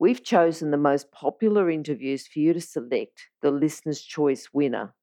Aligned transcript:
We've 0.00 0.24
chosen 0.24 0.70
the 0.70 0.78
most 0.78 1.12
popular 1.12 1.68
interviews 1.68 2.26
for 2.26 2.38
you 2.38 2.54
to 2.54 2.60
select 2.62 3.28
the 3.42 3.50
Listener's 3.50 4.00
Choice 4.00 4.48
winner. 4.50 4.94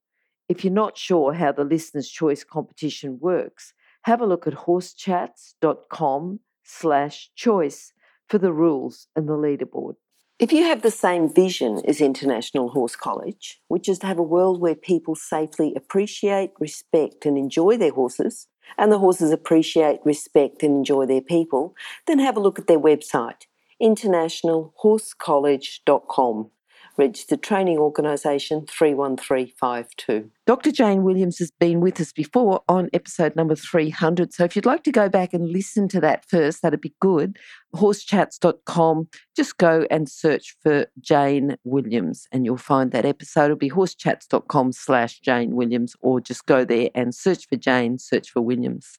If 0.48 0.64
you're 0.64 0.72
not 0.72 0.98
sure 0.98 1.34
how 1.34 1.52
the 1.52 1.62
Listener's 1.62 2.08
Choice 2.08 2.42
competition 2.42 3.20
works, 3.20 3.74
have 4.02 4.20
a 4.20 4.26
look 4.26 4.48
at 4.48 4.54
horsechats.com 4.54 6.40
slash 6.64 7.30
choice 7.36 7.92
for 8.28 8.38
the 8.38 8.52
rules 8.52 9.06
and 9.14 9.28
the 9.28 9.34
leaderboard. 9.34 9.94
If 10.40 10.52
you 10.52 10.64
have 10.64 10.82
the 10.82 10.90
same 10.90 11.32
vision 11.32 11.80
as 11.86 12.00
International 12.00 12.70
Horse 12.70 12.96
College, 12.96 13.60
which 13.68 13.88
is 13.88 14.00
to 14.00 14.06
have 14.08 14.18
a 14.18 14.22
world 14.24 14.60
where 14.60 14.74
people 14.74 15.14
safely 15.14 15.74
appreciate, 15.76 16.50
respect, 16.58 17.24
and 17.24 17.38
enjoy 17.38 17.76
their 17.76 17.92
horses, 17.92 18.48
and 18.76 18.90
the 18.90 18.98
horses 18.98 19.30
appreciate, 19.30 20.00
respect, 20.04 20.64
and 20.64 20.74
enjoy 20.74 21.06
their 21.06 21.20
people, 21.20 21.76
then 22.08 22.18
have 22.18 22.36
a 22.36 22.40
look 22.40 22.58
at 22.58 22.66
their 22.66 22.80
website 22.80 23.44
internationalhorsecollege.com. 23.82 26.50
Registered 26.98 27.44
Training 27.44 27.78
Organisation 27.78 28.66
31352. 28.66 30.30
Dr. 30.46 30.72
Jane 30.72 31.04
Williams 31.04 31.38
has 31.38 31.52
been 31.52 31.80
with 31.80 32.00
us 32.00 32.12
before 32.12 32.62
on 32.68 32.90
episode 32.92 33.36
number 33.36 33.54
300. 33.54 34.32
So 34.32 34.42
if 34.42 34.56
you'd 34.56 34.66
like 34.66 34.82
to 34.82 34.90
go 34.90 35.08
back 35.08 35.32
and 35.32 35.48
listen 35.48 35.86
to 35.90 36.00
that 36.00 36.28
first, 36.28 36.60
that'd 36.60 36.80
be 36.80 36.96
good. 37.00 37.38
Horsechats.com, 37.76 39.08
just 39.36 39.58
go 39.58 39.86
and 39.92 40.08
search 40.08 40.56
for 40.60 40.86
Jane 41.00 41.56
Williams 41.62 42.26
and 42.32 42.44
you'll 42.44 42.56
find 42.56 42.90
that 42.90 43.04
episode. 43.04 43.44
It'll 43.44 43.56
be 43.56 43.70
horsechats.com 43.70 44.72
slash 44.72 45.20
Jane 45.20 45.54
Williams 45.54 45.94
or 46.00 46.20
just 46.20 46.46
go 46.46 46.64
there 46.64 46.90
and 46.96 47.14
search 47.14 47.46
for 47.48 47.54
Jane, 47.54 47.98
search 47.98 48.28
for 48.28 48.42
Williams. 48.42 48.98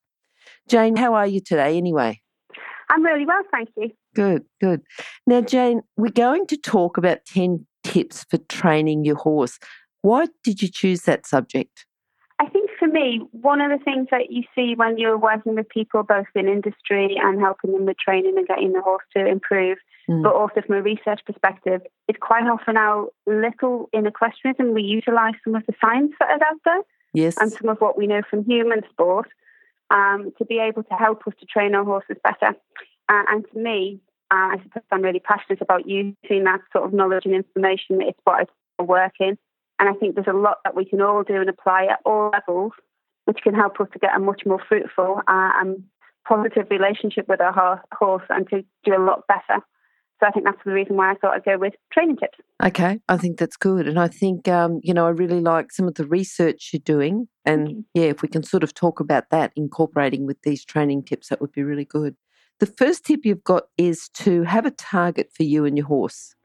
Jane, 0.70 0.96
how 0.96 1.16
are 1.16 1.28
you 1.28 1.42
today 1.42 1.76
anyway? 1.76 2.22
I'm 2.90 3.04
really 3.04 3.26
well, 3.26 3.44
thank 3.52 3.70
you. 3.76 3.92
Good, 4.20 4.44
good. 4.60 4.82
Now, 5.26 5.40
Jane, 5.40 5.80
we're 5.96 6.12
going 6.12 6.46
to 6.48 6.58
talk 6.58 6.98
about 6.98 7.24
10 7.24 7.66
tips 7.86 8.26
for 8.30 8.38
training 8.50 9.06
your 9.06 9.16
horse. 9.16 9.58
Why 10.02 10.26
did 10.44 10.62
you 10.62 10.68
choose 10.68 11.04
that 11.04 11.26
subject? 11.26 11.86
I 12.38 12.48
think 12.48 12.70
for 12.78 12.90
me, 12.90 13.22
one 13.32 13.62
of 13.62 13.72
the 13.72 13.82
things 13.82 14.08
that 14.12 14.30
you 14.30 14.44
see 14.54 14.74
when 14.76 14.98
you're 14.98 15.18
working 15.18 15.56
with 15.56 15.70
people, 15.70 16.04
both 16.04 16.26
in 16.36 16.50
industry 16.50 17.16
and 17.18 17.40
helping 17.40 17.72
them 17.72 17.86
with 17.86 17.96
training 17.98 18.38
and 18.38 18.46
getting 18.46 18.74
the 18.74 18.82
horse 18.82 19.06
to 19.16 19.26
improve, 19.26 19.78
mm. 20.10 20.22
but 20.22 20.34
also 20.34 20.64
from 20.68 20.76
a 20.76 20.82
research 20.82 21.22
perspective, 21.26 21.80
is 22.10 22.18
quite 22.20 22.44
often 22.44 22.76
how 22.76 23.12
little 23.26 23.88
in 23.94 24.06
equestrianism 24.06 24.74
we 24.74 24.82
utilise 24.82 25.36
some 25.46 25.56
of 25.56 25.66
the 25.66 25.74
science 25.80 26.12
that 26.20 26.36
is 26.36 26.42
out 26.42 26.60
there. 26.66 26.82
Yes. 27.14 27.38
And 27.40 27.54
some 27.54 27.70
of 27.70 27.78
what 27.78 27.98
we 27.98 28.06
know 28.06 28.22
from 28.30 28.44
human 28.44 28.82
sport 28.90 29.30
um, 29.90 30.34
to 30.40 30.44
be 30.44 30.60
able 30.60 30.84
to 30.84 30.94
help 30.96 31.26
us 31.26 31.36
to 31.40 31.46
train 31.46 31.74
our 31.74 31.86
horses 31.86 32.18
better. 32.22 32.54
Uh, 33.10 33.24
and 33.30 33.46
to 33.52 33.58
me, 33.58 34.02
uh, 34.32 34.54
I 34.54 34.58
suppose 34.64 34.84
I'm 34.92 35.02
really 35.02 35.20
passionate 35.20 35.62
about 35.62 35.88
using 35.88 36.44
that 36.44 36.60
sort 36.72 36.86
of 36.86 36.94
knowledge 36.94 37.26
and 37.26 37.34
information. 37.34 38.02
It's 38.02 38.20
what 38.24 38.48
I 38.80 38.84
work 38.84 39.14
in. 39.20 39.38
And 39.80 39.90
I 39.90 39.94
think 39.94 40.16
there's 40.16 40.28
a 40.28 40.34
lot 40.38 40.58
that 40.64 40.76
we 40.76 40.86
can 40.86 41.02
all 41.02 41.24
do 41.24 41.36
and 41.36 41.50
apply 41.50 41.86
at 41.86 42.00
all 42.06 42.32
levels, 42.32 42.74
which 43.26 43.40
can 43.44 43.54
help 43.54 43.80
us 43.80 43.88
to 43.94 44.00
get 44.00 44.16
a 44.16 44.20
much 44.20 44.42
more 44.46 44.62
fruitful 44.68 45.22
uh, 45.28 45.52
and 45.56 45.84
positive 46.28 46.68
relationship 46.70 47.28
with 47.28 47.42
our 47.42 47.82
horse 47.94 48.24
and 48.30 48.48
to 48.50 48.64
do 48.84 48.96
a 48.96 49.02
lot 49.04 49.26
better. 49.28 49.64
So 50.20 50.28
I 50.28 50.32
think 50.32 50.46
that's 50.46 50.60
the 50.66 50.74
reason 50.74 50.98
why 50.98 51.12
I 51.12 51.16
thought 51.16 51.34
I'd 51.34 51.46
go 51.46 51.58
with 51.58 51.74
training 51.94 52.18
tips. 52.18 52.38
Okay, 52.62 53.00
I 53.08 53.16
think 53.16 53.40
that's 53.40 53.56
good. 53.56 53.88
And 53.88 53.98
I 53.98 54.10
think, 54.10 54.50
um, 54.50 54.82
you 54.84 54.94
know, 54.94 55.06
I 55.06 55.12
really 55.12 55.40
like 55.40 55.72
some 55.72 55.88
of 55.88 55.96
the 55.96 56.06
research 56.06 56.72
you're 56.74 56.82
doing. 56.84 57.30
And 57.46 57.86
yeah, 57.94 58.08
if 58.08 58.22
we 58.22 58.28
can 58.28 58.44
sort 58.44 58.64
of 58.64 58.74
talk 58.74 59.00
about 59.00 59.30
that, 59.32 59.54
incorporating 59.56 60.26
with 60.26 60.42
these 60.42 60.66
training 60.66 61.04
tips, 61.04 61.30
that 61.30 61.40
would 61.40 61.54
be 61.54 61.64
really 61.64 61.86
good. 61.86 62.18
The 62.60 62.66
first 62.66 63.06
tip 63.06 63.22
you've 63.24 63.44
got 63.44 63.64
is 63.78 64.10
to 64.16 64.44
have 64.44 64.66
a 64.66 64.72
target 64.72 65.32
for 65.34 65.44
you 65.44 65.66
and 65.66 65.78
your 65.78 65.88
horse. 65.88 66.36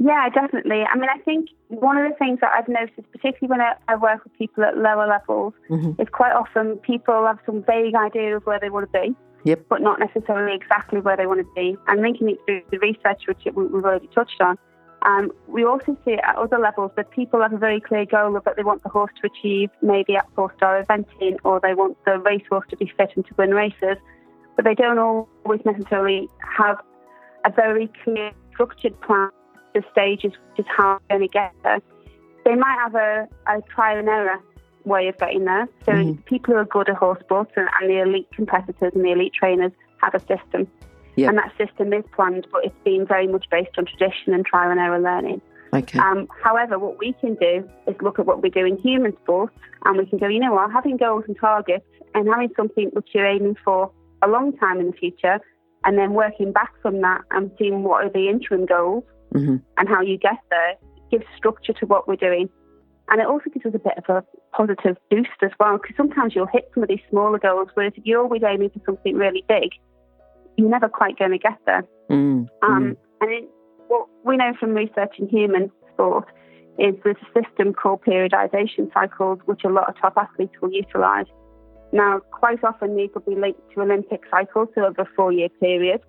Yeah, 0.00 0.28
definitely. 0.30 0.82
I 0.82 0.96
mean, 0.96 1.10
I 1.14 1.18
think 1.18 1.50
one 1.68 1.98
of 1.98 2.10
the 2.10 2.16
things 2.16 2.40
that 2.40 2.50
I've 2.56 2.68
noticed, 2.68 3.12
particularly 3.12 3.50
when 3.50 3.60
I, 3.60 3.74
I 3.86 3.96
work 3.96 4.24
with 4.24 4.32
people 4.38 4.64
at 4.64 4.78
lower 4.78 5.06
levels, 5.06 5.52
mm-hmm. 5.70 6.00
is 6.00 6.08
quite 6.10 6.32
often 6.32 6.78
people 6.78 7.26
have 7.26 7.38
some 7.44 7.62
vague 7.62 7.94
idea 7.94 8.36
of 8.36 8.46
where 8.46 8.58
they 8.58 8.70
want 8.70 8.90
to 8.90 9.00
be, 9.00 9.14
yep. 9.44 9.66
but 9.68 9.82
not 9.82 10.00
necessarily 10.00 10.56
exactly 10.56 11.00
where 11.00 11.16
they 11.16 11.26
want 11.26 11.40
to 11.40 11.46
be. 11.54 11.76
And 11.86 12.00
linking 12.00 12.30
it 12.30 12.38
through 12.46 12.62
the 12.70 12.78
research, 12.78 13.22
which 13.28 13.44
we've 13.44 13.84
already 13.84 14.08
touched 14.14 14.40
on, 14.40 14.56
um, 15.04 15.30
we 15.46 15.64
also 15.64 15.98
see 16.04 16.14
at 16.14 16.36
other 16.36 16.58
levels 16.58 16.92
that 16.96 17.10
people 17.10 17.42
have 17.42 17.52
a 17.52 17.58
very 17.58 17.80
clear 17.80 18.06
goal 18.06 18.34
of 18.36 18.46
what 18.46 18.56
they 18.56 18.62
want 18.62 18.82
the 18.84 18.88
horse 18.88 19.12
to 19.20 19.28
achieve, 19.28 19.68
maybe 19.82 20.16
at 20.16 20.26
four-star 20.34 20.82
eventing, 20.82 21.36
or 21.44 21.60
they 21.60 21.74
want 21.74 21.98
the 22.06 22.18
racehorse 22.18 22.66
to 22.70 22.76
be 22.76 22.90
fit 22.96 23.10
and 23.14 23.26
to 23.26 23.34
win 23.36 23.50
races 23.50 23.98
but 24.56 24.64
they 24.64 24.74
don't 24.74 24.98
always 24.98 25.60
necessarily 25.64 26.28
have 26.56 26.78
a 27.44 27.50
very 27.50 27.90
clear, 28.04 28.32
structured 28.52 28.98
plan, 29.00 29.30
the 29.74 29.82
stages, 29.90 30.32
which 30.32 30.60
is 30.60 30.66
how 30.76 30.98
they're 31.08 31.18
going 31.18 31.28
to 31.28 31.32
get 31.32 31.52
there. 31.64 31.80
They 32.44 32.54
might 32.54 32.76
have 32.82 32.94
a, 32.94 33.28
a 33.46 33.62
trial 33.74 33.98
and 33.98 34.08
error 34.08 34.40
way 34.84 35.08
of 35.08 35.16
getting 35.18 35.44
there. 35.44 35.68
So 35.84 35.92
mm-hmm. 35.92 36.22
people 36.22 36.54
who 36.54 36.60
are 36.60 36.64
good 36.64 36.88
at 36.88 36.96
horse 36.96 37.20
sports 37.20 37.52
and, 37.56 37.68
and, 37.80 37.90
the 37.90 38.02
elite 38.02 38.28
competitors 38.34 38.92
and 38.94 39.04
the 39.04 39.12
elite 39.12 39.32
trainers 39.32 39.72
have 40.02 40.14
a 40.14 40.20
system. 40.20 40.68
Yep. 41.16 41.28
And 41.28 41.38
that 41.38 41.52
system 41.56 41.92
is 41.92 42.04
planned, 42.14 42.46
but 42.50 42.64
it's 42.64 42.84
been 42.84 43.06
very 43.06 43.28
much 43.28 43.46
based 43.50 43.78
on 43.78 43.86
tradition 43.86 44.32
and 44.34 44.44
trial 44.44 44.70
and 44.70 44.80
error 44.80 45.00
learning. 45.00 45.40
Okay. 45.74 45.98
Um, 45.98 46.28
however, 46.42 46.78
what 46.78 46.98
we 46.98 47.14
can 47.14 47.34
do 47.36 47.68
is 47.86 47.96
look 48.00 48.18
at 48.18 48.26
what 48.26 48.42
we 48.42 48.50
do 48.50 48.64
in 48.66 48.76
human 48.78 49.16
sports 49.22 49.56
and 49.84 49.96
we 49.96 50.06
can 50.06 50.18
go, 50.18 50.26
you 50.28 50.38
know 50.38 50.52
what, 50.52 50.70
having 50.70 50.96
goals 50.96 51.24
and 51.26 51.38
targets 51.38 51.86
and 52.14 52.28
having 52.28 52.50
something 52.56 52.90
which 52.92 53.08
you're 53.14 53.26
aiming 53.26 53.56
for 53.64 53.90
a 54.22 54.28
long 54.28 54.56
time 54.56 54.80
in 54.80 54.86
the 54.86 54.92
future, 54.92 55.40
and 55.84 55.98
then 55.98 56.14
working 56.14 56.52
back 56.52 56.72
from 56.80 57.00
that 57.00 57.22
and 57.32 57.50
seeing 57.58 57.82
what 57.82 58.04
are 58.04 58.10
the 58.10 58.28
interim 58.28 58.66
goals 58.66 59.04
mm-hmm. 59.34 59.56
and 59.76 59.88
how 59.88 60.00
you 60.00 60.16
get 60.16 60.38
there 60.50 60.74
gives 61.10 61.24
structure 61.36 61.72
to 61.72 61.86
what 61.86 62.06
we're 62.06 62.16
doing. 62.16 62.48
And 63.10 63.20
it 63.20 63.26
also 63.26 63.50
gives 63.52 63.66
us 63.66 63.72
a 63.74 63.78
bit 63.78 63.98
of 63.98 64.04
a 64.08 64.24
positive 64.56 64.96
boost 65.10 65.28
as 65.42 65.50
well, 65.58 65.76
because 65.76 65.96
sometimes 65.96 66.34
you'll 66.34 66.46
hit 66.46 66.70
some 66.72 66.82
of 66.82 66.88
these 66.88 67.00
smaller 67.10 67.38
goals, 67.38 67.68
whereas 67.74 67.92
if 67.96 68.06
you're 68.06 68.22
always 68.22 68.42
aiming 68.42 68.70
for 68.70 68.80
something 68.86 69.16
really 69.16 69.44
big, 69.48 69.70
you're 70.56 70.70
never 70.70 70.88
quite 70.88 71.18
going 71.18 71.32
to 71.32 71.38
get 71.38 71.58
there. 71.66 71.84
Mm-hmm. 72.10 72.44
Um, 72.62 72.96
and 73.20 73.30
it, 73.30 73.48
what 73.88 74.08
we 74.24 74.36
know 74.36 74.52
from 74.58 74.70
research 74.74 75.16
in 75.18 75.28
human 75.28 75.70
sport 75.92 76.28
is 76.78 76.94
there's 77.04 77.16
a 77.22 77.42
system 77.42 77.74
called 77.74 78.02
periodization 78.02 78.92
cycles, 78.94 79.40
which 79.44 79.62
a 79.64 79.68
lot 79.68 79.88
of 79.88 80.00
top 80.00 80.14
athletes 80.16 80.54
will 80.62 80.72
utilize. 80.72 81.26
Now, 81.92 82.20
quite 82.30 82.64
often 82.64 82.96
these 82.96 83.10
will 83.14 83.22
be 83.22 83.38
linked 83.38 83.60
to 83.74 83.82
Olympic 83.82 84.22
cycles, 84.30 84.68
so 84.74 84.86
over 84.86 85.02
a 85.02 85.08
four 85.14 85.32
year 85.32 85.48
period, 85.60 86.00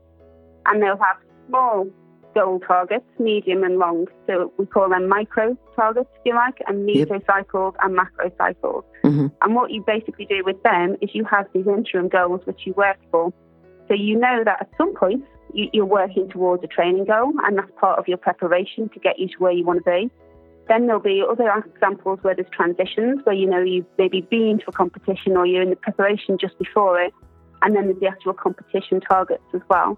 and 0.65 0.81
they'll 0.81 0.97
have 0.97 1.17
small 1.47 1.87
goal 2.33 2.59
targets, 2.59 3.05
medium 3.19 3.63
and 3.63 3.77
long. 3.77 4.07
So 4.27 4.51
we 4.57 4.65
call 4.65 4.89
them 4.89 5.07
micro 5.07 5.57
targets, 5.75 6.09
if 6.15 6.21
you 6.25 6.35
like, 6.35 6.57
and 6.67 6.87
meso 6.87 7.11
yep. 7.11 7.23
cycles 7.27 7.75
and 7.81 7.95
macro 7.95 8.31
cycles. 8.37 8.83
Mm-hmm. 9.03 9.27
And 9.41 9.55
what 9.55 9.71
you 9.71 9.83
basically 9.85 10.25
do 10.25 10.41
with 10.45 10.61
them 10.63 10.95
is 11.01 11.09
you 11.13 11.25
have 11.25 11.47
these 11.53 11.67
interim 11.67 12.07
goals 12.07 12.41
which 12.45 12.61
you 12.65 12.73
work 12.73 12.97
for. 13.11 13.33
So 13.87 13.93
you 13.93 14.17
know 14.17 14.43
that 14.45 14.61
at 14.61 14.69
some 14.77 14.95
point 14.95 15.25
you, 15.53 15.83
are 15.83 15.85
working 15.85 16.29
towards 16.29 16.63
a 16.63 16.67
training 16.67 17.05
goal, 17.05 17.33
and 17.43 17.57
that's 17.57 17.71
part 17.79 17.99
of 17.99 18.07
your 18.07 18.17
preparation 18.17 18.89
to 18.89 18.99
get 18.99 19.19
you 19.19 19.27
to 19.27 19.35
where 19.37 19.51
you 19.51 19.65
want 19.65 19.83
to 19.83 19.91
be. 19.91 20.09
Then 20.67 20.87
there'll 20.87 21.01
be 21.01 21.23
other 21.27 21.51
examples 21.65 22.19
where 22.21 22.35
there's 22.35 22.49
transitions, 22.51 23.19
where 23.25 23.35
you 23.35 23.47
know 23.47 23.61
you've 23.61 23.85
maybe 23.97 24.21
been 24.21 24.59
to 24.59 24.65
a 24.67 24.71
competition 24.71 25.35
or 25.35 25.45
you're 25.45 25.61
in 25.61 25.69
the 25.69 25.75
preparation 25.75 26.37
just 26.37 26.57
before 26.57 27.01
it, 27.01 27.13
and 27.61 27.75
then 27.75 27.85
there's 27.85 27.99
the 27.99 28.07
actual 28.07 28.33
competition 28.33 29.01
targets 29.01 29.43
as 29.53 29.61
well. 29.69 29.97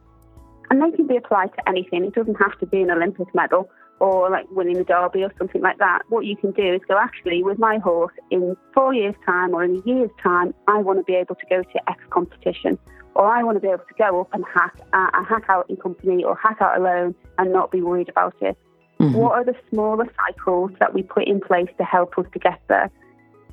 And 0.70 0.82
they 0.82 0.96
can 0.96 1.06
be 1.08 1.18
applied 1.18 1.54
to 1.54 1.70
anything. 1.70 2.04
It 2.06 2.16
doesn't 2.16 2.36
have 2.36 2.58
to 2.60 2.66
be 2.66 2.82
an 2.82 2.90
Olympic 2.90 3.34
medal 3.36 3.70
or 4.00 4.30
like 4.30 4.46
winning 4.52 4.78
the 4.78 4.84
derby 4.84 5.24
or 5.24 5.32
something 5.38 5.62
like 5.62 5.78
that. 5.78 6.02
What 6.10 6.26
you 6.26 6.36
can 6.36 6.52
do 6.52 6.74
is 6.74 6.82
go, 6.88 6.98
actually, 6.98 7.44
with 7.44 7.60
my 7.60 7.78
horse, 7.78 8.14
in 8.32 8.58
four 8.74 8.94
years' 8.94 9.16
time 9.26 9.54
or 9.54 9.64
in 9.64 9.78
a 9.78 9.90
year's 9.90 10.12
time, 10.22 10.54
I 10.68 10.80
want 10.80 11.00
to 11.00 11.04
be 11.04 11.14
able 11.14 11.36
to 11.36 11.46
go 11.50 11.62
to 11.62 11.90
X 11.90 12.02
competition. 12.10 12.78
Or 13.16 13.28
I 13.28 13.44
want 13.44 13.56
to 13.56 13.62
be 13.62 13.68
able 13.68 13.86
to 13.86 13.94
go 13.98 14.22
up 14.22 14.30
and 14.34 14.44
hack, 14.54 14.76
uh, 14.92 15.24
hack 15.24 15.46
out 15.48 15.70
in 15.70 15.78
company 15.78 16.24
or 16.24 16.36
hack 16.36 16.58
out 16.60 16.78
alone 16.78 17.16
and 17.38 17.54
not 17.54 17.72
be 17.72 17.82
worried 17.82 18.10
about 18.10 18.36
it. 18.42 18.58
Mm-hmm. 19.00 19.14
What 19.14 19.34
are 19.34 19.44
the 19.44 19.56
smaller 19.70 20.08
cycles 20.16 20.72
that 20.80 20.94
we 20.94 21.04
put 21.04 21.28
in 21.28 21.42
place 21.42 21.68
to 21.78 21.84
help 21.84 22.18
us 22.18 22.26
to 22.34 22.40
get 22.40 22.62
there? 22.68 22.90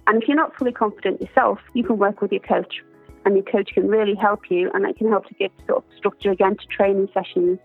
And 0.07 0.23
if 0.23 0.29
you're 0.29 0.37
not 0.37 0.57
fully 0.57 0.73
confident 0.73 1.21
yourself, 1.21 1.59
you 1.75 1.85
can 1.85 1.99
work 1.99 2.21
with 2.23 2.33
your 2.33 2.41
coach, 2.41 2.83
and 3.25 3.35
your 3.35 3.45
coach 3.45 3.71
can 3.73 3.89
really 3.89 4.15
help 4.15 4.51
you, 4.51 4.71
and 4.73 4.85
that 4.85 4.97
can 4.97 5.09
help 5.09 5.27
to 5.27 5.35
give 5.35 5.51
sort 5.67 5.79
of 5.79 5.85
structure 5.97 6.31
again 6.31 6.57
to 6.57 6.67
training 6.67 7.09
sessions 7.15 7.59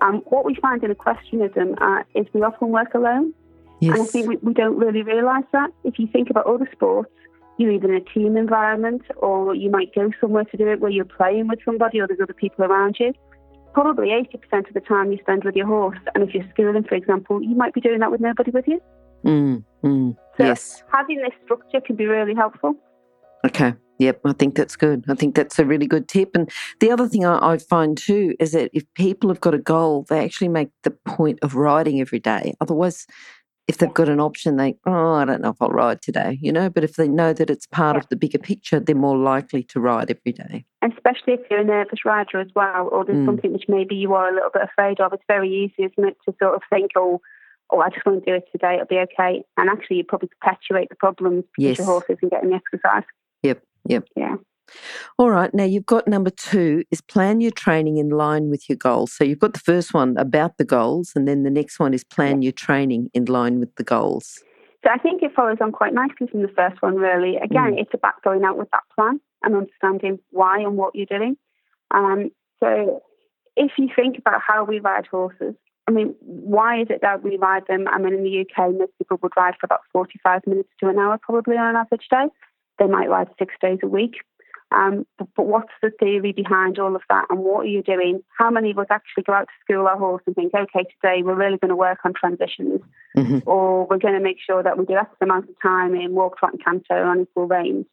Um, 0.00 0.22
what 0.26 0.44
we 0.44 0.54
find 0.56 0.82
in 0.84 0.90
equestrianism 0.90 1.76
uh, 1.80 2.02
is 2.14 2.26
we 2.32 2.42
often 2.42 2.68
work 2.68 2.94
alone. 2.94 3.32
Yes. 3.80 3.94
And 3.94 4.02
I 4.02 4.06
think 4.06 4.28
we, 4.28 4.36
we 4.36 4.52
don't 4.52 4.76
really 4.76 5.02
realise 5.02 5.44
that. 5.52 5.70
If 5.84 5.98
you 5.98 6.06
think 6.06 6.30
about 6.30 6.46
other 6.46 6.68
sports, 6.72 7.10
you're 7.56 7.70
either 7.70 7.92
in 7.92 8.02
a 8.02 8.04
team 8.12 8.36
environment 8.36 9.02
or 9.16 9.54
you 9.54 9.70
might 9.70 9.94
go 9.94 10.10
somewhere 10.20 10.44
to 10.44 10.56
do 10.56 10.68
it 10.68 10.80
where 10.80 10.90
you're 10.90 11.04
playing 11.04 11.48
with 11.48 11.60
somebody 11.64 12.00
or 12.00 12.06
there's 12.06 12.20
other 12.20 12.34
people 12.34 12.64
around 12.64 12.96
you. 12.98 13.12
Probably 13.74 14.08
80% 14.08 14.68
of 14.68 14.74
the 14.74 14.80
time 14.80 15.12
you 15.12 15.18
spend 15.20 15.44
with 15.44 15.56
your 15.56 15.66
horse. 15.66 15.98
And 16.14 16.22
if 16.22 16.34
you're 16.34 16.48
schooling, 16.50 16.84
for 16.84 16.94
example, 16.94 17.42
you 17.42 17.54
might 17.54 17.74
be 17.74 17.80
doing 17.80 17.98
that 18.00 18.10
with 18.10 18.20
nobody 18.20 18.50
with 18.50 18.66
you. 18.66 18.80
Mm, 19.24 19.64
mm, 19.84 20.16
So 20.36 20.44
yes. 20.44 20.82
having 20.92 21.18
this 21.18 21.32
structure 21.44 21.80
can 21.80 21.96
be 21.96 22.06
really 22.06 22.34
helpful. 22.34 22.74
Okay. 23.44 23.74
Yep, 23.98 24.20
I 24.24 24.32
think 24.32 24.56
that's 24.56 24.74
good. 24.74 25.04
I 25.08 25.14
think 25.14 25.36
that's 25.36 25.58
a 25.58 25.64
really 25.64 25.86
good 25.86 26.08
tip. 26.08 26.30
And 26.34 26.50
the 26.80 26.90
other 26.90 27.06
thing 27.08 27.24
I, 27.24 27.52
I 27.52 27.58
find 27.58 27.96
too 27.96 28.34
is 28.40 28.52
that 28.52 28.70
if 28.72 28.82
people 28.94 29.30
have 29.30 29.40
got 29.40 29.54
a 29.54 29.58
goal, 29.58 30.04
they 30.08 30.24
actually 30.24 30.48
make 30.48 30.70
the 30.82 30.90
point 30.90 31.38
of 31.42 31.54
riding 31.54 32.00
every 32.00 32.18
day. 32.18 32.54
Otherwise, 32.60 33.06
if 33.66 33.78
they've 33.78 33.94
got 33.94 34.08
an 34.08 34.20
option, 34.20 34.56
they, 34.56 34.76
oh, 34.86 35.14
I 35.14 35.24
don't 35.24 35.40
know 35.40 35.50
if 35.50 35.56
I'll 35.60 35.68
ride 35.70 36.02
today, 36.02 36.38
you 36.42 36.52
know. 36.52 36.68
But 36.68 36.84
if 36.84 36.96
they 36.96 37.08
know 37.08 37.32
that 37.32 37.48
it's 37.48 37.66
part 37.66 37.96
Yeah. 37.96 38.00
of 38.00 38.08
the 38.08 38.16
bigger 38.16 38.38
picture, 38.38 38.78
they're 38.78 38.94
more 38.94 39.16
likely 39.16 39.62
to 39.64 39.80
ride 39.80 40.10
every 40.10 40.32
day. 40.32 40.66
And 40.82 40.92
especially 40.92 41.34
if 41.34 41.40
you're 41.50 41.60
a 41.60 41.64
nervous 41.64 42.04
rider 42.04 42.40
as 42.40 42.48
well, 42.54 42.88
or 42.92 43.04
there's 43.04 43.18
Mm. 43.18 43.26
something 43.26 43.52
which 43.52 43.64
maybe 43.68 43.94
you 43.94 44.12
are 44.12 44.28
a 44.28 44.34
little 44.34 44.50
bit 44.52 44.62
afraid 44.62 45.00
of, 45.00 45.12
it's 45.14 45.22
very 45.28 45.48
easy, 45.48 45.84
isn't 45.84 46.04
it, 46.08 46.16
to 46.26 46.34
sort 46.42 46.54
of 46.54 46.62
think, 46.68 46.90
oh, 46.96 47.20
oh, 47.70 47.80
I 47.80 47.88
just 47.88 48.04
won't 48.04 48.26
do 48.26 48.34
it 48.34 48.44
today, 48.52 48.74
it'll 48.74 48.86
be 48.86 48.98
okay. 48.98 49.42
And 49.56 49.70
actually, 49.70 49.96
you 49.96 50.04
probably 50.04 50.28
perpetuate 50.40 50.90
the 50.90 50.96
problems 50.96 51.44
because 51.56 51.70
Yes. 51.70 51.78
your 51.78 51.86
horse 51.86 52.04
isn't 52.10 52.28
getting 52.30 52.50
the 52.50 52.56
exercise. 52.56 53.04
Yep, 53.42 53.62
yep. 53.88 54.04
Yeah. 54.14 54.36
All 55.18 55.30
right. 55.30 55.52
Now 55.54 55.64
you've 55.64 55.86
got 55.86 56.08
number 56.08 56.30
two 56.30 56.84
is 56.90 57.00
plan 57.00 57.40
your 57.40 57.50
training 57.50 57.98
in 57.98 58.10
line 58.10 58.50
with 58.50 58.68
your 58.68 58.76
goals. 58.76 59.12
So 59.12 59.24
you've 59.24 59.38
got 59.38 59.52
the 59.52 59.60
first 59.60 59.94
one 59.94 60.16
about 60.16 60.56
the 60.58 60.64
goals, 60.64 61.12
and 61.14 61.28
then 61.28 61.42
the 61.42 61.50
next 61.50 61.78
one 61.78 61.94
is 61.94 62.04
plan 62.04 62.42
your 62.42 62.52
training 62.52 63.10
in 63.14 63.26
line 63.26 63.60
with 63.60 63.74
the 63.76 63.84
goals. 63.84 64.42
So 64.84 64.90
I 64.92 64.98
think 64.98 65.22
it 65.22 65.32
follows 65.34 65.58
on 65.62 65.72
quite 65.72 65.94
nicely 65.94 66.26
from 66.30 66.42
the 66.42 66.48
first 66.48 66.82
one, 66.82 66.96
really. 66.96 67.36
Again, 67.36 67.76
it's 67.78 67.94
about 67.94 68.22
going 68.22 68.44
out 68.44 68.58
with 68.58 68.70
that 68.72 68.82
plan 68.94 69.18
and 69.42 69.54
understanding 69.54 70.18
why 70.30 70.58
and 70.58 70.76
what 70.76 70.94
you're 70.94 71.06
doing. 71.06 71.36
Um, 71.90 72.30
so 72.60 73.02
if 73.56 73.72
you 73.78 73.88
think 73.94 74.18
about 74.18 74.40
how 74.46 74.64
we 74.64 74.80
ride 74.80 75.06
horses, 75.06 75.54
I 75.88 75.90
mean, 75.90 76.14
why 76.20 76.80
is 76.80 76.88
it 76.90 77.00
that 77.02 77.22
we 77.22 77.36
ride 77.36 77.66
them? 77.66 77.86
I 77.88 77.98
mean, 77.98 78.14
in 78.14 78.24
the 78.24 78.40
UK, 78.40 78.72
most 78.72 78.92
people 78.98 79.18
would 79.22 79.32
ride 79.36 79.54
for 79.60 79.66
about 79.66 79.80
45 79.92 80.42
minutes 80.46 80.70
to 80.80 80.88
an 80.88 80.98
hour, 80.98 81.18
probably 81.20 81.56
on 81.56 81.68
an 81.68 81.76
average 81.76 82.06
day. 82.10 82.26
They 82.78 82.86
might 82.86 83.08
ride 83.08 83.28
six 83.38 83.54
days 83.60 83.78
a 83.82 83.86
week. 83.86 84.16
Um, 84.70 85.06
but, 85.18 85.28
but 85.36 85.46
what's 85.46 85.72
the 85.82 85.90
theory 86.00 86.32
behind 86.32 86.78
all 86.78 86.96
of 86.96 87.02
that 87.08 87.26
and 87.30 87.40
what 87.40 87.60
are 87.60 87.68
you 87.68 87.82
doing? 87.82 88.22
How 88.36 88.50
many 88.50 88.70
of 88.72 88.78
us 88.78 88.86
actually 88.90 89.22
go 89.22 89.32
out 89.32 89.46
to 89.46 89.54
school 89.64 89.86
our 89.86 89.98
horse 89.98 90.22
and 90.26 90.34
think, 90.34 90.52
okay, 90.54 90.84
today 91.00 91.22
we're 91.22 91.36
really 91.36 91.58
going 91.58 91.68
to 91.68 91.76
work 91.76 91.98
on 92.04 92.12
transitions 92.12 92.80
hmm 93.16 93.38
or 93.46 93.86
we're 93.86 93.98
going 93.98 94.14
to 94.14 94.20
make 94.20 94.38
sure 94.44 94.62
that 94.62 94.76
we 94.76 94.84
do 94.84 94.96
X 94.96 95.10
amount 95.20 95.48
of 95.48 95.54
time 95.62 95.94
in 95.94 96.14
walk, 96.14 96.38
trot, 96.38 96.52
and 96.52 96.64
canter 96.64 97.04
on 97.04 97.20
equal 97.20 97.46
reins. 97.46 97.86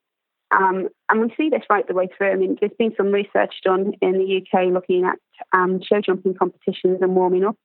Um, 0.51 0.89
and 1.09 1.21
we 1.21 1.33
see 1.37 1.49
this 1.49 1.63
right 1.69 1.87
the 1.87 1.93
way 1.93 2.07
through. 2.07 2.31
I 2.31 2.35
mean, 2.35 2.57
there's 2.59 2.73
been 2.77 2.93
some 2.97 3.11
research 3.11 3.53
done 3.63 3.93
in 4.01 4.13
the 4.13 4.41
UK 4.41 4.73
looking 4.73 5.05
at 5.05 5.17
um, 5.53 5.81
show 5.81 6.01
jumping 6.01 6.33
competitions 6.33 6.99
and 7.01 7.15
warming 7.15 7.45
up. 7.45 7.55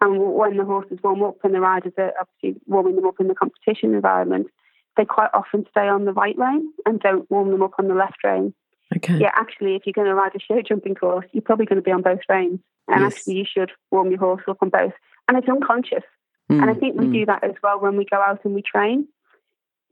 And 0.00 0.18
when 0.18 0.56
the 0.56 0.64
horses 0.64 0.98
warm 1.02 1.22
up 1.22 1.36
and 1.44 1.54
the 1.54 1.60
riders 1.60 1.92
are 1.98 2.12
obviously 2.18 2.60
warming 2.66 2.96
them 2.96 3.06
up 3.06 3.20
in 3.20 3.28
the 3.28 3.34
competition 3.34 3.94
environment, 3.94 4.48
they 4.96 5.04
quite 5.04 5.30
often 5.34 5.66
stay 5.70 5.88
on 5.88 6.04
the 6.04 6.12
right 6.12 6.36
rein 6.36 6.72
and 6.86 7.00
don't 7.00 7.30
warm 7.30 7.50
them 7.50 7.62
up 7.62 7.74
on 7.78 7.88
the 7.88 7.94
left 7.94 8.22
rein. 8.24 8.52
Okay. 8.96 9.18
Yeah, 9.20 9.30
actually, 9.34 9.76
if 9.76 9.82
you're 9.86 9.92
going 9.92 10.08
to 10.08 10.14
ride 10.14 10.34
a 10.34 10.40
show 10.40 10.60
jumping 10.62 10.94
course, 10.94 11.26
you're 11.32 11.42
probably 11.42 11.66
going 11.66 11.76
to 11.76 11.82
be 11.82 11.92
on 11.92 12.02
both 12.02 12.20
reins. 12.28 12.60
And 12.88 13.02
Yes. 13.02 13.12
actually, 13.18 13.34
you 13.34 13.44
should 13.44 13.70
warm 13.90 14.10
your 14.10 14.18
horse 14.18 14.42
up 14.48 14.58
on 14.60 14.68
both. 14.68 14.92
And 15.28 15.38
it's 15.38 15.48
unconscious. 15.48 16.02
And 16.48 16.62
I 16.68 16.74
Mm, 16.74 16.80
think 16.80 16.96
we 16.98 17.06
mm. 17.06 17.12
do 17.12 17.26
that 17.26 17.44
as 17.44 17.54
well 17.62 17.78
when 17.78 17.96
we 17.96 18.04
go 18.04 18.16
out 18.16 18.44
and 18.44 18.54
we 18.54 18.62
train. 18.62 19.06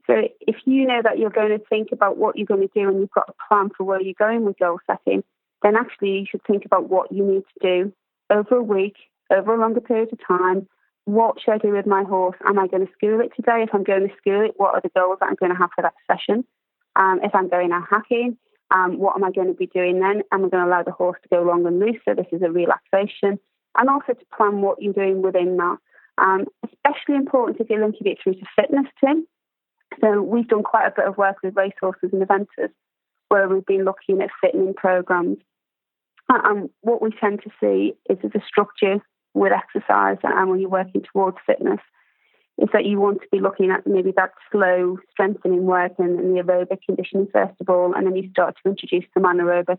So 0.05 0.27
if 0.41 0.57
you 0.65 0.85
know 0.85 1.01
that 1.01 1.17
you're 1.17 1.29
going 1.29 1.57
to 1.57 1.63
think 1.69 1.89
about 1.93 2.17
what 2.17 2.35
you're 2.35 2.45
going 2.45 2.67
to 2.67 2.73
do 2.73 2.89
and 2.89 2.99
you've 2.99 3.11
got 3.11 3.29
a 3.29 3.47
plan 3.47 3.69
for 3.69 3.85
where 3.85 4.01
you're 4.01 4.15
going 4.17 4.43
with 4.43 4.59
goal 4.59 4.79
setting, 4.85 5.23
then 5.61 5.75
actually 5.77 6.19
you 6.19 6.25
should 6.29 6.43
think 6.45 6.65
about 6.65 6.89
what 6.89 7.11
you 7.11 7.23
need 7.23 7.43
to 7.53 7.59
do 7.61 7.93
over 8.29 8.55
a 8.55 8.63
week, 8.63 8.95
over 9.29 9.53
a 9.53 9.59
longer 9.59 9.81
period 9.81 10.11
of 10.11 10.19
time. 10.27 10.67
What 11.09 11.41
should 11.41 11.55
I 11.55 11.57
do 11.57 11.71
with 11.71 11.87
my 11.87 12.03
horse? 12.03 12.37
Am 12.45 12.59
I 12.59 12.67
going 12.67 12.85
to 12.85 12.93
school 12.93 13.19
it 13.19 13.31
today? 13.35 13.63
If 13.63 13.73
I'm 13.73 13.83
going 13.83 14.07
to 14.07 14.15
school 14.17 14.45
it, 14.45 14.53
what 14.57 14.75
are 14.75 14.81
the 14.81 14.91
goals 14.95 15.17
that 15.19 15.25
I'm 15.25 15.35
going 15.39 15.51
to 15.51 15.57
have 15.57 15.71
for 15.75 15.81
that 15.81 15.95
session? 16.05 16.45
Um, 16.95 17.19
if 17.23 17.33
I'm 17.33 17.49
going 17.49 17.71
out 17.71 17.87
hacking, 17.89 18.37
um, 18.69 18.99
what 18.99 19.15
am 19.15 19.23
I 19.23 19.31
going 19.31 19.47
to 19.47 19.55
be 19.55 19.65
doing 19.65 19.99
then? 19.99 20.21
Am 20.31 20.45
I 20.45 20.49
going 20.49 20.63
to 20.63 20.69
allow 20.69 20.83
the 20.83 20.91
horse 20.91 21.17
to 21.23 21.29
go 21.29 21.41
long 21.41 21.65
and 21.65 21.79
loose? 21.79 21.97
So 22.05 22.13
this 22.13 22.27
is 22.31 22.43
a 22.43 22.51
relaxation. 22.51 23.39
And 23.75 23.89
also 23.89 24.13
to 24.13 24.25
plan 24.37 24.61
what 24.61 24.83
you're 24.83 24.93
doing 24.93 25.23
within 25.23 25.57
that. 25.57 25.77
Um, 26.19 26.45
especially 26.63 27.15
important 27.15 27.59
if 27.59 27.71
you're 27.71 27.81
linking 27.81 28.05
it 28.05 28.19
through 28.23 28.35
to 28.35 28.45
fitness, 28.55 28.85
Tim. 29.03 29.25
So 30.01 30.21
we've 30.21 30.47
done 30.47 30.61
quite 30.61 30.85
a 30.85 30.93
bit 30.95 31.07
of 31.07 31.17
work 31.17 31.37
with 31.43 31.55
racehorses 31.55 32.11
and 32.13 32.21
eventers 32.21 32.69
where 33.29 33.49
we've 33.49 33.65
been 33.65 33.83
looking 33.83 34.21
at 34.21 34.29
fitting 34.41 34.75
programs. 34.75 35.39
And 36.29 36.69
what 36.81 37.01
we 37.01 37.09
tend 37.19 37.41
to 37.41 37.49
see 37.59 37.93
is 38.07 38.19
there's 38.21 38.35
a 38.35 38.45
structure 38.47 39.01
with 39.33 39.51
exercise 39.51 40.17
and 40.23 40.49
when 40.49 40.59
you're 40.59 40.69
working 40.69 41.03
towards 41.13 41.37
fitness 41.45 41.79
is 42.57 42.69
that 42.73 42.85
you 42.85 42.99
want 42.99 43.21
to 43.21 43.27
be 43.31 43.39
looking 43.39 43.71
at 43.71 43.87
maybe 43.87 44.11
that 44.15 44.31
slow 44.51 44.97
strengthening 45.11 45.65
work 45.65 45.93
and, 45.97 46.19
and 46.19 46.35
the 46.35 46.41
aerobic 46.41 46.79
conditioning 46.85 47.27
first 47.31 47.53
of 47.61 47.69
all, 47.69 47.93
and 47.93 48.05
then 48.05 48.15
you 48.15 48.29
start 48.31 48.55
to 48.61 48.69
introduce 48.69 49.05
some 49.13 49.23
anaerobic 49.23 49.77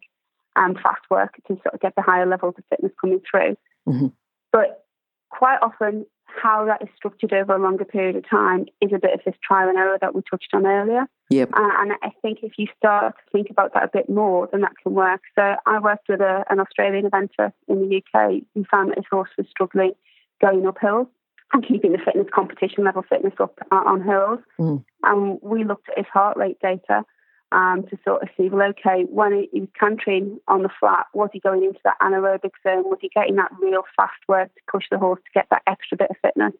and 0.57 0.77
fast 0.77 1.03
work 1.11 1.35
to 1.47 1.55
sort 1.55 1.75
of 1.75 1.81
get 1.81 1.95
the 1.95 2.03
higher 2.03 2.27
levels 2.27 2.55
of 2.57 2.65
fitness 2.71 2.93
coming 3.01 3.21
through. 3.31 3.57
Mhm. 3.87 4.13
But 4.53 4.85
quite 5.31 5.59
often, 5.63 6.07
how 6.43 6.65
that 6.67 6.83
is 6.83 6.89
structured 6.97 7.33
over 7.33 7.55
a 7.55 7.59
longer 7.59 7.85
period 7.85 8.17
of 8.17 8.29
time 8.29 8.67
is 8.81 8.93
a 8.93 8.99
bit 8.99 9.15
of 9.15 9.21
this 9.25 9.35
trial 9.47 9.69
and 9.69 9.79
error 9.79 9.99
that 10.01 10.15
we 10.15 10.23
touched 10.29 10.51
on 10.53 10.67
earlier. 10.67 11.07
Yep. 11.31 11.51
Uh, 11.53 11.71
and 11.79 11.93
I 12.03 12.11
think 12.23 12.39
if 12.43 12.53
you 12.59 12.67
start 12.77 13.15
to 13.17 13.31
think 13.33 13.49
about 13.51 13.75
that 13.75 13.85
a 13.85 13.91
bit 13.93 14.09
more, 14.09 14.49
then 14.51 14.63
that 14.63 14.73
can 14.83 14.95
work. 14.95 15.21
So 15.37 15.57
I 15.67 15.79
worked 15.79 16.09
with 16.09 16.21
a, 16.21 16.45
an 16.51 16.61
Australian 16.61 17.09
eventer 17.09 17.53
in 17.69 17.89
the 17.89 17.97
UK 17.97 18.43
who 18.55 18.65
found 18.71 18.91
that 18.91 18.99
his 18.99 19.07
horse 19.11 19.31
was 19.39 19.47
struggling 19.51 19.93
going 20.41 20.67
up 20.67 20.79
hills 20.81 21.07
and 21.53 21.67
keeping 21.67 21.93
the 21.93 21.99
fitness 21.99 22.27
competition 22.35 22.85
level 22.85 23.05
fitness 23.09 23.35
up 23.41 23.59
uh, 23.71 23.83
on 23.87 24.03
hills. 24.03 24.41
Mm. 24.59 24.85
And 25.03 25.39
we 25.43 25.65
looked 25.65 25.89
at 25.89 25.99
his 25.99 26.07
heart 26.13 26.37
rate 26.37 26.59
data 26.61 27.05
um, 27.53 27.85
to 27.91 27.99
sort 28.05 28.23
of 28.23 28.29
see, 28.37 28.49
well, 28.49 28.69
okay, 28.71 29.05
when 29.11 29.49
he, 29.53 29.61
was 29.61 29.69
cantering 29.79 30.39
on 30.47 30.63
the 30.63 30.69
flat, 30.79 31.07
was 31.15 31.31
he 31.33 31.41
going 31.41 31.65
into 31.65 31.81
that 31.85 31.99
anaerobic 32.01 32.53
zone? 32.63 32.85
Was 32.85 32.99
he 33.01 33.11
getting 33.15 33.37
that 33.37 33.51
real 33.61 33.83
fast 33.97 34.21
work 34.29 34.55
to 34.55 34.61
push 34.71 34.85
the 34.91 34.99
horse 34.99 35.21
to 35.25 35.31
get 35.35 35.49
that 35.51 35.63
extra 35.67 35.97
bit 35.97 36.11
of 36.11 36.17
fitness? 36.23 36.53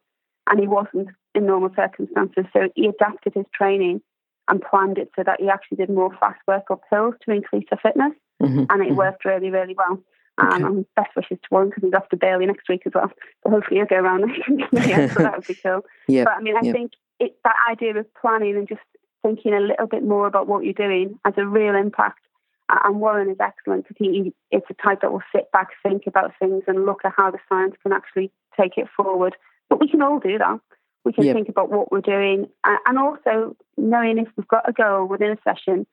And 0.49 0.59
he 0.59 0.67
wasn't 0.67 1.09
in 1.35 1.47
normal 1.47 1.71
circumstances. 1.77 2.45
So 2.53 2.71
he 2.75 2.87
adapted 2.87 3.35
his 3.35 3.47
training 3.55 4.01
and 4.49 4.61
planned 4.61 4.99
it 4.99 5.13
so 5.15 5.23
that 5.25 5.41
he 5.41 5.49
actually 5.49 5.77
did 5.77 5.91
more 5.91 6.11
fast 6.19 6.41
work 6.49 6.71
up 6.71 6.83
hills 6.91 7.15
to 7.25 7.33
increase 7.33 7.67
the 7.71 7.77
fitness. 7.77 8.13
Mhm, 8.43 8.67
And 8.69 8.83
it 8.83 8.93
mhm. 8.93 8.97
worked 8.97 9.25
really, 9.25 9.51
really 9.51 9.75
well. 9.75 10.03
Um, 10.39 10.49
Okay. 10.53 10.65
and 10.65 10.87
best 10.97 11.15
wishes 11.15 11.39
to 11.43 11.49
Warren 11.51 11.69
because 11.69 11.83
he's 11.85 11.93
off 11.93 12.09
to 12.09 12.17
Burghley 12.17 12.47
next 12.47 12.69
week 12.69 12.83
as 12.87 12.93
well. 12.95 13.13
So 13.45 13.51
hopefully 13.51 13.77
he'll 13.77 13.87
go 13.87 13.97
around 13.97 14.23
there. 14.23 14.89
yeah, 14.89 15.13
so 15.13 15.23
that 15.23 15.37
would 15.37 15.47
be 15.47 15.55
cool. 15.63 15.85
Yep. 16.09 16.25
But 16.25 16.35
I 16.35 16.41
mean, 16.41 16.57
I 16.57 16.63
yep. 16.63 16.75
think 16.75 16.93
it, 17.21 17.37
that 17.45 17.57
idea 17.71 17.97
of 17.97 18.07
planning 18.15 18.57
and 18.57 18.67
just 18.67 18.81
thinking 19.23 19.55
a 19.55 19.61
little 19.61 19.87
bit 19.87 20.03
more 20.03 20.27
about 20.27 20.47
what 20.47 20.65
you're 20.65 20.73
doing 20.73 21.19
has 21.25 21.35
a 21.37 21.47
real 21.47 21.75
impact. 21.75 22.21
And 22.69 23.01
Warren 23.01 23.31
is 23.31 23.37
excellent 23.41 23.89
because 23.89 23.97
he, 23.99 24.33
it's 24.51 24.67
a 24.71 24.75
type 24.75 25.01
that 25.01 25.13
will 25.13 25.23
sit 25.35 25.51
back, 25.51 25.71
think 25.83 26.07
about 26.07 26.33
things, 26.39 26.63
and 26.69 26.87
look 26.87 27.01
at 27.05 27.13
how 27.17 27.31
the 27.31 27.39
science 27.49 27.75
can 27.83 27.93
actually 27.93 28.31
take 28.59 28.79
it 28.79 28.87
forward. 28.97 29.37
But 29.69 29.81
we 29.81 29.89
can 29.89 30.03
all 30.03 30.21
do 30.21 30.39
that. 30.39 30.61
We 31.05 31.13
can 31.13 31.25
Yep. 31.25 31.35
think 31.35 31.49
about 31.49 31.71
what 31.71 31.91
we're 31.91 32.01
doing, 32.01 32.49
and 32.65 32.99
also 32.99 33.57
knowing 33.77 34.19
if 34.19 34.29
we've 34.37 34.47
got 34.47 34.69
a 34.69 34.73
goal 34.73 35.07
within 35.07 35.33
a 35.33 35.39
session, 35.43 35.87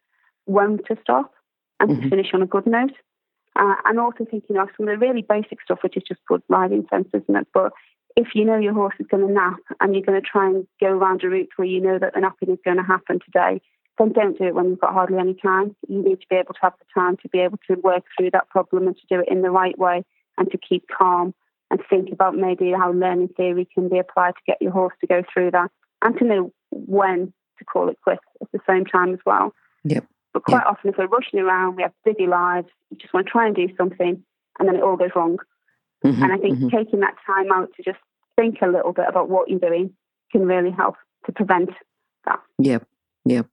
when 0.45 0.77
to 0.87 0.97
stop 1.01 1.33
and 1.79 1.89
Mhm. 1.89 2.03
to 2.03 2.09
finish 2.09 2.33
on 2.33 2.41
a 2.41 2.47
good 2.47 2.67
note. 2.67 2.93
Uh, 3.55 3.75
and 3.85 3.99
also 3.99 4.23
thinking 4.25 4.57
of 4.57 4.69
some 4.77 4.87
of 4.87 4.99
the 4.99 5.03
really 5.03 5.23
basic 5.23 5.59
stuff, 5.61 5.81
which 5.81 5.97
is 5.97 6.03
just 6.03 6.23
good 6.27 6.43
riding 6.47 6.85
sense, 6.89 7.07
isn't 7.13 7.35
it? 7.35 7.47
But 7.53 7.73
if 8.17 8.29
you 8.33 8.43
know 8.43 8.57
your 8.57 8.73
horse 8.73 8.95
is 8.99 9.05
going 9.07 9.25
to 9.25 9.31
nap 9.31 9.59
and 9.79 9.93
you're 9.93 10.03
going 10.03 10.19
to 10.19 10.27
try 10.27 10.47
and 10.47 10.67
go 10.81 10.87
around 10.87 11.23
a 11.23 11.29
route 11.29 11.49
where 11.55 11.67
you 11.67 11.79
know 11.79 11.99
that 11.99 12.15
the 12.15 12.19
napping 12.19 12.49
is 12.49 12.57
going 12.65 12.77
to 12.77 12.83
happen 12.83 13.19
today, 13.23 13.61
then 13.99 14.11
don't 14.11 14.37
do 14.37 14.45
it 14.45 14.55
when 14.55 14.69
you've 14.69 14.81
got 14.81 14.93
hardly 14.93 15.19
any 15.19 15.35
time. 15.35 15.75
You 15.87 16.03
need 16.03 16.19
to 16.19 16.27
be 16.27 16.35
able 16.35 16.55
to 16.55 16.59
have 16.63 16.73
the 16.79 16.99
time 16.99 17.17
to 17.17 17.29
be 17.29 17.39
able 17.39 17.59
to 17.69 17.75
work 17.75 18.03
through 18.17 18.31
that 18.31 18.49
problem 18.49 18.87
and 18.87 18.95
to 18.95 19.01
do 19.07 19.21
it 19.21 19.29
in 19.31 19.43
the 19.43 19.51
right 19.51 19.77
way 19.77 20.03
and 20.37 20.49
to 20.51 20.57
keep 20.57 20.85
calm 20.87 21.35
and 21.69 21.79
think 21.89 22.11
about 22.11 22.35
maybe 22.35 22.71
how 22.71 22.91
learning 22.91 23.29
theory 23.37 23.67
can 23.71 23.87
be 23.87 23.99
applied 23.99 24.33
to 24.33 24.41
get 24.47 24.61
your 24.61 24.71
horse 24.71 24.95
to 25.01 25.07
go 25.07 25.21
through 25.31 25.51
that 25.51 25.69
and 26.01 26.17
to 26.17 26.25
know 26.25 26.51
when 26.71 27.31
to 27.59 27.65
call 27.65 27.87
it 27.87 27.99
quits 28.01 28.23
at 28.41 28.51
the 28.51 28.59
same 28.67 28.85
time 28.85 29.13
as 29.13 29.19
well. 29.27 29.53
Yep. 29.83 30.05
But 30.33 30.43
quite 30.43 30.65
often, 30.65 30.89
if 30.89 30.97
we're 30.97 31.07
rushing 31.07 31.39
around, 31.39 31.75
we 31.75 31.83
have 31.83 31.93
busy 32.03 32.27
lives, 32.27 32.67
we 32.89 32.97
just 32.97 33.13
want 33.13 33.27
to 33.27 33.31
try 33.31 33.45
and 33.47 33.55
do 33.55 33.67
something, 33.77 34.23
and 34.59 34.67
then 34.67 34.75
it 34.75 34.83
all 34.83 34.95
goes 34.95 35.09
wrong. 35.15 35.37
Mhm, 36.05 36.23
And 36.23 36.31
I 36.31 36.37
think 36.37 36.59
mhm. 36.59 36.71
taking 36.71 36.99
that 36.99 37.15
time 37.25 37.51
out 37.51 37.69
to 37.75 37.83
just 37.83 37.99
think 38.35 38.61
a 38.61 38.67
little 38.67 38.93
bit 38.93 39.05
about 39.07 39.29
what 39.29 39.49
you're 39.49 39.59
doing 39.59 39.93
can 40.31 40.45
really 40.45 40.71
help 40.71 40.95
to 41.25 41.31
prevent 41.31 41.69
that. 42.25 42.39
Yep, 42.59 42.87
yep. 43.25 43.47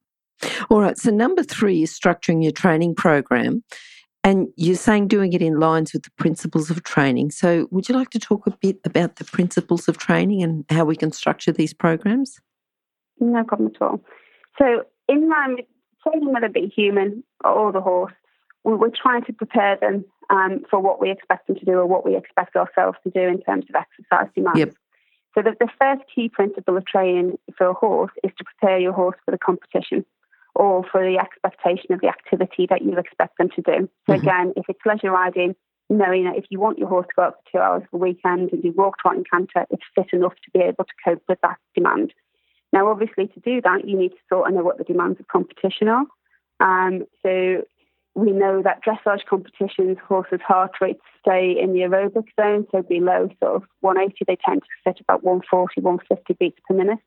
All 0.69 0.81
right. 0.81 0.99
So 0.99 1.11
number 1.11 1.43
three 1.43 1.83
is 1.83 1.99
structuring 1.99 2.43
your 2.43 2.53
training 2.53 2.95
program. 2.95 3.63
And 4.25 4.49
you're 4.57 4.77
saying 4.77 5.09
doing 5.09 5.35
it 5.35 5.43
in 5.43 5.61
lines 5.61 5.93
with 5.93 6.05
the 6.05 6.11
principles 6.17 6.71
of 6.71 6.83
training. 6.83 7.31
So, 7.31 7.69
would 7.71 7.91
you 7.91 7.95
like 7.95 8.09
to 8.11 8.19
talk 8.19 8.47
a 8.47 8.57
bit 8.59 8.79
about 8.87 9.17
the 9.17 9.25
principles 9.25 9.87
of 9.87 9.99
training 9.99 10.43
and 10.43 10.65
how 10.71 10.87
we 10.87 10.97
can 10.97 11.13
structure 11.13 11.53
these 11.53 11.75
programs? 11.75 12.41
No 13.21 13.45
problem 13.45 13.73
at 13.75 13.83
all. 13.83 14.01
So, 14.57 14.85
in 15.11 15.29
line 15.29 15.57
with 15.57 15.67
training, 16.03 16.33
whether 16.33 16.47
it 16.47 16.55
be 16.55 16.73
human 16.75 17.23
or 17.45 17.71
the 17.71 17.83
horse, 17.83 18.15
we're 18.65 18.89
trying 18.91 19.25
to 19.27 19.33
prepare 19.35 19.77
them 19.77 20.07
um, 20.31 20.65
for 20.71 20.81
what 20.81 21.01
we 21.01 21.11
expect 21.11 21.47
them 21.47 21.57
to 21.57 21.65
do 21.65 21.73
or 21.73 21.87
what 21.87 22.05
we 22.05 22.17
expect 22.17 22.57
ourselves 22.57 22.99
to 23.05 23.11
do 23.11 23.21
in 23.21 23.41
terms 23.43 23.65
of 23.69 23.75
exercise 23.75 24.33
demands. 24.35 24.59
Yep. 24.59 24.75
So, 25.35 25.43
the, 25.43 25.57
the 25.59 25.69
first 25.81 26.03
key 26.15 26.29
principle 26.29 26.77
of 26.77 26.87
training 26.87 27.39
for 27.57 27.67
a 27.69 27.75
horse 27.75 28.13
is 28.23 28.31
to 28.39 28.45
prepare 28.45 28.79
your 28.79 28.93
horse 28.93 29.17
for 29.25 29.33
the 29.33 29.39
competition 29.39 30.05
or 30.55 30.85
for 30.85 31.03
the 31.03 31.19
expectation 31.19 31.93
of 31.93 32.01
the 32.01 32.09
activity 32.09 32.67
that 32.71 32.83
you 32.83 32.97
expect 32.97 33.39
them 33.39 33.49
to 33.57 33.63
do. 33.63 33.89
So, 34.07 34.13
mm-hmm. 34.13 34.23
again, 34.23 34.53
if 34.57 34.67
it's 34.69 34.81
leisure 34.87 35.11
riding, 35.11 35.57
knowing 35.91 36.25
that 36.25 36.37
if 36.37 36.45
you 36.51 36.61
want 36.61 36.79
your 36.79 36.89
horse 36.89 37.07
to 37.07 37.13
go 37.17 37.23
out 37.23 37.35
for 37.35 37.51
two 37.53 37.59
hours 37.59 37.83
a 37.93 37.97
weekend 37.97 38.53
and 38.53 38.63
do 38.63 38.73
walk, 38.77 38.99
trot, 38.99 39.17
and 39.17 39.29
canter, 39.29 39.67
it's 39.71 39.83
fit 39.95 40.07
enough 40.13 40.35
to 40.45 40.51
be 40.53 40.61
able 40.61 40.85
to 40.85 40.93
cope 41.05 41.23
with 41.29 41.41
that 41.43 41.57
demand. 41.75 42.13
Now, 42.73 42.89
obviously, 42.89 43.27
to 43.29 43.41
do 43.41 43.61
that, 43.63 43.87
you 43.87 43.97
need 43.97 44.11
to 44.11 44.25
sort 44.29 44.49
of 44.49 44.55
know 44.55 44.63
what 44.63 44.79
the 44.79 44.85
demands 44.85 45.21
of 45.21 45.29
competition 45.29 45.89
are. 45.89 46.07
Um, 46.61 47.05
so, 47.23 47.63
we 48.15 48.31
know 48.31 48.63
that 48.63 48.81
dressage 48.85 49.25
competitions, 49.29 49.99
horses' 50.07 50.41
heart 50.47 50.73
rates 50.81 51.03
stay 51.21 51.57
in 51.61 51.73
the 51.73 51.81
aerobic 51.81 52.27
zone, 52.41 52.67
so 52.71 52.83
below 52.83 53.29
sort 53.41 53.57
of 53.57 53.63
180, 53.81 54.25
they 54.27 54.37
tend 54.45 54.63
to 54.63 54.69
sit 54.91 55.01
about 55.01 55.25
140, 55.25 55.81
150 55.81 56.35
beats 56.35 56.59
per 56.67 56.75
minute. 56.75 56.99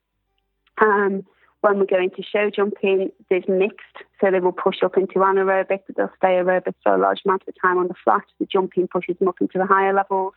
Um, 0.80 1.26
when 1.62 1.80
we 1.80 1.86
go 1.86 1.98
into 1.98 2.22
show 2.24 2.50
jumping, 2.50 3.12
there's 3.30 3.48
mixed, 3.48 4.04
so 4.20 4.30
they 4.30 4.40
will 4.40 4.52
push 4.52 4.84
up 4.84 4.98
into 4.98 5.16
anaerobic, 5.16 5.80
but 5.88 5.96
they'll 5.96 6.12
stay 6.18 6.36
aerobic 6.36 6.74
for 6.84 6.94
a 6.94 6.98
large 6.98 7.22
amount 7.26 7.44
of 7.48 7.56
time 7.62 7.78
on 7.78 7.88
the 7.88 7.96
flat. 8.04 8.24
The 8.40 8.46
jumping 8.46 8.88
pushes 8.88 9.18
them 9.18 9.28
up 9.28 9.42
into 9.42 9.58
the 9.58 9.66
higher 9.66 9.94
levels. 9.94 10.34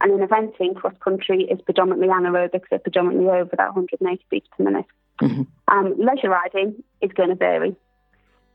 And 0.00 0.12
in 0.12 0.26
eventing, 0.26 0.76
cross 0.76 0.94
country 1.02 1.44
is 1.44 1.60
predominantly 1.62 2.08
anaerobic, 2.08 2.62
so 2.70 2.78
predominantly 2.78 3.28
over 3.28 3.56
that 3.56 3.74
180 3.74 4.24
beats 4.30 4.48
per 4.56 4.64
minute. 4.64 4.86
Mm-hmm. 5.20 5.42
Um, 5.68 5.94
leisure 5.98 6.28
riding 6.28 6.82
is 7.00 7.10
going 7.12 7.30
to 7.30 7.34
vary. 7.34 7.74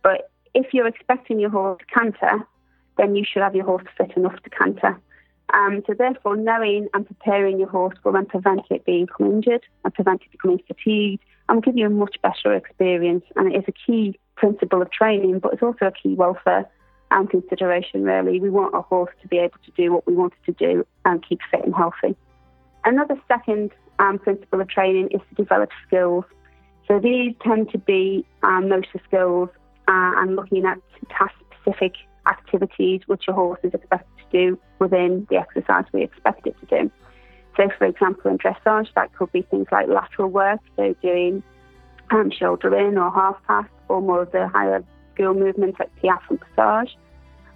But 0.03 0.29
if 0.53 0.74
you're 0.74 0.88
expecting 0.88 1.39
your 1.39 1.50
horse 1.50 1.79
to 1.79 1.86
canter, 1.93 2.48
then 2.98 3.15
you 3.15 3.24
should 3.25 3.41
have 3.41 3.55
your 3.55 3.65
horse 3.65 3.86
fit 3.98 4.15
enough 4.15 4.41
to 4.43 4.50
canter. 4.50 5.00
Um, 5.53 5.84
so 5.86 5.93
therefore, 5.93 6.38
knowing 6.38 6.88
and 6.93 7.05
preparing 7.05 7.60
your 7.60 7.67
horse 7.67 7.98
will 8.03 8.13
then 8.13 8.25
prevent 8.25 8.62
it 8.70 8.86
being 8.86 9.08
injured 9.20 9.63
and 9.84 9.93
prevent 9.93 10.22
it 10.22 10.31
becoming 10.31 10.62
fatigued 10.65 11.24
and 11.50 11.58
will 11.58 11.62
give 11.62 11.77
you 11.77 11.88
a 11.88 11.89
much 11.89 12.17
better 12.22 12.53
experience. 12.53 13.25
And 13.36 13.53
it 13.53 13.58
is 13.58 13.65
a 13.67 13.74
key 13.74 14.17
principle 14.36 14.81
of 14.81 14.91
training, 14.91 15.39
but 15.39 15.53
it's 15.53 15.63
also 15.63 15.88
a 15.88 15.91
key 15.91 16.13
welfare 16.15 16.70
and 17.12 17.29
consideration, 17.29 18.03
really. 18.03 18.39
We 18.39 18.50
want 18.50 18.74
our 18.74 18.84
horse 18.84 19.12
to 19.22 19.27
be 19.27 19.38
able 19.38 19.58
to 19.65 19.72
do 19.72 19.91
what 19.91 20.08
we 20.08 20.15
want 20.15 20.34
it 20.34 20.51
to 20.51 20.74
do 20.74 20.86
and 21.03 21.25
keep 21.27 21.39
fit 21.50 21.65
and 21.65 21.75
healthy. 21.75 22.15
Another 22.86 23.15
second 23.27 23.72
um, 24.00 24.17
principle 24.20 24.62
of 24.62 24.70
training 24.70 25.10
is 25.12 25.22
to 25.29 25.36
develop 25.36 25.70
skills. 25.86 26.24
So 26.88 27.00
these 27.00 27.36
tend 27.43 27.70
to 27.72 27.77
be 27.77 28.25
um, 28.43 28.70
motor 28.70 29.01
skills 29.05 29.50
uh, 29.92 30.22
and 30.22 30.36
looking 30.38 30.66
at 30.66 30.78
task 31.10 31.36
specific 31.62 31.94
activities 32.28 33.02
which 33.08 33.24
a 33.28 33.34
horse 33.34 33.60
is 33.64 33.74
expected 33.74 34.08
to 34.18 34.26
do 34.32 34.60
within 34.80 35.28
the 35.30 35.36
exercise 35.36 35.84
we 35.92 36.04
expect 36.04 36.48
it 36.48 36.56
to 36.62 36.66
do. 36.66 36.92
So, 37.58 37.70
for 37.78 37.86
example, 37.86 38.32
in 38.32 38.38
dressage, 38.38 38.88
that 38.96 39.14
could 39.16 39.32
be 39.34 39.42
things 39.42 39.68
like 39.72 39.88
lateral 39.90 40.30
work, 40.30 40.62
so 40.78 40.96
doing 41.02 41.44
um, 42.10 42.32
shoulder 42.32 42.74
in 42.78 42.98
or 42.98 43.12
half 43.12 43.36
pass, 43.46 43.66
or 43.90 44.02
more 44.02 44.22
of 44.22 44.32
the 44.32 44.48
higher 44.48 44.84
skill 45.14 45.34
movements 45.34 45.78
like 45.78 45.94
piaffe 46.02 46.24
and 46.30 46.40
passage. 46.56 46.96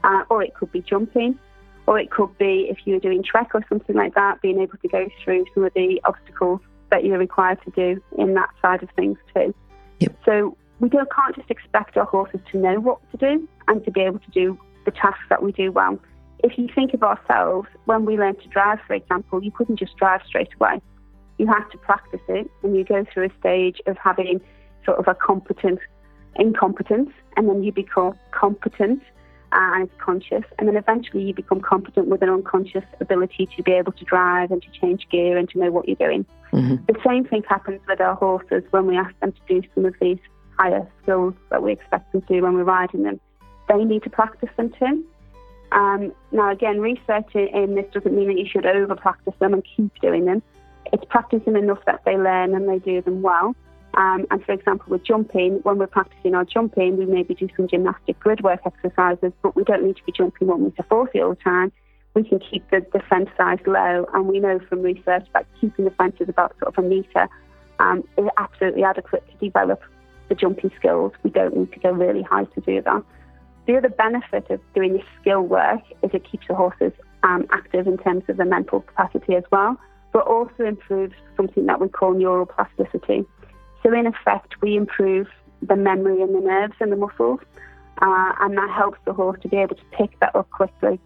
Uh, 0.04 0.24
or 0.30 0.44
it 0.44 0.54
could 0.54 0.72
be 0.72 0.82
jumping, 0.82 1.39
or 1.88 1.98
it 1.98 2.12
could 2.12 2.38
be 2.38 2.68
if 2.70 2.77
you're 2.86 3.00
doing 3.00 3.24
trek 3.24 3.51
or 3.54 3.65
something 3.70 3.96
like 3.96 4.13
that, 4.15 4.42
being 4.42 4.60
able 4.60 4.77
to 4.77 4.88
go 4.89 5.08
through 5.24 5.46
some 5.54 5.63
of 5.63 5.74
the 5.74 6.01
obstacles 6.04 6.60
that 6.92 7.06
you're 7.06 7.18
required 7.18 7.58
to 7.63 7.72
do 7.72 8.01
in 8.18 8.34
that 8.34 8.50
side 8.62 8.84
of 8.84 8.89
things 8.98 9.18
too. 9.34 9.56
Yep. 10.00 10.18
So 10.25 10.58
we 10.79 10.89
don't, 10.89 11.10
can't 11.13 11.36
just 11.36 11.50
expect 11.50 11.98
our 11.98 12.05
horses 12.05 12.39
to 12.51 12.58
know 12.58 12.79
what 12.79 13.00
to 13.12 13.17
do 13.17 13.48
and 13.67 13.84
to 13.86 13.91
be 13.91 14.01
able 14.01 14.20
to 14.20 14.32
do 14.32 14.58
the 14.86 14.91
tasks 14.91 15.24
that 15.29 15.41
we 15.41 15.51
do 15.51 15.72
well 15.72 16.00
if 16.46 16.58
you 16.58 16.67
think 16.74 16.94
of 16.94 17.03
ourselves, 17.03 17.67
when 17.86 18.05
we 18.05 18.17
learned 18.17 18.39
to 18.41 18.48
drive, 18.50 18.79
for 18.86 18.94
example, 18.94 19.44
you 19.44 19.51
couldn't 19.51 19.77
just 19.77 19.96
drive 19.98 20.22
straight 20.27 20.53
away. 20.60 20.82
You 21.38 21.48
had 21.48 21.67
to 21.72 21.77
practice 21.79 22.22
it, 22.29 22.50
and 22.63 22.75
you 22.75 22.84
go 22.84 23.05
through 23.12 23.25
a 23.25 23.39
stage 23.39 23.82
of 23.88 23.98
having 23.98 24.41
sort 24.86 25.00
of 25.00 25.08
a 25.08 25.15
competent 25.15 25.79
incompetence, 26.36 27.10
and 27.36 27.50
then 27.50 27.63
you 27.63 27.72
become 27.72 28.13
competent 28.32 29.01
and 29.51 29.89
conscious, 29.98 30.44
and 30.60 30.67
then 30.67 30.75
eventually 30.75 31.24
you 31.24 31.34
become 31.34 31.62
competent 31.62 32.08
with 32.08 32.22
an 32.22 32.29
unconscious 32.29 32.84
ability 33.00 33.48
to 33.55 33.63
be 33.63 33.72
able 33.72 33.94
to 33.94 34.05
drive 34.05 34.51
and 34.51 34.62
to 34.62 34.70
change 34.79 35.08
gear 35.10 35.38
and 35.38 35.50
to 35.50 35.58
know 35.58 35.72
what 35.72 35.88
you're 35.88 35.96
doing. 35.96 36.25
Mm-hmm. 36.51 36.75
The 36.86 37.00
same 37.05 37.25
thing 37.25 37.44
happens 37.48 37.82
with 37.88 38.01
our 38.01 38.15
horses 38.15 38.63
when 38.72 38.86
we 38.86 38.98
ask 38.98 39.17
them 39.22 39.32
to 39.32 39.62
do 39.62 39.67
some 39.74 39.86
of 39.86 39.96
these 40.00 40.20
higher 40.57 40.88
skills 41.01 41.33
that 41.50 41.62
we 41.62 41.71
expect 41.71 42.12
them 42.12 42.21
to 42.24 42.41
when 42.41 42.53
we're 42.53 42.63
riding 42.63 43.03
them. 43.03 43.19
They 43.67 43.83
need 43.83 44.03
to 44.03 44.09
practice 44.09 44.50
them 44.57 44.71
too. 44.77 45.05
Um, 45.71 46.13
now, 46.31 46.51
again, 46.51 46.79
research 46.79 47.35
in 47.35 47.75
this 47.75 47.85
doesn't 47.93 48.15
mean 48.15 48.27
that 48.27 48.38
you 48.38 48.47
should 48.50 48.65
over 48.65 48.95
practice 48.95 49.33
them 49.39 49.53
and 49.53 49.63
keep 49.75 49.91
doing 50.01 50.25
them. 50.25 50.41
It's 50.93 51.03
practicing 51.09 51.55
enough 51.55 51.79
that 51.85 52.01
they 52.05 52.17
learn 52.17 52.53
and 52.53 52.69
they 52.69 52.79
do 52.79 53.01
them 53.01 53.21
well. 53.21 53.55
Um, 53.95 54.25
and 54.29 54.43
for 54.43 54.51
example, 54.51 54.88
with 54.89 55.03
jumping, 55.05 55.59
when 55.63 55.77
we're 55.77 55.88
practicing 55.88 56.35
our 56.35 56.43
jumping, 56.43 56.97
we 56.97 57.05
maybe 57.05 57.33
do 57.33 57.47
some 57.55 57.67
gymnastic 57.67 58.19
grid 58.19 58.41
work 58.41 58.62
exercises, 58.65 59.31
but 59.41 59.55
we 59.55 59.63
don't 59.63 59.83
need 59.83 59.95
to 59.95 60.03
be 60.03 60.12
jumping 60.12 60.47
one 60.47 60.65
meter 60.65 60.83
40 60.83 61.19
all 61.21 61.29
the 61.29 61.35
time. 61.38 61.71
We 62.13 62.24
can 62.24 62.39
keep 62.39 62.69
the, 62.71 62.85
the 62.93 63.00
fence 63.09 63.29
size 63.38 63.59
low, 63.65 64.07
and 64.13 64.27
we 64.27 64.39
know 64.39 64.59
from 64.69 64.81
research 64.81 65.25
that 65.33 65.45
keeping 65.59 65.85
the 65.85 65.91
fences 65.91 66.29
about 66.29 66.57
sort 66.59 66.77
of 66.77 66.83
a 66.83 66.88
meter 66.88 67.27
um, 67.79 68.03
is 68.17 68.25
absolutely 68.38 68.83
adequate 68.83 69.24
to 69.29 69.45
develop 69.45 69.81
the 70.29 70.36
jumping 70.36 70.72
skills. 70.77 71.13
We 71.24 71.29
don't 71.29 71.55
need 71.55 71.72
to 71.74 71.79
go 71.79 71.91
really 71.91 72.24
high 72.24 72.46
to 72.46 72.62
do 72.62 72.82
that. 72.82 73.03
The 73.67 73.77
other 73.77 73.89
benefit 73.89 74.50
of 74.50 74.60
doing 74.74 74.94
this 74.94 75.05
skill 75.22 75.41
work 75.41 75.82
is 76.03 76.12
it 76.13 76.29
keeps 76.29 76.48
the 76.48 76.55
horses 76.55 76.91
um, 77.24 77.48
active 77.51 77.88
in 77.88 77.98
terms 77.98 78.24
of 78.29 78.38
their 78.38 78.46
mental 78.46 78.82
capacity 78.82 79.36
as 79.36 79.44
well, 79.51 79.77
but 80.13 80.27
also 80.27 80.63
improves 80.65 81.15
something 81.36 81.65
that 81.65 81.82
we 81.82 81.89
call 81.89 82.13
neuroplasticity. 82.13 83.25
So, 83.82 83.94
in 83.94 84.05
effect, 84.05 84.62
we 84.62 84.75
improve 84.75 85.27
the 85.62 85.75
memory 85.75 86.22
and 86.22 86.36
the 86.36 86.41
nerves 86.41 86.75
and 86.79 86.91
the 86.91 86.96
muscles, 86.96 87.39
uh, 88.01 88.34
and 88.39 88.58
that 88.58 88.70
helps 88.70 89.00
the 89.05 89.13
horse 89.13 89.39
to 89.41 89.48
be 89.48 89.58
able 89.58 89.75
to 89.75 89.86
pick 89.91 90.20
that 90.20 90.36
up 90.36 90.50
quickly. 90.51 91.00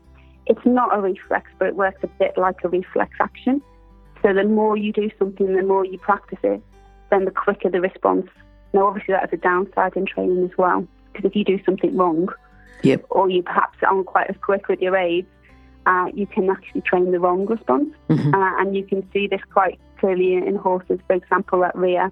It's 0.47 0.65
not 0.65 0.95
a 0.95 0.99
reflex, 0.99 1.49
but 1.59 1.69
it 1.69 1.75
works 1.75 1.99
a 2.03 2.07
bit 2.07 2.37
like 2.37 2.57
a 2.63 2.69
reflex 2.69 3.11
action. 3.21 3.61
So, 4.21 4.33
the 4.33 4.43
more 4.43 4.75
you 4.75 4.91
do 4.91 5.09
something, 5.17 5.55
the 5.55 5.63
more 5.63 5.85
you 5.85 5.97
practice 5.97 6.39
it, 6.43 6.61
then 7.09 7.23
the 7.23 7.31
quicker 7.31 7.69
the 7.69 7.79
response. 7.79 8.27
Now, 8.73 8.87
obviously, 8.87 9.13
that 9.13 9.21
has 9.21 9.33
a 9.33 9.37
downside 9.37 9.95
in 9.95 10.05
training 10.05 10.43
as 10.43 10.57
well, 10.57 10.87
because 11.11 11.25
if 11.25 11.35
you 11.35 11.43
do 11.43 11.59
something 11.65 11.95
wrong, 11.95 12.29
yep. 12.83 13.05
or 13.09 13.29
you 13.29 13.43
perhaps 13.43 13.77
aren't 13.81 14.05
quite 14.05 14.29
as 14.29 14.35
quick 14.41 14.67
with 14.67 14.79
your 14.79 14.95
aids, 14.95 15.27
uh, 15.85 16.07
you 16.13 16.27
can 16.27 16.49
actually 16.49 16.81
train 16.81 17.11
the 17.11 17.19
wrong 17.19 17.45
response. 17.45 17.93
Mm-hmm. 18.09 18.33
Uh, 18.33 18.61
and 18.61 18.75
you 18.75 18.83
can 18.83 19.07
see 19.11 19.27
this 19.27 19.41
quite 19.51 19.79
clearly 19.99 20.35
in 20.35 20.55
horses, 20.55 20.99
for 21.07 21.15
example, 21.15 21.63
at 21.63 21.75
rear. 21.75 22.11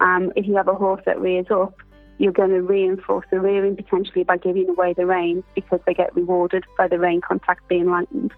Um, 0.00 0.32
if 0.36 0.46
you 0.46 0.56
have 0.56 0.68
a 0.68 0.74
horse 0.74 1.02
that 1.06 1.20
rears 1.20 1.46
up, 1.50 1.74
you're 2.18 2.32
going 2.32 2.50
to 2.50 2.62
reinforce 2.62 3.26
the 3.30 3.40
rearing 3.40 3.76
potentially 3.76 4.24
by 4.24 4.36
giving 4.36 4.68
away 4.68 4.94
the 4.94 5.06
rein 5.06 5.44
because 5.54 5.80
they 5.86 5.94
get 5.94 6.14
rewarded 6.14 6.64
by 6.78 6.88
the 6.88 6.98
rein 6.98 7.20
contact 7.20 7.66
being 7.68 7.90
lightened. 7.90 8.32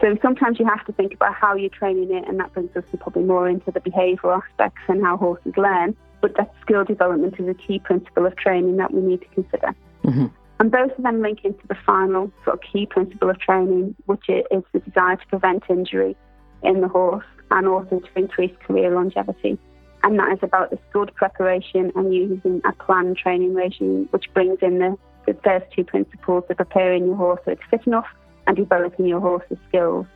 So 0.00 0.16
sometimes 0.20 0.58
you 0.58 0.66
have 0.66 0.84
to 0.86 0.92
think 0.92 1.14
about 1.14 1.34
how 1.34 1.54
you're 1.54 1.70
training 1.70 2.14
it, 2.14 2.28
and 2.28 2.38
that 2.40 2.52
brings 2.52 2.76
us 2.76 2.84
probably 3.00 3.22
more 3.22 3.48
into 3.48 3.70
the 3.70 3.80
behavioural 3.80 4.42
aspects 4.42 4.82
and 4.88 5.02
how 5.02 5.16
horses 5.16 5.56
learn. 5.56 5.96
But 6.26 6.36
that 6.38 6.52
skill 6.60 6.82
development 6.82 7.36
is 7.38 7.46
a 7.46 7.54
key 7.54 7.78
principle 7.78 8.26
of 8.26 8.34
training 8.34 8.78
that 8.78 8.92
we 8.92 9.00
need 9.00 9.20
to 9.20 9.28
consider. 9.28 9.76
Mm-hmm. 10.02 10.26
And 10.58 10.72
both 10.72 10.90
of 10.98 11.04
them 11.04 11.22
link 11.22 11.44
into 11.44 11.64
the 11.68 11.76
final 11.86 12.32
sort 12.44 12.56
of 12.56 12.60
key 12.72 12.84
principle 12.84 13.30
of 13.30 13.38
training, 13.38 13.94
which 14.06 14.24
is 14.28 14.64
the 14.72 14.80
desire 14.80 15.14
to 15.14 15.26
prevent 15.28 15.62
injury 15.70 16.16
in 16.64 16.80
the 16.80 16.88
horse 16.88 17.24
and 17.52 17.68
also 17.68 18.00
to 18.00 18.08
increase 18.16 18.50
career 18.66 18.92
longevity. 18.92 19.56
And 20.02 20.18
that 20.18 20.32
is 20.32 20.40
about 20.42 20.70
this 20.70 20.80
good 20.92 21.14
preparation 21.14 21.92
and 21.94 22.12
using 22.12 22.60
a 22.64 22.72
planned 22.72 23.18
training 23.18 23.54
regime, 23.54 24.08
which 24.10 24.24
brings 24.34 24.58
in 24.62 24.80
the, 24.80 24.98
the 25.28 25.34
first 25.44 25.66
two 25.76 25.84
principles 25.84 26.42
of 26.50 26.56
preparing 26.56 27.06
your 27.06 27.14
horse 27.14 27.40
so 27.44 27.52
it's 27.52 27.62
fit 27.70 27.86
enough 27.86 28.08
and 28.48 28.56
developing 28.56 29.06
your 29.06 29.20
horse's 29.20 29.58
skills. 29.68 30.06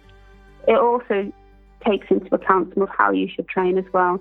It 0.67 0.77
also 0.77 1.33
takes 1.87 2.09
into 2.11 2.35
account 2.35 2.75
some 2.75 2.83
of 2.83 2.89
how 2.89 3.13
you 3.13 3.29
should 3.33 3.47
train 3.47 3.79
as 3.79 3.85
well, 3.93 4.21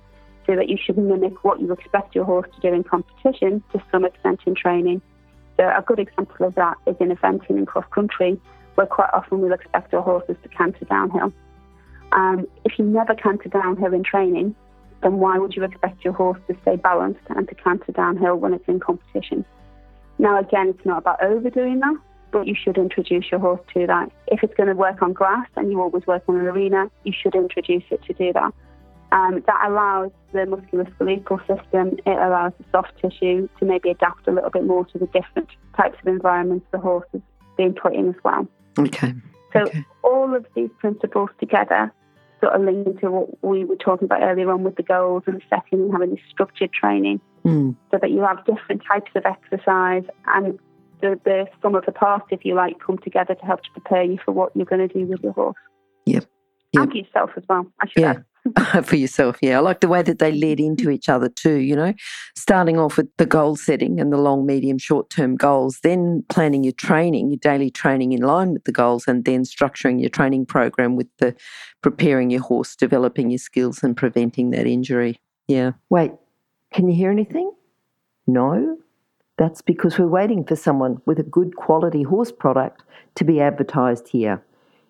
so 0.50 0.56
that 0.56 0.68
you 0.68 0.78
should 0.84 0.98
mimic 0.98 1.44
what 1.44 1.62
you 1.62 1.72
expect 1.72 2.16
your 2.16 2.26
horse 2.26 2.50
to 2.56 2.60
do 2.60 2.74
in 2.74 2.84
competition 2.84 3.62
to 3.72 3.80
some 3.92 4.04
extent 4.04 4.40
in 4.48 4.56
training. 4.56 5.00
So 5.58 5.64
a 5.66 5.84
good 5.86 6.00
example 6.00 6.48
of 6.48 6.56
that 6.56 6.76
is 6.88 6.96
in 7.00 7.10
eventing 7.10 7.52
in 7.52 7.68
cross 7.68 7.86
country, 7.92 8.42
where 8.74 8.88
quite 8.88 9.12
often 9.14 9.42
we'll 9.42 9.54
expect 9.54 9.94
our 9.94 10.02
horses 10.02 10.38
to 10.42 10.50
canter 10.50 10.86
downhill. 10.86 11.32
Um, 12.14 12.48
if 12.66 12.80
you 12.80 12.86
never 12.86 13.14
canter 13.14 13.48
downhill 13.48 13.94
in 13.94 14.04
training, 14.04 14.56
then 15.04 15.18
why 15.18 15.38
would 15.38 15.56
you 15.56 15.64
expect 15.64 16.04
your 16.04 16.14
horse 16.14 16.40
to 16.48 16.58
stay 16.64 16.78
balanced 16.78 17.22
and 17.30 17.48
to 17.48 17.54
canter 17.54 17.92
downhill 17.92 18.38
when 18.38 18.56
it's 18.56 18.68
in 18.68 18.80
competition? 18.80 19.46
Now, 20.18 20.40
again, 20.40 20.70
it's 20.70 20.86
not 20.86 20.98
about 20.98 21.24
overdoing 21.24 21.80
that, 21.82 21.96
but 22.32 22.48
you 22.48 22.56
should 22.56 22.80
introduce 22.80 23.30
your 23.30 23.40
horse 23.40 23.62
to 23.76 23.86
that. 23.86 24.12
If 24.28 24.42
it's 24.42 24.56
going 24.56 24.70
to 24.70 24.76
work 24.76 25.04
on 25.04 25.14
grass 25.14 25.48
and 25.56 25.72
you 25.72 25.80
always 25.80 26.08
work 26.08 26.24
on 26.28 26.38
an 26.38 26.48
arena, 26.48 26.90
you 27.04 27.14
should 27.14 27.36
introduce 27.36 27.84
it 27.92 28.02
to 28.06 28.14
do 28.14 28.34
that. 28.34 28.52
Um, 29.12 29.44
that 29.48 29.68
allows 29.68 30.12
the 30.34 30.40
musculoskeletal 30.40 31.40
system, 31.40 31.98
it 32.06 32.18
allows 32.18 32.54
the 32.60 32.66
soft 32.72 32.94
tissue 33.02 33.50
to 33.60 33.66
maybe 33.66 33.90
adapt 33.90 34.28
a 34.28 34.32
little 34.32 34.52
bit 34.52 34.66
more 34.66 34.86
to 34.86 35.00
the 35.00 35.08
different 35.08 35.50
types 35.76 35.98
of 36.00 36.08
environments 36.08 36.66
the 36.72 36.78
horse 36.78 37.08
is 37.14 37.22
being 37.58 37.74
put 37.74 37.96
in 37.96 38.10
as 38.10 38.16
well. 38.24 38.48
Okay. 38.78 39.16
So 39.54 39.62
okay. 39.62 39.84
all 40.04 40.36
of 40.36 40.46
these 40.56 40.70
principles 40.80 41.30
together 41.40 41.92
sort 42.40 42.54
of 42.54 42.62
link 42.62 42.88
into 42.88 43.12
what 43.12 43.44
we 43.44 43.66
were 43.66 43.76
talking 43.76 44.06
about 44.06 44.22
earlier 44.22 44.52
on 44.52 44.64
with 44.64 44.76
the 44.76 44.84
goals 44.84 45.24
and 45.26 45.42
setting 45.50 45.82
and 45.82 45.92
having 45.92 46.12
this 46.12 46.20
structured 46.30 46.72
training 46.72 47.20
mm. 47.44 47.76
so 47.92 47.98
that 48.02 48.12
you 48.12 48.22
have 48.22 48.46
different 48.46 48.82
types 48.88 49.12
of 49.16 49.26
exercise 49.26 50.04
and 50.28 50.60
the, 51.02 51.20
the 51.24 51.48
sum 51.62 51.76
of 51.76 51.86
the 51.86 51.92
parts, 51.92 52.26
if 52.30 52.44
you 52.44 52.56
like, 52.56 52.80
come 52.80 52.98
together 52.98 53.36
to 53.36 53.46
help 53.46 53.64
to 53.64 53.72
prepare 53.72 54.04
you 54.04 54.20
for 54.24 54.32
what 54.32 54.56
you're 54.56 54.66
going 54.66 54.86
to 54.86 54.94
do 54.94 55.06
with 55.06 55.22
your 55.22 55.34
horse. 55.34 55.56
Yep. 56.06 56.26
yep. 56.74 56.84
And 56.84 56.94
yourself 56.94 57.32
as 57.38 57.44
well, 57.48 57.68
I 57.82 57.88
should 57.88 58.02
yeah. 58.02 58.10
add. 58.12 58.26
for 58.84 58.96
yourself, 58.96 59.38
yeah. 59.42 59.58
I 59.58 59.62
like 59.62 59.82
the 59.82 59.88
way 59.88 60.02
that 60.02 60.20
they 60.20 60.32
led 60.32 60.60
into 60.60 60.90
each 60.90 61.10
other 61.10 61.30
too, 61.30 61.56
you 61.56 61.76
know, 61.76 61.94
starting 62.36 62.78
off 62.78 62.98
with 62.98 63.10
the 63.18 63.26
goal 63.26 63.56
setting 63.56 64.00
and 64.00 64.12
the 64.12 64.18
long, 64.18 64.46
medium, 64.46 64.78
short 64.78 65.10
term 65.10 65.36
goals, 65.36 65.80
then 65.84 66.24
planning 66.30 66.64
your 66.64 66.74
training, 66.74 67.30
your 67.30 67.38
daily 67.38 67.70
training 67.70 68.12
in 68.12 68.22
line 68.22 68.54
with 68.54 68.64
the 68.66 68.72
goals, 68.72 69.08
and 69.08 69.26
then 69.26 69.44
structuring 69.44 70.00
your 70.00 70.10
training 70.10 70.46
program 70.46 70.96
with 70.96 71.08
the 71.18 71.36
preparing 71.82 72.30
your 72.30 72.42
horse, 72.42 72.76
developing 72.76 73.30
your 73.30 73.40
skills, 73.40 73.84
and 73.84 73.96
preventing 73.96 74.52
that 74.52 74.68
injury. 74.68 75.20
Yeah. 75.48 75.72
Wait, 75.90 76.12
can 76.72 76.88
you 76.88 76.96
hear 76.96 77.12
anything? 77.12 77.52
No? 78.28 78.78
That's 79.38 79.62
because 79.62 79.98
we're 79.98 80.08
waiting 80.08 80.44
for 80.44 80.56
someone 80.56 81.02
with 81.06 81.20
a 81.20 81.24
good 81.24 81.56
quality 81.56 82.04
horse 82.04 82.32
product 82.32 82.84
to 83.16 83.24
be 83.24 83.40
advertised 83.40 84.10
here. 84.10 84.44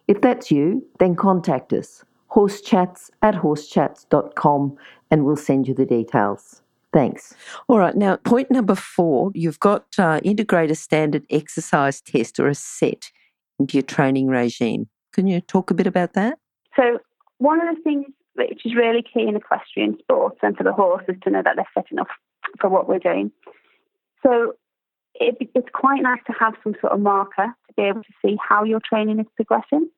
If 0.07 0.21
that's 0.21 0.49
you, 0.49 0.87
then 0.99 1.15
contact 1.15 1.71
us 1.71 2.03
horsechats 2.31 3.09
at 3.21 3.35
horsechats.com 3.35 4.77
and 5.11 5.25
we'll 5.25 5.35
send 5.35 5.67
you 5.67 5.73
the 5.73 5.85
details. 5.85 6.61
Thanks. 6.91 7.35
All 7.67 7.77
right, 7.77 7.95
now 7.95 8.17
point 8.17 8.49
number 8.49 8.75
four 8.75 9.31
you've 9.35 9.59
got 9.59 9.85
uh, 9.99 10.19
integrate 10.23 10.71
a 10.71 10.75
standard 10.75 11.25
exercise 11.29 12.01
test 12.01 12.39
or 12.39 12.47
a 12.47 12.55
set 12.55 13.11
into 13.59 13.77
your 13.77 13.83
training 13.83 14.27
regime. 14.27 14.89
Can 15.13 15.27
you 15.27 15.41
talk 15.41 15.69
a 15.69 15.73
bit 15.73 15.87
about 15.87 16.13
that? 16.13 16.39
So, 16.75 16.99
one 17.37 17.61
of 17.61 17.75
the 17.75 17.81
things 17.83 18.05
which 18.35 18.65
is 18.65 18.73
really 18.75 19.03
key 19.03 19.27
in 19.27 19.35
equestrian 19.35 19.97
sports 19.99 20.39
and 20.41 20.55
for 20.55 20.63
the 20.63 20.73
horse 20.73 21.03
is 21.07 21.15
to 21.23 21.29
know 21.29 21.41
that 21.43 21.55
they're 21.55 21.69
fit 21.73 21.91
enough 21.91 22.07
for 22.59 22.69
what 22.69 22.87
we're 22.87 22.99
doing. 22.99 23.31
So, 24.23 24.53
it, 25.15 25.35
it's 25.53 25.69
quite 25.73 26.01
nice 26.01 26.21
to 26.27 26.33
have 26.39 26.53
some 26.63 26.75
sort 26.81 26.93
of 26.93 27.01
marker 27.01 27.53
to 27.67 27.73
be 27.75 27.83
able 27.83 28.01
to 28.01 28.13
see 28.25 28.37
how 28.41 28.63
your 28.63 28.79
training 28.79 29.19
is 29.19 29.25
progressing 29.35 29.89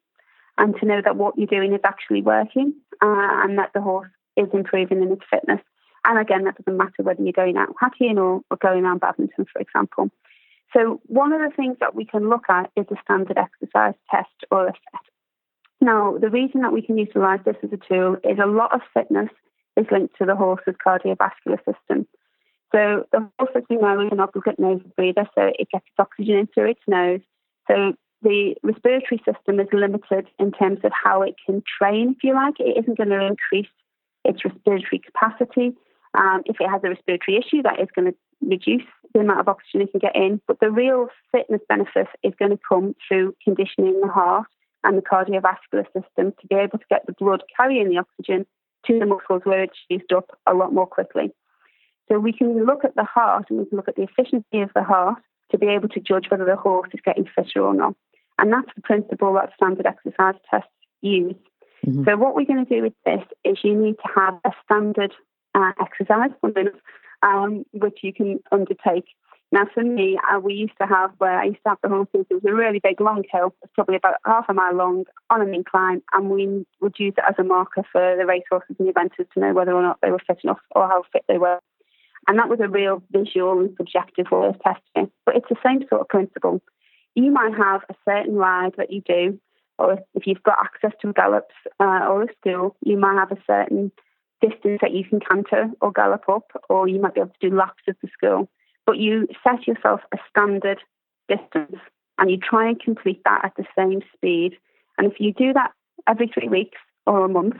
and 0.57 0.75
to 0.79 0.85
know 0.85 1.01
that 1.03 1.15
what 1.15 1.37
you're 1.37 1.47
doing 1.47 1.73
is 1.73 1.81
actually 1.83 2.21
working 2.21 2.73
uh, 3.01 3.43
and 3.43 3.57
that 3.57 3.71
the 3.73 3.81
horse 3.81 4.09
is 4.37 4.47
improving 4.53 5.01
in 5.01 5.11
its 5.11 5.23
fitness. 5.29 5.61
And 6.05 6.17
again, 6.17 6.45
that 6.45 6.57
doesn't 6.57 6.77
matter 6.77 7.03
whether 7.03 7.21
you're 7.21 7.33
going 7.33 7.57
out 7.57 7.75
hacking 7.79 8.17
or, 8.17 8.41
or 8.49 8.57
going 8.57 8.83
around 8.83 9.01
badminton, 9.01 9.45
for 9.51 9.61
example. 9.61 10.09
So, 10.73 11.01
one 11.07 11.33
of 11.33 11.41
the 11.41 11.55
things 11.55 11.77
that 11.79 11.95
we 11.95 12.05
can 12.05 12.29
look 12.29 12.45
at 12.49 12.71
is 12.75 12.85
a 12.91 12.95
standard 13.03 13.37
exercise 13.37 13.93
test 14.09 14.29
or 14.49 14.67
a 14.67 14.71
set. 14.71 15.01
Now, 15.81 16.17
the 16.17 16.29
reason 16.29 16.61
that 16.61 16.71
we 16.71 16.81
can 16.81 16.97
utilize 16.97 17.39
this 17.43 17.57
as 17.61 17.71
a 17.73 17.77
tool 17.77 18.15
is 18.23 18.39
a 18.41 18.47
lot 18.47 18.73
of 18.73 18.81
fitness 18.93 19.29
is 19.75 19.85
linked 19.91 20.17
to 20.17 20.25
the 20.25 20.35
horse's 20.35 20.75
cardiovascular 20.85 21.57
system. 21.57 22.07
So, 22.71 23.05
the 23.11 23.29
horse, 23.37 23.51
as 23.55 23.63
we 23.69 23.75
know, 23.75 23.99
is 23.99 24.11
an 24.11 24.21
obligate 24.21 24.59
nose 24.59 24.81
breather, 24.95 25.27
so 25.35 25.51
it 25.59 25.69
gets 25.71 25.85
its 25.85 25.99
oxygen 25.99 26.37
in 26.37 26.47
through 26.47 26.71
its 26.71 26.81
nose. 26.87 27.21
So, 27.67 27.93
the 28.21 28.55
respiratory 28.63 29.21
system 29.25 29.59
is 29.59 29.67
limited 29.73 30.27
in 30.39 30.51
terms 30.51 30.79
of 30.83 30.91
how 30.91 31.21
it 31.21 31.35
can 31.45 31.63
train, 31.77 32.15
if 32.15 32.23
you 32.23 32.33
like. 32.33 32.59
It 32.59 32.77
isn't 32.77 32.97
going 32.97 33.09
to 33.09 33.25
increase 33.25 33.71
its 34.23 34.45
respiratory 34.45 34.99
capacity. 34.99 35.75
Um, 36.13 36.41
if 36.45 36.57
it 36.59 36.69
has 36.69 36.81
a 36.83 36.89
respiratory 36.89 37.37
issue, 37.37 37.63
that 37.63 37.79
is 37.79 37.87
going 37.95 38.11
to 38.11 38.17
reduce 38.41 38.85
the 39.13 39.21
amount 39.21 39.39
of 39.39 39.47
oxygen 39.47 39.81
it 39.81 39.91
can 39.91 39.99
get 39.99 40.15
in. 40.15 40.41
But 40.47 40.59
the 40.59 40.71
real 40.71 41.07
fitness 41.31 41.61
benefit 41.67 42.07
is 42.23 42.33
going 42.37 42.51
to 42.51 42.59
come 42.67 42.95
through 43.07 43.35
conditioning 43.43 43.99
the 44.01 44.07
heart 44.07 44.47
and 44.83 44.97
the 44.97 45.01
cardiovascular 45.01 45.85
system 45.85 46.33
to 46.39 46.47
be 46.47 46.55
able 46.55 46.79
to 46.79 46.85
get 46.89 47.05
the 47.05 47.13
blood 47.13 47.43
carrying 47.55 47.89
the 47.89 47.97
oxygen 47.97 48.45
to 48.87 48.99
the 48.99 49.05
muscles 49.05 49.41
where 49.43 49.63
it's 49.63 49.77
used 49.89 50.11
up 50.11 50.37
a 50.47 50.53
lot 50.53 50.73
more 50.73 50.87
quickly. 50.87 51.31
So 52.09 52.19
we 52.19 52.33
can 52.33 52.65
look 52.65 52.83
at 52.83 52.95
the 52.95 53.03
heart 53.03 53.45
and 53.49 53.59
we 53.59 53.65
can 53.65 53.77
look 53.77 53.87
at 53.87 53.95
the 53.95 54.03
efficiency 54.03 54.61
of 54.61 54.71
the 54.75 54.83
heart 54.83 55.21
to 55.51 55.57
be 55.57 55.67
able 55.67 55.89
to 55.89 55.99
judge 55.99 56.25
whether 56.29 56.45
the 56.45 56.55
horse 56.55 56.89
is 56.93 56.99
getting 57.05 57.27
fitter 57.35 57.61
or 57.61 57.73
not. 57.73 57.95
And 58.41 58.51
that's 58.51 58.67
the 58.75 58.81
principle 58.81 59.33
that 59.35 59.53
standard 59.55 59.85
exercise 59.85 60.35
tests 60.49 60.67
use. 61.01 61.35
Mm-hmm. 61.85 62.03
So, 62.05 62.17
what 62.17 62.35
we're 62.35 62.45
going 62.45 62.65
to 62.65 62.75
do 62.75 62.81
with 62.81 62.93
this 63.05 63.21
is 63.45 63.59
you 63.63 63.75
need 63.75 63.95
to 63.95 64.11
have 64.15 64.39
a 64.43 64.51
standard 64.65 65.13
uh, 65.55 65.71
exercise, 65.79 66.31
um, 67.21 67.65
which 67.71 67.99
you 68.01 68.11
can 68.11 68.39
undertake. 68.51 69.05
Now, 69.51 69.65
for 69.73 69.83
me, 69.83 70.17
uh, 70.31 70.39
we 70.39 70.53
used 70.53 70.73
to 70.81 70.87
have 70.87 71.11
where 71.17 71.39
I 71.39 71.45
used 71.45 71.59
to 71.65 71.69
have 71.69 71.77
the 71.83 71.89
horses. 71.89 72.25
It 72.29 72.35
was 72.35 72.45
a 72.47 72.53
really 72.53 72.79
big 72.79 72.99
long 73.01 73.23
hill, 73.31 73.53
it's 73.61 73.73
probably 73.75 73.95
about 73.95 74.15
half 74.25 74.45
a 74.49 74.53
mile 74.53 74.75
long 74.75 75.05
on 75.29 75.41
an 75.41 75.53
incline, 75.53 76.01
and 76.13 76.29
we 76.29 76.65
would 76.79 76.95
use 76.97 77.13
it 77.17 77.23
as 77.27 77.35
a 77.37 77.43
marker 77.43 77.83
for 77.91 78.15
the 78.17 78.25
racehorses 78.25 78.75
and 78.79 78.87
the 78.87 78.93
eventers 78.93 79.29
to 79.33 79.39
know 79.39 79.53
whether 79.53 79.73
or 79.73 79.81
not 79.81 79.99
they 80.01 80.09
were 80.09 80.21
fit 80.25 80.39
enough 80.43 80.61
or 80.71 80.87
how 80.87 81.03
fit 81.11 81.25
they 81.27 81.37
were. 81.37 81.59
And 82.27 82.39
that 82.39 82.49
was 82.49 82.59
a 82.59 82.67
real 82.67 83.03
visual 83.11 83.59
and 83.59 83.75
subjective 83.77 84.27
way 84.31 84.47
of 84.47 84.61
testing. 84.61 85.11
But 85.25 85.35
it's 85.35 85.49
the 85.49 85.57
same 85.65 85.81
sort 85.89 86.01
of 86.01 86.07
principle 86.07 86.61
you 87.15 87.31
might 87.31 87.53
have 87.53 87.81
a 87.89 87.95
certain 88.07 88.35
ride 88.35 88.73
that 88.77 88.91
you 88.91 89.01
do, 89.01 89.39
or 89.77 89.99
if 90.13 90.27
you've 90.27 90.43
got 90.43 90.57
access 90.61 90.91
to 91.01 91.13
gallops 91.13 91.55
uh, 91.79 92.05
or 92.07 92.23
a 92.23 92.27
school, 92.39 92.75
you 92.85 92.97
might 92.97 93.17
have 93.17 93.31
a 93.31 93.41
certain 93.47 93.91
distance 94.41 94.79
that 94.81 94.91
you 94.91 95.03
can 95.03 95.19
canter 95.19 95.69
or 95.81 95.91
gallop 95.91 96.27
up, 96.29 96.51
or 96.69 96.87
you 96.87 96.99
might 96.99 97.13
be 97.13 97.21
able 97.21 97.33
to 97.39 97.49
do 97.49 97.55
laps 97.55 97.83
of 97.87 97.95
the 98.01 98.09
school. 98.13 98.49
But 98.85 98.97
you 98.97 99.27
set 99.47 99.67
yourself 99.67 100.01
a 100.13 100.17
standard 100.29 100.79
distance 101.27 101.77
and 102.17 102.29
you 102.29 102.37
try 102.37 102.67
and 102.67 102.79
complete 102.79 103.21
that 103.25 103.41
at 103.43 103.53
the 103.55 103.65
same 103.77 104.01
speed. 104.15 104.57
And 104.97 105.11
if 105.11 105.19
you 105.19 105.33
do 105.33 105.53
that 105.53 105.71
every 106.07 106.27
three 106.27 106.47
weeks 106.47 106.77
or 107.05 107.25
a 107.25 107.29
month 107.29 107.55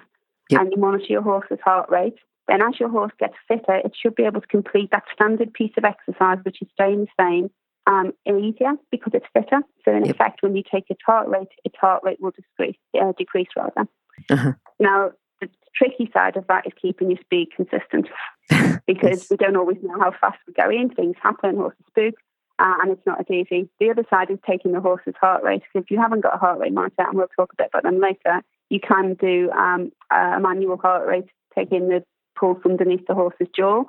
yep. 0.50 0.62
and 0.62 0.72
you 0.72 0.78
monitor 0.78 1.06
your 1.10 1.22
horse's 1.22 1.60
heart 1.64 1.90
rate, 1.90 2.16
then 2.48 2.62
as 2.62 2.80
your 2.80 2.90
horse 2.90 3.14
gets 3.20 3.36
fitter, 3.48 3.76
it 3.76 3.94
should 4.00 4.16
be 4.16 4.24
able 4.24 4.42
to 4.42 4.48
complete 4.48 4.92
that 4.92 5.04
standard 5.14 5.54
piece 5.54 5.72
of 5.78 5.86
exercise, 5.86 6.40
which 6.44 6.62
is 6.62 6.68
staying 6.74 7.06
the 7.06 7.24
same, 7.24 7.50
um, 7.92 8.14
easier 8.28 8.74
because 8.92 9.14
it's 9.14 9.26
fitter. 9.34 9.62
So 9.84 9.92
in 9.92 10.06
yep. 10.06 10.16
effect, 10.16 10.42
when 10.42 10.56
you 10.56 10.64
take 10.64 10.86
its 10.90 11.02
heart 11.06 11.28
rate, 11.28 11.50
its 11.66 11.76
heart 11.80 12.04
rate 12.04 12.20
will 12.22 12.32
decrease, 12.32 12.78
uh, 13.00 13.12
decrease 13.18 13.50
rather. 13.56 13.88
Uh-huh. 14.30 14.54
Now, 14.80 15.12
the 15.40 15.50
tricky 15.76 16.10
side 16.14 16.38
of 16.38 16.48
that 16.48 16.66
is 16.68 16.74
keeping 16.82 17.10
your 17.10 17.20
speed 17.22 17.50
consistent 17.56 18.08
because 18.88 19.22
yes. 19.22 19.30
we 19.30 19.38
don't 19.38 19.56
always 19.56 19.78
know 19.82 20.00
how 20.00 20.12
fast 20.12 20.38
we're 20.48 20.64
going. 20.64 20.90
Things 20.90 21.16
happen, 21.22 21.58
horses 21.58 21.84
spook, 21.88 22.16
uh, 22.60 22.76
and 22.82 22.92
it's 22.92 23.06
not 23.06 23.20
as 23.20 23.30
easy. 23.30 23.70
The 23.80 23.90
other 23.90 24.06
side 24.10 24.30
is 24.30 24.40
taking 24.48 24.72
the 24.72 24.82
horse's 24.82 25.16
heart 25.20 25.44
rate. 25.44 25.64
If 25.74 25.90
you 25.90 26.00
haven't 26.00 26.22
got 26.22 26.36
a 26.36 26.38
heart 26.38 26.60
rate 26.60 26.74
monitor, 26.74 26.96
and 27.08 27.18
we'll 27.18 27.28
talk 27.36 27.54
a 27.54 27.56
bit 27.58 27.70
about 27.74 27.84
them 27.84 28.00
later, 28.00 28.42
you 28.70 28.80
can 28.80 29.16
do 29.16 29.52
um, 29.52 29.92
a 30.12 30.40
manual 30.40 30.78
heart 30.78 31.08
rate, 31.08 31.30
taking 31.56 31.90
the 31.90 32.04
pulse 32.40 32.60
underneath 32.64 33.06
the 33.08 33.14
horse's 33.14 33.48
jaw 33.56 33.84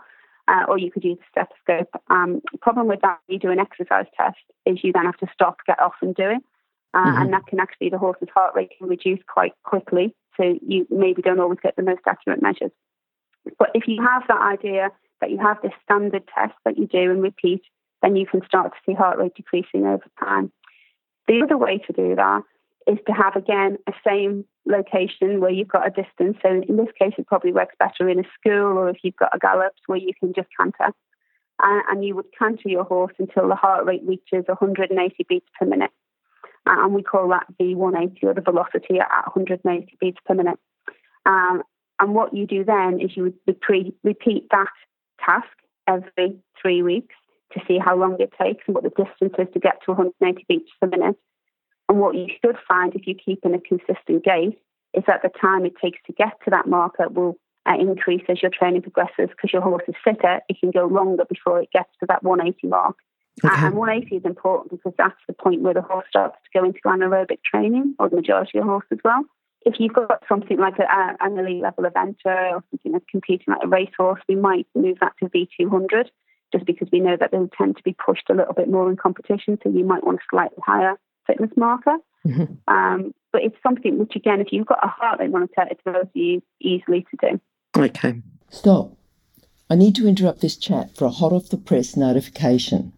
uh, 0.48 0.64
or 0.68 0.78
you 0.78 0.90
could 0.90 1.04
use 1.04 1.18
a 1.20 1.30
stethoscope. 1.30 2.02
Um, 2.08 2.42
problem 2.60 2.88
with 2.88 3.00
that, 3.02 3.20
you 3.28 3.38
do 3.38 3.50
an 3.50 3.58
exercise 3.58 4.06
test, 4.16 4.38
is 4.66 4.82
you 4.82 4.92
then 4.92 5.04
have 5.04 5.18
to 5.18 5.26
stop, 5.32 5.58
get 5.66 5.80
off, 5.80 5.94
and 6.02 6.14
do 6.14 6.30
it. 6.30 6.42
Uh, 6.94 6.98
mm-hmm. 6.98 7.22
And 7.22 7.32
that 7.32 7.46
can 7.46 7.60
actually, 7.60 7.90
the 7.90 7.98
horse's 7.98 8.28
heart 8.34 8.54
rate 8.54 8.72
can 8.76 8.88
reduce 8.88 9.20
quite 9.26 9.54
quickly. 9.64 10.14
So 10.36 10.58
you 10.66 10.86
maybe 10.90 11.22
don't 11.22 11.40
always 11.40 11.58
get 11.62 11.76
the 11.76 11.82
most 11.82 12.02
accurate 12.06 12.42
measures. 12.42 12.70
But 13.58 13.70
if 13.74 13.84
you 13.86 14.02
have 14.02 14.22
that 14.28 14.40
idea 14.40 14.90
that 15.20 15.30
you 15.30 15.38
have 15.38 15.60
this 15.62 15.72
standard 15.84 16.24
test 16.34 16.54
that 16.64 16.78
you 16.78 16.86
do 16.86 17.10
and 17.10 17.22
repeat, 17.22 17.62
then 18.02 18.16
you 18.16 18.26
can 18.26 18.44
start 18.44 18.72
to 18.72 18.78
see 18.84 18.94
heart 18.94 19.18
rate 19.18 19.34
decreasing 19.34 19.86
over 19.86 20.04
time. 20.18 20.52
The 21.28 21.42
other 21.42 21.56
way 21.56 21.78
to 21.78 21.92
do 21.92 22.16
that 22.16 22.42
is 22.86 22.98
to 23.06 23.12
have 23.12 23.36
again 23.36 23.78
a 23.88 23.92
same 24.06 24.44
location 24.66 25.40
where 25.40 25.50
you've 25.50 25.68
got 25.68 25.86
a 25.86 25.90
distance. 25.90 26.38
So 26.42 26.62
in 26.68 26.76
this 26.76 26.92
case, 26.98 27.14
it 27.18 27.26
probably 27.26 27.52
works 27.52 27.74
better 27.78 28.08
in 28.08 28.20
a 28.20 28.28
school 28.38 28.78
or 28.78 28.88
if 28.88 28.98
you've 29.02 29.16
got 29.16 29.34
a 29.34 29.38
gallops 29.38 29.80
where 29.86 29.98
you 29.98 30.12
can 30.18 30.32
just 30.32 30.48
canter. 30.58 30.92
Uh, 31.62 31.80
and 31.90 32.04
you 32.04 32.16
would 32.16 32.26
canter 32.36 32.68
your 32.68 32.84
horse 32.84 33.12
until 33.18 33.48
the 33.48 33.54
heart 33.54 33.84
rate 33.84 34.02
reaches 34.04 34.44
180 34.46 35.26
beats 35.28 35.46
per 35.58 35.66
minute. 35.66 35.90
And 36.66 36.94
we 36.94 37.02
call 37.02 37.28
that 37.28 37.46
V180 37.60 38.22
or 38.24 38.34
the 38.34 38.40
velocity 38.40 38.98
at 39.00 39.26
180 39.34 39.96
beats 40.00 40.18
per 40.24 40.34
minute. 40.34 40.58
Um, 41.26 41.62
and 42.00 42.14
what 42.14 42.34
you 42.34 42.46
do 42.46 42.64
then 42.64 43.00
is 43.00 43.16
you 43.16 43.22
would 43.24 43.94
repeat 44.02 44.48
that 44.50 44.72
task 45.24 45.46
every 45.86 46.38
three 46.60 46.82
weeks 46.82 47.14
to 47.52 47.60
see 47.66 47.78
how 47.78 47.96
long 47.96 48.16
it 48.18 48.32
takes 48.40 48.64
and 48.66 48.74
what 48.74 48.84
the 48.84 48.90
distance 48.90 49.34
is 49.38 49.52
to 49.52 49.60
get 49.60 49.78
to 49.84 49.92
180 49.92 50.44
beats 50.48 50.70
per 50.80 50.88
minute. 50.88 51.16
And 51.92 52.00
what 52.00 52.14
you 52.14 52.26
should 52.42 52.56
find 52.66 52.94
if 52.94 53.06
you 53.06 53.14
keep 53.14 53.44
in 53.44 53.54
a 53.54 53.60
consistent 53.60 54.24
gait 54.24 54.58
is 54.94 55.04
that 55.06 55.20
the 55.20 55.28
time 55.28 55.66
it 55.66 55.74
takes 55.76 55.98
to 56.06 56.14
get 56.14 56.32
to 56.42 56.50
that 56.50 56.66
marker 56.66 57.06
will 57.10 57.36
uh, 57.68 57.74
increase 57.78 58.22
as 58.30 58.40
your 58.40 58.50
training 58.50 58.80
progresses 58.80 59.28
because 59.28 59.52
your 59.52 59.60
horse 59.60 59.82
is 59.86 59.94
fitter. 60.02 60.40
It 60.48 60.58
can 60.58 60.70
go 60.70 60.86
longer 60.86 61.26
before 61.28 61.60
it 61.60 61.68
gets 61.70 61.90
to 62.00 62.06
that 62.08 62.22
180 62.24 62.66
mark. 62.68 62.96
Okay. 63.44 63.54
And 63.54 63.74
180 63.74 64.16
is 64.16 64.24
important 64.24 64.70
because 64.70 64.94
that's 64.96 65.20
the 65.26 65.34
point 65.34 65.60
where 65.60 65.74
the 65.74 65.82
horse 65.82 66.06
starts 66.08 66.36
to 66.42 66.58
go 66.58 66.64
into 66.64 66.80
anaerobic 66.86 67.40
training, 67.44 67.94
or 67.98 68.08
the 68.08 68.16
majority 68.16 68.56
of 68.56 68.64
horses 68.64 68.98
will. 69.04 69.24
If 69.66 69.74
you've 69.78 69.92
got 69.92 70.22
something 70.26 70.58
like 70.58 70.78
a, 70.78 70.86
an 71.20 71.38
elite 71.38 71.60
level 71.60 71.84
eventer 71.84 72.54
or 72.54 72.64
something 72.70 72.92
that's 72.92 73.04
competing 73.10 73.52
like 73.52 73.64
a 73.64 73.68
racehorse, 73.68 74.22
we 74.30 74.36
might 74.36 74.66
move 74.74 74.96
that 75.02 75.12
to 75.18 75.28
V200 75.28 76.06
just 76.52 76.64
because 76.64 76.88
we 76.90 77.00
know 77.00 77.18
that 77.20 77.32
they'll 77.32 77.50
tend 77.58 77.76
to 77.76 77.82
be 77.82 77.94
pushed 77.94 78.30
a 78.30 78.34
little 78.34 78.54
bit 78.54 78.70
more 78.70 78.90
in 78.90 78.96
competition. 78.96 79.58
So 79.62 79.68
you 79.68 79.84
might 79.84 80.04
want 80.04 80.20
a 80.20 80.24
slightly 80.30 80.58
higher 80.64 80.96
fitness 81.26 81.50
marker. 81.56 81.96
Mm-hmm. 82.26 82.72
Um, 82.72 83.14
but 83.32 83.42
it's 83.42 83.56
something 83.62 83.98
which, 83.98 84.14
again, 84.14 84.40
if 84.40 84.48
you've 84.52 84.66
got 84.66 84.84
a 84.84 84.88
heart 84.88 85.20
rate 85.20 85.30
monitor, 85.30 85.66
it's 85.70 85.80
relatively 85.84 86.42
easily 86.60 87.06
to 87.10 87.16
do. 87.30 87.40
Okay. 87.76 88.22
Stop. 88.50 88.92
I 89.70 89.74
need 89.74 89.94
to 89.96 90.06
interrupt 90.06 90.40
this 90.40 90.56
chat 90.56 90.96
for 90.96 91.06
a 91.06 91.10
hot 91.10 91.32
off 91.32 91.48
the 91.48 91.56
press 91.56 91.96
notification. 91.96 92.92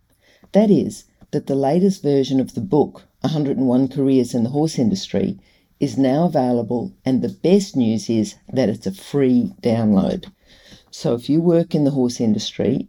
That 0.52 0.70
is, 0.70 1.04
that 1.30 1.46
the 1.46 1.54
latest 1.54 2.02
version 2.02 2.40
of 2.40 2.54
the 2.54 2.60
book, 2.60 3.04
101 3.20 3.88
Careers 3.88 4.34
in 4.34 4.44
the 4.44 4.50
Horse 4.50 4.78
Industry, 4.78 5.38
is 5.80 5.98
now 5.98 6.24
available, 6.24 6.92
and 7.04 7.22
the 7.22 7.28
best 7.28 7.76
news 7.76 8.08
is 8.08 8.36
that 8.52 8.68
it's 8.68 8.86
a 8.86 8.92
free 8.92 9.52
download. 9.62 10.30
So 10.90 11.14
if 11.14 11.28
you 11.28 11.40
work 11.40 11.74
in 11.74 11.84
the 11.84 11.90
horse 11.90 12.20
industry, 12.20 12.88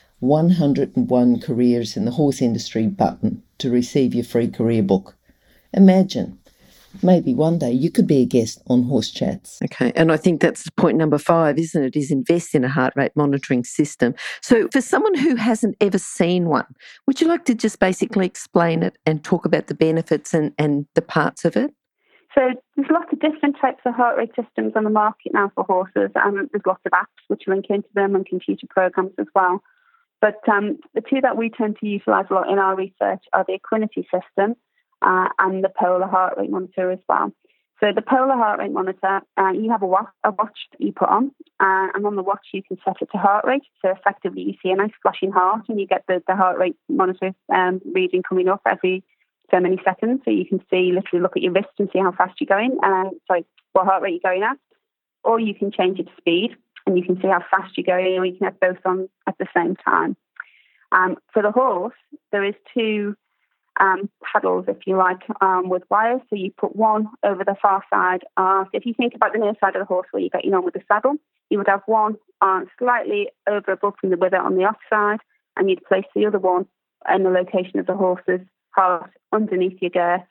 101 0.21 1.41
Careers 1.41 1.97
in 1.97 2.05
the 2.05 2.11
Horse 2.11 2.41
Industry 2.41 2.87
button 2.87 3.43
to 3.57 3.69
receive 3.69 4.13
your 4.13 4.23
free 4.23 4.47
career 4.47 4.83
book. 4.83 5.15
Imagine 5.73 6.37
maybe 7.01 7.33
one 7.33 7.57
day 7.57 7.71
you 7.71 7.89
could 7.89 8.07
be 8.07 8.21
a 8.21 8.25
guest 8.25 8.61
on 8.67 8.83
Horse 8.83 9.09
Chats. 9.09 9.59
Okay, 9.63 9.91
and 9.95 10.11
I 10.11 10.17
think 10.17 10.39
that's 10.39 10.69
point 10.71 10.97
number 10.97 11.17
five, 11.17 11.57
isn't 11.57 11.83
it? 11.83 11.95
Is 11.95 12.11
invest 12.11 12.53
in 12.53 12.63
a 12.63 12.69
heart 12.69 12.93
rate 12.95 13.13
monitoring 13.15 13.63
system. 13.63 14.13
So, 14.41 14.67
for 14.71 14.81
someone 14.81 15.15
who 15.15 15.35
hasn't 15.35 15.75
ever 15.81 15.97
seen 15.97 16.47
one, 16.47 16.67
would 17.07 17.19
you 17.19 17.27
like 17.27 17.45
to 17.45 17.55
just 17.55 17.79
basically 17.79 18.25
explain 18.25 18.83
it 18.83 18.97
and 19.05 19.23
talk 19.23 19.45
about 19.45 19.67
the 19.67 19.75
benefits 19.75 20.33
and, 20.33 20.53
and 20.57 20.85
the 20.95 21.01
parts 21.01 21.45
of 21.45 21.55
it? 21.55 21.73
So 22.35 22.41
there's 22.75 22.89
lots 22.89 23.11
of 23.11 23.19
different 23.19 23.57
types 23.59 23.81
of 23.85 23.93
heart 23.93 24.17
rate 24.17 24.31
systems 24.41 24.73
on 24.75 24.85
the 24.85 24.89
market 24.89 25.33
now 25.33 25.51
for 25.53 25.65
horses, 25.65 26.11
and 26.15 26.49
there's 26.51 26.65
lots 26.65 26.81
of 26.85 26.93
apps 26.93 27.07
which 27.27 27.43
link 27.47 27.65
into 27.69 27.89
them 27.93 28.15
and 28.15 28.25
computer 28.25 28.67
programs 28.69 29.11
as 29.19 29.27
well. 29.35 29.61
But 30.21 30.47
um, 30.47 30.77
the 30.93 31.01
two 31.01 31.19
that 31.21 31.35
we 31.35 31.49
tend 31.49 31.77
to 31.79 31.87
utilise 31.87 32.27
a 32.29 32.33
lot 32.33 32.49
in 32.49 32.59
our 32.59 32.75
research 32.75 33.23
are 33.33 33.43
the 33.45 33.57
equinity 33.57 34.03
system, 34.03 34.55
uh, 35.01 35.29
and 35.39 35.63
the 35.63 35.69
polar 35.69 36.07
heart 36.07 36.37
rate 36.37 36.51
monitor 36.51 36.91
as 36.91 36.99
well. 37.09 37.33
So 37.79 37.87
the 37.91 38.03
polar 38.03 38.35
heart 38.35 38.59
rate 38.59 38.71
monitor, 38.71 39.21
uh, 39.37 39.51
you 39.53 39.71
have 39.71 39.81
a 39.81 39.87
watch, 39.87 40.05
a 40.23 40.29
watch 40.29 40.59
that 40.71 40.81
you 40.81 40.91
put 40.91 41.09
on, 41.09 41.31
uh, 41.59 41.87
and 41.95 42.05
on 42.05 42.15
the 42.15 42.21
watch 42.21 42.45
you 42.53 42.61
can 42.61 42.77
set 42.85 42.97
it 43.01 43.09
to 43.11 43.17
heart 43.17 43.43
rate. 43.43 43.63
So 43.83 43.89
effectively, 43.89 44.43
you 44.43 44.53
see 44.61 44.69
a 44.69 44.75
nice 44.75 44.91
flashing 45.01 45.31
heart, 45.31 45.63
and 45.67 45.79
you 45.79 45.87
get 45.87 46.03
the, 46.07 46.21
the 46.27 46.35
heart 46.35 46.59
rate 46.59 46.75
monitor 46.87 47.31
um, 47.53 47.81
reading 47.91 48.21
coming 48.21 48.47
up 48.47 48.61
every 48.67 49.03
so 49.49 49.59
many 49.59 49.77
seconds. 49.83 50.21
So 50.23 50.29
you 50.31 50.45
can 50.45 50.59
see, 50.69 50.91
literally, 50.93 51.23
look 51.23 51.35
at 51.35 51.41
your 51.41 51.53
wrist 51.53 51.69
and 51.79 51.89
see 51.91 51.99
how 51.99 52.11
fast 52.11 52.39
you're 52.39 52.55
going. 52.55 52.77
Uh, 52.83 53.09
sorry, 53.25 53.45
what 53.73 53.85
heart 53.85 54.03
rate 54.03 54.21
you're 54.23 54.31
going 54.31 54.43
at. 54.43 54.57
Or 55.23 55.39
you 55.39 55.55
can 55.55 55.71
change 55.71 55.99
it 55.99 56.05
to 56.05 56.11
speed, 56.17 56.55
and 56.85 56.97
you 56.97 57.03
can 57.03 57.15
see 57.21 57.27
how 57.27 57.43
fast 57.51 57.77
you're 57.77 57.85
going, 57.85 58.17
or 58.17 58.25
you 58.25 58.37
can 58.37 58.45
have 58.45 58.59
both 58.59 58.77
on 58.85 59.09
at 59.27 59.37
the 59.37 59.47
same 59.55 59.75
time. 59.75 60.15
Um, 60.91 61.17
for 61.33 61.41
the 61.41 61.51
horse, 61.51 61.95
there 62.31 62.43
is 62.43 62.55
two 62.73 63.15
um, 63.79 64.09
paddles, 64.21 64.65
if 64.67 64.85
you 64.85 64.97
like, 64.97 65.21
um, 65.41 65.69
with 65.69 65.83
wires. 65.89 66.21
So 66.29 66.35
you 66.35 66.51
put 66.51 66.75
one 66.75 67.07
over 67.23 67.43
the 67.43 67.55
far 67.61 67.83
side. 67.89 68.23
Uh, 68.35 68.65
so 68.65 68.69
if 68.73 68.85
you 68.85 68.93
think 68.93 69.15
about 69.15 69.33
the 69.33 69.39
near 69.39 69.53
side 69.59 69.75
of 69.75 69.81
the 69.81 69.85
horse 69.85 70.07
where 70.11 70.21
you're 70.21 70.29
getting 70.29 70.53
on 70.53 70.65
with 70.65 70.73
the 70.73 70.83
saddle, 70.87 71.15
you 71.49 71.57
would 71.57 71.67
have 71.67 71.81
one 71.85 72.17
uh, 72.41 72.61
slightly 72.77 73.29
over 73.49 73.71
above 73.71 73.93
from 73.99 74.09
the 74.09 74.17
wither 74.17 74.37
on 74.37 74.55
the 74.55 74.65
off 74.65 74.77
side, 74.89 75.19
and 75.55 75.69
you'd 75.69 75.85
place 75.85 76.05
the 76.15 76.25
other 76.25 76.39
one 76.39 76.65
in 77.13 77.23
the 77.23 77.29
location 77.29 77.79
of 77.79 77.85
the 77.85 77.95
horse's 77.95 78.41
heart 78.71 79.11
underneath 79.31 79.81
your 79.81 79.91
girth 79.91 80.21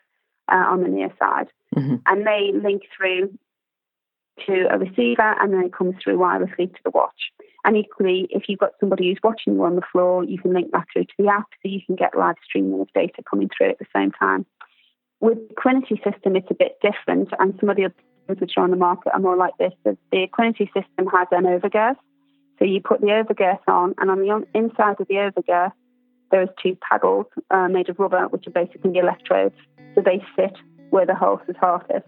uh, 0.50 0.64
on 0.68 0.82
the 0.82 0.88
near 0.88 1.12
side. 1.18 1.48
Mm-hmm. 1.76 1.96
And 2.06 2.26
they 2.26 2.52
link 2.54 2.82
through 2.96 3.36
to 4.46 4.66
a 4.70 4.78
receiver 4.78 5.34
and 5.40 5.52
then 5.52 5.64
it 5.64 5.72
comes 5.72 5.94
through 6.02 6.18
wirelessly 6.18 6.72
to 6.72 6.80
the 6.84 6.90
watch. 6.90 7.30
And 7.64 7.76
equally, 7.76 8.26
if 8.30 8.44
you've 8.48 8.58
got 8.58 8.72
somebody 8.80 9.08
who's 9.08 9.20
watching 9.22 9.54
you 9.54 9.64
on 9.64 9.76
the 9.76 9.82
floor, 9.92 10.24
you 10.24 10.38
can 10.38 10.52
link 10.52 10.70
that 10.72 10.86
through 10.92 11.04
to 11.04 11.14
the 11.18 11.28
app 11.28 11.46
so 11.62 11.68
you 11.68 11.80
can 11.84 11.96
get 11.96 12.16
live 12.16 12.36
streaming 12.44 12.80
of 12.80 12.88
data 12.94 13.22
coming 13.28 13.50
through 13.54 13.70
at 13.70 13.78
the 13.78 13.86
same 13.94 14.12
time. 14.12 14.46
With 15.20 15.38
the 15.48 15.54
Equinety 15.54 16.02
system, 16.02 16.36
it's 16.36 16.50
a 16.50 16.54
bit 16.54 16.78
different, 16.80 17.28
and 17.38 17.54
some 17.60 17.68
of 17.68 17.76
the 17.76 17.86
other 17.86 17.94
things 18.26 18.40
which 18.40 18.52
are 18.56 18.64
on 18.64 18.70
the 18.70 18.76
market 18.76 19.12
are 19.12 19.20
more 19.20 19.36
like 19.36 19.52
this. 19.58 19.72
The, 19.84 19.98
Equinety 20.12 20.66
system 20.72 21.06
has 21.12 21.28
an 21.30 21.44
overgirth. 21.44 21.96
So 22.58 22.64
you 22.64 22.80
put 22.80 23.02
the 23.02 23.08
overgirth 23.08 23.60
on, 23.68 23.94
and 23.98 24.10
on 24.10 24.20
the 24.20 24.46
inside 24.54 25.00
of 25.00 25.08
the 25.08 25.14
overgirth, 25.14 25.72
there's 26.30 26.48
two 26.62 26.78
paddles 26.88 27.26
uh, 27.50 27.68
made 27.68 27.90
of 27.90 27.98
rubber, 27.98 28.28
which 28.28 28.46
are 28.46 28.50
basically 28.50 28.96
electrodes. 28.96 29.54
So 29.94 30.02
they 30.02 30.24
sit 30.36 30.56
where 30.90 31.04
the 31.04 31.14
horse's 31.14 31.56
heart 31.60 31.86
is. 31.94 32.02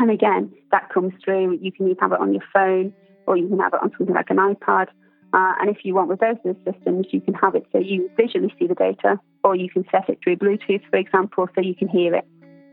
And 0.00 0.10
again, 0.10 0.50
that 0.72 0.88
comes 0.88 1.12
through. 1.22 1.58
You 1.60 1.70
can 1.70 1.86
either 1.88 2.00
have 2.00 2.12
it 2.12 2.20
on 2.20 2.32
your 2.32 2.42
phone 2.54 2.94
or 3.26 3.36
you 3.36 3.46
can 3.48 3.58
have 3.58 3.74
it 3.74 3.80
on 3.82 3.92
something 3.96 4.14
like 4.14 4.30
an 4.30 4.38
iPad. 4.38 4.86
Uh, 5.34 5.52
and 5.60 5.68
if 5.68 5.84
you 5.84 5.94
want 5.94 6.08
with 6.08 6.20
both 6.20 6.38
of 6.42 6.56
the 6.56 6.72
systems, 6.72 7.06
you 7.10 7.20
can 7.20 7.34
have 7.34 7.54
it 7.54 7.66
so 7.70 7.78
you 7.78 8.10
visually 8.16 8.52
see 8.58 8.66
the 8.66 8.74
data, 8.74 9.20
or 9.44 9.54
you 9.54 9.68
can 9.68 9.84
set 9.92 10.08
it 10.08 10.18
through 10.24 10.36
Bluetooth, 10.36 10.80
for 10.88 10.96
example, 10.96 11.48
so 11.54 11.60
you 11.60 11.74
can 11.74 11.86
hear 11.86 12.14
it. 12.14 12.26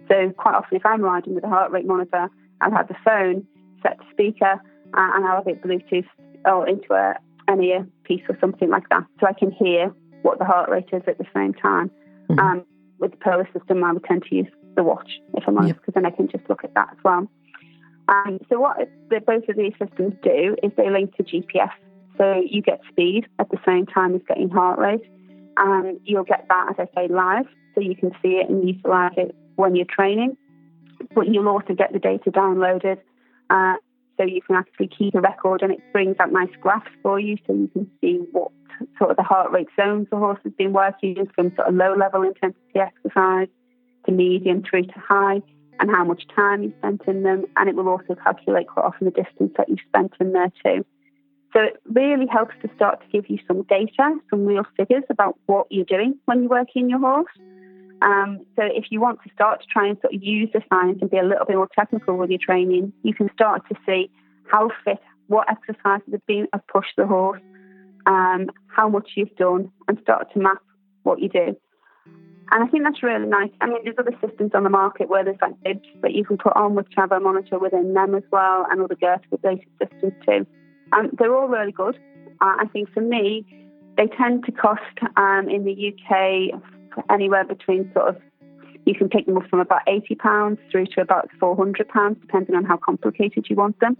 So 0.07 0.31
quite 0.37 0.55
often, 0.55 0.77
if 0.77 0.85
I'm 0.85 1.01
riding 1.01 1.35
with 1.35 1.43
a 1.43 1.49
heart 1.49 1.69
rate 1.71 1.85
monitor, 1.85 2.29
I'll 2.61 2.71
have 2.71 2.87
the 2.87 2.95
phone 3.03 3.45
set 3.83 3.99
to 3.99 4.05
speaker, 4.11 4.53
uh, 4.53 5.09
and 5.13 5.25
I'll 5.25 5.43
have 5.43 5.47
it 5.47 5.61
Bluetooth 5.61 6.07
or 6.45 6.67
into 6.67 6.93
a, 6.93 7.15
an 7.49 7.61
earpiece 7.61 8.23
or 8.29 8.37
something 8.39 8.69
like 8.69 8.87
that, 8.89 9.03
so 9.19 9.27
I 9.27 9.33
can 9.33 9.51
hear 9.51 9.93
what 10.21 10.39
the 10.39 10.45
heart 10.45 10.69
rate 10.69 10.89
is 10.93 11.03
at 11.07 11.17
the 11.17 11.27
same 11.35 11.53
time. 11.53 11.91
Mm-hmm. 12.29 12.39
Um, 12.39 12.65
with 12.99 13.11
the 13.11 13.17
Polar 13.17 13.47
system, 13.53 13.83
I 13.83 13.91
would 13.91 14.05
tend 14.05 14.23
to 14.29 14.35
use 14.35 14.47
the 14.77 14.83
watch, 14.83 15.09
if 15.33 15.43
I'm 15.45 15.57
honest, 15.57 15.75
because 15.75 15.93
yep. 15.95 16.03
then 16.03 16.05
I 16.05 16.15
can 16.15 16.29
just 16.29 16.49
look 16.49 16.63
at 16.63 16.73
that 16.75 16.89
as 16.91 16.97
well. 17.03 17.27
Um, 18.07 18.39
so 18.49 18.59
what 18.59 18.77
the, 19.09 19.19
both 19.19 19.49
of 19.49 19.57
these 19.57 19.73
systems 19.79 20.13
do 20.23 20.55
is 20.63 20.71
they 20.77 20.89
link 20.89 21.15
to 21.17 21.23
GPS. 21.23 21.71
So 22.17 22.41
you 22.49 22.61
get 22.61 22.79
speed 22.89 23.27
at 23.39 23.49
the 23.49 23.57
same 23.65 23.85
time 23.85 24.15
as 24.15 24.21
getting 24.27 24.49
heart 24.49 24.79
rate. 24.79 25.03
And 25.57 25.99
you'll 26.05 26.23
get 26.23 26.45
that, 26.49 26.69
as 26.69 26.87
I 26.87 26.95
say, 26.95 27.13
live. 27.13 27.45
So 27.75 27.81
you 27.81 27.95
can 27.95 28.11
see 28.21 28.39
it 28.39 28.49
and 28.49 28.67
utilize 28.67 29.13
it 29.17 29.35
when 29.55 29.75
you're 29.75 29.85
training. 29.85 30.37
But 31.13 31.27
you'll 31.27 31.49
also 31.49 31.73
get 31.73 31.93
the 31.93 31.99
data 31.99 32.31
downloaded. 32.31 32.99
Uh, 33.49 33.75
so 34.17 34.23
you 34.23 34.41
can 34.41 34.55
actually 34.55 34.87
keep 34.87 35.15
a 35.15 35.21
record 35.21 35.61
and 35.61 35.71
it 35.71 35.79
brings 35.91 36.15
out 36.19 36.31
nice 36.31 36.49
graphs 36.59 36.89
for 37.03 37.19
you 37.19 37.37
so 37.45 37.53
you 37.53 37.67
can 37.67 37.89
see 38.01 38.19
what 38.31 38.51
sort 38.97 39.11
of 39.11 39.17
the 39.17 39.23
heart 39.23 39.51
rate 39.51 39.67
zones 39.79 40.07
the 40.09 40.17
horse 40.17 40.39
has 40.43 40.53
been 40.53 40.73
working 40.73 41.17
in 41.17 41.27
from 41.27 41.55
sort 41.55 41.67
of 41.67 41.75
low 41.75 41.95
level 41.95 42.23
intensity 42.23 42.79
exercise 42.79 43.47
to 44.07 44.11
medium 44.11 44.63
through 44.63 44.83
to 44.83 44.99
high 44.99 45.41
and 45.79 45.91
how 45.91 46.03
much 46.03 46.23
time 46.35 46.63
you 46.63 46.73
spent 46.79 47.01
in 47.07 47.23
them. 47.23 47.45
And 47.55 47.69
it 47.69 47.75
will 47.75 47.87
also 47.87 48.15
calculate 48.15 48.67
quite 48.67 48.85
often 48.85 49.05
the 49.05 49.11
distance 49.11 49.53
that 49.57 49.69
you 49.69 49.77
spent 49.87 50.13
in 50.19 50.33
there 50.33 50.51
too. 50.63 50.83
So 51.53 51.61
it 51.61 51.81
really 51.85 52.27
helps 52.27 52.55
to 52.61 52.69
start 52.75 53.01
to 53.01 53.07
give 53.07 53.29
you 53.29 53.39
some 53.47 53.63
data, 53.63 54.15
some 54.29 54.45
real 54.45 54.65
figures 54.75 55.03
about 55.09 55.37
what 55.45 55.67
you're 55.69 55.85
doing 55.85 56.19
when 56.25 56.41
you're 56.41 56.49
working 56.49 56.89
your 56.89 56.99
horse. 56.99 57.31
Um, 58.01 58.45
so 58.55 58.63
if 58.63 58.85
you 58.91 59.01
want 59.01 59.19
to 59.23 59.29
start 59.33 59.61
to 59.61 59.67
try 59.67 59.87
and 59.87 59.97
sort 60.01 60.13
of 60.13 60.21
use 60.21 60.49
the 60.53 60.61
science 60.69 60.99
and 61.01 61.09
be 61.09 61.17
a 61.17 61.23
little 61.23 61.45
bit 61.45 61.55
more 61.55 61.69
technical 61.77 62.17
with 62.17 62.29
your 62.29 62.39
training, 62.39 62.93
you 63.03 63.13
can 63.13 63.29
start 63.33 63.63
to 63.69 63.75
see 63.85 64.11
how 64.45 64.69
fit, 64.83 64.99
what 65.27 65.47
exercises 65.49 66.07
have 66.11 66.25
been 66.25 66.47
have 66.53 66.65
pushed 66.67 66.93
the 66.95 67.07
horse, 67.07 67.41
um, 68.05 68.51
how 68.67 68.87
much 68.87 69.11
you've 69.15 69.35
done, 69.35 69.71
and 69.87 69.97
start 70.01 70.31
to 70.33 70.39
map 70.39 70.61
what 71.03 71.19
you 71.19 71.29
do. 71.29 71.55
And 72.51 72.63
I 72.63 72.67
think 72.67 72.83
that's 72.83 73.03
really 73.03 73.25
nice. 73.25 73.51
I 73.59 73.67
mean, 73.67 73.83
there's 73.83 73.97
other 73.99 74.15
systems 74.25 74.51
on 74.53 74.63
the 74.63 74.69
market 74.69 75.09
where 75.09 75.23
there's 75.23 75.37
like 75.41 75.61
bibs 75.63 75.87
that 76.01 76.13
you 76.13 76.23
can 76.23 76.37
put 76.37 76.55
on 76.55 76.77
have 76.95 77.11
a 77.11 77.19
monitor 77.19 77.59
within 77.59 77.93
them 77.93 78.15
as 78.15 78.23
well, 78.31 78.65
and 78.69 78.81
other 78.81 78.95
girth 78.95 79.21
related 79.31 79.67
systems 79.81 80.13
too. 80.25 80.47
And 80.93 81.11
they're 81.17 81.35
all 81.35 81.47
really 81.47 81.73
good. 81.73 81.97
Uh, 82.39 82.55
I 82.59 82.65
think 82.71 82.89
for 82.93 83.01
me, 83.01 83.45
they 83.97 84.07
tend 84.07 84.45
to 84.45 84.51
cost 84.51 84.81
um, 85.17 85.49
in 85.49 85.65
the 85.65 85.93
UK 85.93 86.61
anywhere 87.09 87.43
between 87.43 87.91
sort 87.93 88.09
of 88.09 88.21
you 88.85 88.95
can 88.95 89.09
pick 89.09 89.25
them 89.25 89.37
up 89.37 89.45
from 89.49 89.59
about 89.59 89.81
£80 89.85 90.57
through 90.71 90.85
to 90.85 91.01
about 91.01 91.29
£400, 91.41 92.21
depending 92.21 92.55
on 92.55 92.63
how 92.63 92.77
complicated 92.77 93.47
you 93.49 93.57
want 93.57 93.77
them. 93.81 93.97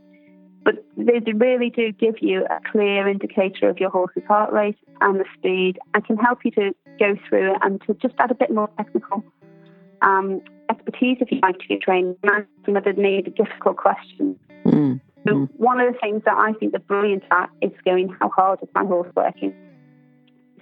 But 0.67 0.84
they 0.97 1.32
really 1.32 1.69
do 1.69 1.93
give 1.93 2.15
you 2.19 2.43
a 2.43 2.60
clear 2.69 3.08
indicator 3.08 3.69
of 3.69 3.77
your 3.77 3.89
horse's 3.89 4.23
heart 4.27 4.51
rate 4.51 4.77
and 4.99 5.17
the 5.17 5.23
speed 5.38 5.80
and 5.93 6.06
can 6.06 6.17
help 6.17 6.43
you 6.43 6.51
to 6.51 6.75
go 6.99 7.15
through 7.30 7.53
it 7.53 7.58
and 7.62 7.82
to 7.88 7.93
just 7.93 8.15
add 8.19 8.32
a 8.32 8.36
bit 8.36 8.51
more 8.51 8.69
technical 8.75 9.23
um, 10.01 10.41
expertise, 10.69 11.19
if 11.21 11.32
you 11.32 11.39
like, 11.41 11.58
to 11.60 11.65
your 11.69 11.80
training, 11.80 12.17
and 12.23 12.45
some 12.65 12.75
of 12.75 12.84
the 12.84 12.91
maybe 12.97 13.32
difficult 13.32 13.77
questions. 13.77 14.36
Mm. 14.65 14.99
So 15.25 15.34
mm. 15.34 15.49
one 15.56 15.80
of 15.80 15.93
the 15.93 15.99
things 15.99 16.23
that 16.25 16.36
I 16.36 16.51
think 16.60 16.73
they're 16.73 16.82
brilliant 16.82 17.23
at 17.32 17.49
is 17.62 17.71
going, 17.86 18.13
how 18.19 18.27
hard 18.27 18.60
is 18.62 18.67
my 18.75 18.84
horse 18.84 19.08
working? 19.15 19.53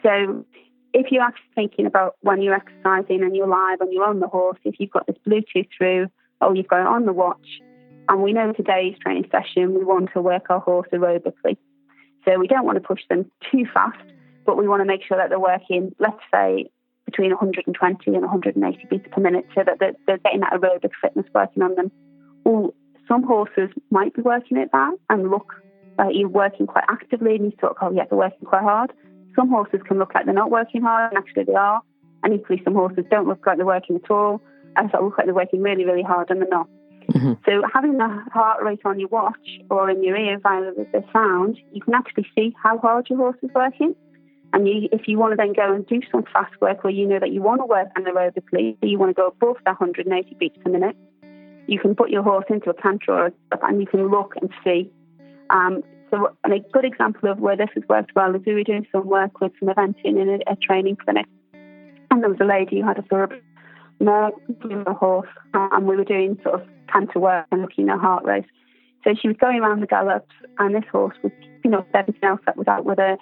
So 0.03 0.45
if 0.93 1.07
you're 1.09 1.23
actually 1.23 1.49
thinking 1.55 1.87
about 1.87 2.17
when 2.21 2.43
you're 2.43 2.53
exercising 2.53 3.23
and 3.23 3.35
you're 3.35 3.47
live 3.47 3.81
and 3.81 3.91
you're 3.91 4.05
on 4.05 4.19
the 4.19 4.27
horse, 4.27 4.59
if 4.65 4.75
you've 4.77 4.91
got 4.91 5.07
this 5.07 5.17
Bluetooth 5.27 5.67
through 5.75 6.09
or 6.41 6.55
you've 6.55 6.67
got 6.67 6.81
it 6.81 6.85
on 6.85 7.07
the 7.07 7.13
watch, 7.13 7.59
and 8.07 8.21
we 8.21 8.33
know 8.33 8.53
today's 8.53 8.97
training 8.99 9.29
session, 9.31 9.73
we 9.73 9.83
want 9.83 10.09
to 10.13 10.21
work 10.21 10.47
our 10.49 10.59
horse 10.59 10.87
aerobically. 10.93 11.57
So 12.23 12.39
we 12.39 12.47
don't 12.47 12.65
want 12.65 12.77
to 12.77 12.87
push 12.87 13.01
them 13.09 13.31
too 13.51 13.65
fast, 13.73 14.03
but 14.45 14.57
we 14.57 14.67
want 14.67 14.81
to 14.81 14.85
make 14.85 15.01
sure 15.03 15.17
that 15.17 15.29
they're 15.29 15.39
working, 15.39 15.95
let's 15.99 16.21
say, 16.33 16.69
between 17.05 17.29
120 17.29 18.11
and 18.11 18.21
180 18.21 18.87
beats 18.89 19.07
per 19.11 19.21
minute 19.21 19.45
so 19.53 19.63
that 19.63 19.79
they're, 19.79 19.93
they're 20.07 20.17
getting 20.17 20.41
that 20.41 20.53
aerobic 20.53 20.91
fitness 21.01 21.25
working 21.33 21.61
on 21.63 21.75
them. 21.75 21.91
Well, 22.43 22.73
some 23.07 23.23
horses 23.23 23.69
might 23.91 24.13
be 24.15 24.21
working 24.21 24.57
at 24.57 24.71
that 24.71 24.97
and 25.09 25.29
look 25.29 25.53
like 25.97 26.15
you're 26.15 26.27
working 26.27 26.67
quite 26.67 26.85
actively 26.89 27.35
and 27.35 27.45
you 27.45 27.51
thought, 27.59 27.77
oh, 27.81 27.91
yeah, 27.91 28.03
they're 28.09 28.17
working 28.17 28.45
quite 28.45 28.63
hard. 28.63 28.91
Some 29.35 29.49
horses 29.49 29.81
can 29.87 29.99
look 29.99 30.13
like 30.15 30.25
they're 30.25 30.33
not 30.33 30.49
working 30.49 30.81
hard, 30.81 31.11
and 31.11 31.17
actually 31.17 31.43
they 31.43 31.55
are. 31.55 31.81
And 32.23 32.33
equally, 32.33 32.61
some 32.63 32.73
horses 32.73 33.05
don't 33.11 33.27
look 33.27 33.45
like 33.45 33.57
they're 33.57 33.65
working 33.65 33.97
at 33.97 34.09
all, 34.09 34.41
and 34.77 34.89
so 34.91 35.03
look 35.03 35.17
like 35.17 35.27
they're 35.27 35.35
working 35.35 35.61
really, 35.61 35.85
really 35.85 36.03
hard, 36.03 36.29
and 36.29 36.41
they're 36.41 36.47
not. 36.49 36.67
Mm-hmm. 37.11 37.33
So 37.45 37.61
having 37.73 37.97
the 37.97 38.23
heart 38.33 38.63
rate 38.63 38.81
on 38.85 38.99
your 38.99 39.09
watch 39.09 39.47
or 39.69 39.89
in 39.89 40.03
your 40.03 40.17
ear 40.17 40.39
via 40.39 40.71
the 40.73 41.03
sound, 41.13 41.57
you 41.71 41.81
can 41.81 41.93
actually 41.93 42.27
see 42.35 42.53
how 42.61 42.77
hard 42.77 43.09
your 43.09 43.19
horse 43.19 43.37
is 43.43 43.49
working. 43.53 43.95
And 44.53 44.67
you, 44.67 44.87
if 44.91 45.07
you 45.07 45.17
want 45.17 45.33
to 45.33 45.35
then 45.35 45.53
go 45.53 45.73
and 45.73 45.85
do 45.85 45.99
some 46.11 46.23
fast 46.31 46.53
work 46.61 46.83
where 46.83 46.93
you 46.93 47.05
know 47.05 47.19
that 47.19 47.31
you 47.31 47.41
want 47.41 47.61
to 47.61 47.65
work 47.65 47.89
anaerobically, 47.97 48.77
so 48.79 48.87
you 48.87 48.97
want 48.97 49.09
to 49.09 49.13
go 49.13 49.27
above 49.27 49.57
the 49.65 49.71
180 49.71 50.35
beats 50.39 50.57
per 50.63 50.71
minute, 50.71 50.95
you 51.67 51.79
can 51.79 51.95
put 51.95 52.09
your 52.09 52.23
horse 52.23 52.45
into 52.49 52.69
a 52.69 52.73
canter 52.73 53.11
or 53.11 53.25
a, 53.27 53.31
and 53.63 53.81
you 53.81 53.87
can 53.87 54.09
look 54.09 54.33
and 54.39 54.49
see. 54.63 54.91
Um, 55.49 55.83
so 56.09 56.35
and 56.43 56.53
a 56.53 56.59
good 56.59 56.85
example 56.85 57.29
of 57.29 57.39
where 57.39 57.57
this 57.57 57.69
has 57.75 57.83
worked 57.89 58.15
well 58.15 58.33
is 58.35 58.41
we 58.45 58.53
were 58.53 58.63
doing 58.63 58.87
some 58.91 59.07
work 59.07 59.41
with 59.41 59.51
some 59.59 59.69
eventing 59.69 60.21
in 60.21 60.29
a, 60.29 60.51
a 60.51 60.55
training 60.55 60.97
clinic. 60.97 61.25
And 62.11 62.21
there 62.21 62.29
was 62.29 62.39
a 62.39 62.45
lady 62.45 62.79
who 62.79 62.87
had 62.87 62.97
a 62.97 63.03
thoroughbred 63.99 64.33
mare 64.63 64.83
a 64.87 64.93
horse, 64.93 65.29
and 65.53 65.87
we 65.87 65.95
were 65.95 66.03
doing 66.03 66.37
sort 66.43 66.61
of 66.61 66.67
canter 66.91 67.19
work 67.19 67.47
and 67.51 67.61
looking 67.61 67.89
at 67.89 67.99
heart 67.99 68.25
rate. 68.25 68.45
So 69.03 69.13
she 69.19 69.27
was 69.27 69.37
going 69.37 69.59
around 69.59 69.81
the 69.81 69.87
gallops, 69.87 70.33
and 70.57 70.75
this 70.75 70.83
horse 70.91 71.15
was, 71.23 71.31
you 71.63 71.69
know, 71.69 71.85
everything 71.93 72.27
else 72.27 72.41
that 72.45 72.57
was 72.57 72.67
out 72.67 72.85
with 72.85 72.97
her, 72.97 73.17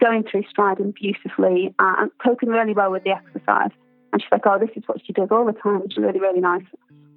going 0.00 0.24
through 0.30 0.44
striding 0.48 0.92
beautifully 0.92 1.74
uh, 1.78 1.94
and 1.98 2.10
coping 2.22 2.48
really 2.48 2.74
well 2.74 2.92
with 2.92 3.04
the 3.04 3.10
exercise. 3.10 3.70
And 4.12 4.22
she's 4.22 4.30
like, 4.30 4.46
oh, 4.46 4.58
this 4.58 4.70
is 4.76 4.84
what 4.86 4.98
she 5.04 5.12
does 5.12 5.28
all 5.30 5.44
the 5.44 5.52
time. 5.52 5.82
It's 5.84 5.98
really, 5.98 6.20
really 6.20 6.40
nice. 6.40 6.64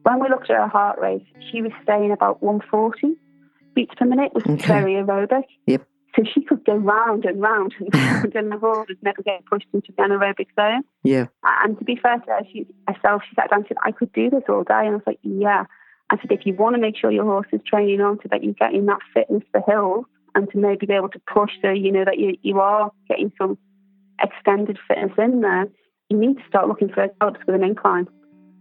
When 0.04 0.20
we 0.20 0.30
looked 0.30 0.50
at 0.50 0.58
her 0.58 0.68
heart 0.68 1.00
rate, 1.00 1.26
she 1.52 1.62
was 1.62 1.72
staying 1.84 2.12
about 2.12 2.42
140 2.42 3.16
beats 3.76 3.94
per 3.96 4.06
minute, 4.06 4.34
which 4.34 4.46
okay. 4.46 4.56
is 4.56 4.66
very 4.66 4.94
aerobic. 4.94 5.44
Yep. 5.68 5.88
So 6.16 6.24
she 6.34 6.42
could 6.44 6.66
go 6.66 6.76
round 6.76 7.26
and 7.26 7.40
round 7.42 7.76
and 7.80 7.94
round, 7.94 8.36
and 8.36 8.52
the 8.52 8.58
horse 8.58 8.88
was 8.88 8.98
never 9.02 9.22
get 9.22 9.46
pushed 9.46 9.68
into 9.74 9.92
the 9.96 10.04
anaerobic 10.04 10.48
zone. 10.56 10.84
Yeah. 11.04 11.28
And 11.44 11.78
to 11.78 11.86
be 11.86 11.96
fair 11.96 12.18
to 12.18 12.26
her, 12.26 12.42
she 12.52 12.66
herself, 12.88 13.22
she 13.30 13.36
sat 13.36 13.50
down 13.50 13.60
and 13.60 13.68
said, 13.68 13.78
I 13.84 13.92
could 13.92 14.12
do 14.14 14.30
this 14.30 14.44
all 14.50 14.64
day. 14.64 14.86
And 14.86 14.90
I 14.90 14.96
was 14.96 15.04
like, 15.06 15.20
yeah. 15.22 15.66
I 16.10 16.18
said, 16.18 16.32
if 16.32 16.46
you 16.46 16.56
want 16.56 16.76
to 16.76 16.82
make 16.82 16.98
sure 16.98 17.12
your 17.12 17.26
horse 17.26 17.48
is 17.52 17.62
training 17.66 18.02
on 18.02 18.18
so 18.18 18.30
that 18.32 18.44
you're 18.44 18.54
getting 18.54 18.88
that 18.88 19.00
fitness 19.14 19.44
for 19.52 19.62
hills 19.68 20.06
and 20.34 20.50
to 20.52 20.58
maybe 20.58 20.88
be 20.88 20.94
able 20.94 21.10
to 21.10 21.22
push 21.32 21.52
so 21.62 21.70
you 21.70 21.92
know 21.92 22.06
that 22.06 22.18
you, 22.18 22.36
you 22.42 22.60
are 22.60 22.92
getting 23.08 23.32
some 23.38 23.58
extended 24.22 24.78
fitness 24.88 25.12
in 25.18 25.42
there, 25.42 25.68
you 26.10 26.18
need 26.18 26.38
to 26.38 26.44
start 26.48 26.68
looking 26.68 26.90
for 26.90 27.08
jobs 27.22 27.40
with 27.46 27.56
an 27.56 27.64
incline. 27.64 28.08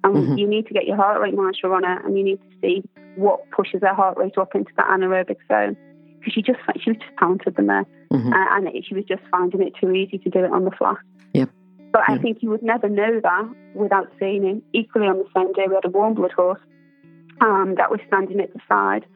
And 0.04 0.14
mm-hmm. 0.14 0.38
you 0.38 0.46
need 0.46 0.66
to 0.66 0.74
get 0.74 0.86
your 0.86 0.96
heart 0.96 1.20
rate 1.20 1.34
monitor 1.34 1.74
on 1.74 1.84
it 1.84 2.04
and 2.04 2.16
you 2.16 2.24
need 2.24 2.38
to 2.38 2.56
see 2.60 2.82
what 3.16 3.50
pushes 3.50 3.80
their 3.80 3.94
heart 3.94 4.16
rate 4.16 4.38
up 4.38 4.54
into 4.54 4.70
that 4.76 4.86
anaerobic 4.86 5.38
zone. 5.48 5.76
Because 6.18 6.32
she 6.34 6.42
just 6.42 6.58
she 6.80 6.90
was 6.90 6.98
just 6.98 7.16
talented 7.18 7.56
them 7.56 7.66
there, 7.66 7.86
mm-hmm. 8.12 8.32
and, 8.32 8.68
and 8.68 8.84
she 8.84 8.94
was 8.94 9.04
just 9.04 9.22
finding 9.30 9.62
it 9.62 9.74
too 9.80 9.92
easy 9.92 10.18
to 10.18 10.30
do 10.30 10.44
it 10.44 10.52
on 10.52 10.64
the 10.64 10.70
flat. 10.72 10.98
But 11.92 12.02
I 12.06 12.18
think 12.18 12.42
you 12.42 12.50
would 12.50 12.62
never 12.62 12.88
know 12.88 13.20
that 13.20 13.48
without 13.74 14.12
seeing 14.18 14.44
it. 14.44 14.62
Equally, 14.72 15.06
on 15.06 15.18
the 15.18 15.28
same 15.34 15.52
day, 15.52 15.64
we 15.68 15.74
had 15.74 15.84
a 15.84 15.90
warm 15.90 16.14
blood 16.14 16.32
horse 16.32 16.60
um, 17.40 17.74
that 17.78 17.90
was 17.90 18.00
standing 18.06 18.40
at 18.40 18.52
the 18.52 18.60
side 18.68 19.06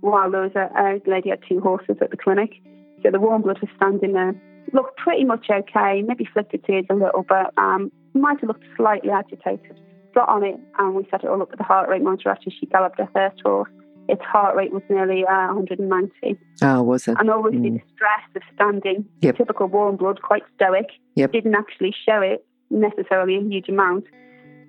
while 0.00 0.30
there 0.30 0.42
was 0.42 0.52
a, 0.54 0.70
a 0.78 1.10
lady 1.10 1.30
had 1.30 1.40
two 1.48 1.60
horses 1.60 1.96
at 2.00 2.10
the 2.10 2.16
clinic. 2.16 2.60
So 3.02 3.10
the 3.10 3.20
warm 3.20 3.42
blood 3.42 3.58
was 3.60 3.70
standing 3.76 4.12
there, 4.12 4.34
looked 4.72 4.96
pretty 4.98 5.24
much 5.24 5.46
okay, 5.50 6.02
maybe 6.02 6.28
flicked 6.32 6.54
its 6.54 6.64
ears 6.68 6.86
a 6.90 6.94
little, 6.94 7.24
but 7.28 7.52
um, 7.56 7.90
might 8.14 8.40
have 8.40 8.48
looked 8.48 8.64
slightly 8.76 9.10
agitated. 9.10 9.80
Got 10.14 10.28
on 10.28 10.44
it 10.44 10.58
and 10.78 10.94
we 10.94 11.06
set 11.10 11.24
it 11.24 11.30
all 11.30 11.42
up 11.42 11.50
with 11.50 11.58
the 11.58 11.64
heart 11.64 11.88
rate 11.88 12.02
monitor 12.02 12.30
after 12.30 12.50
she 12.50 12.66
galloped 12.66 12.98
her 12.98 13.08
first 13.12 13.40
horse. 13.42 13.70
Its 14.08 14.22
heart 14.22 14.56
rate 14.56 14.72
was 14.72 14.82
nearly 14.88 15.24
uh, 15.24 15.52
190. 15.52 16.38
Oh, 16.62 16.82
was 16.82 17.06
it? 17.08 17.16
And 17.20 17.30
obviously 17.30 17.70
mm. 17.70 17.80
the 17.80 17.82
stress 17.94 18.24
of 18.34 18.42
standing, 18.54 19.04
yep. 19.20 19.36
typical 19.36 19.66
warm 19.66 19.96
blood, 19.96 20.22
quite 20.22 20.42
stoic, 20.56 20.86
yep. 21.14 21.30
didn't 21.30 21.54
actually 21.54 21.94
show 22.06 22.20
it 22.20 22.46
necessarily 22.70 23.36
a 23.36 23.40
huge 23.40 23.68
amount. 23.68 24.04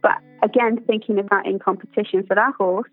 But 0.02 0.18
again, 0.44 0.82
thinking 0.86 1.20
of 1.20 1.30
that 1.30 1.46
in 1.46 1.60
competition 1.60 2.26
for 2.28 2.36
that 2.36 2.54
horse, 2.58 2.90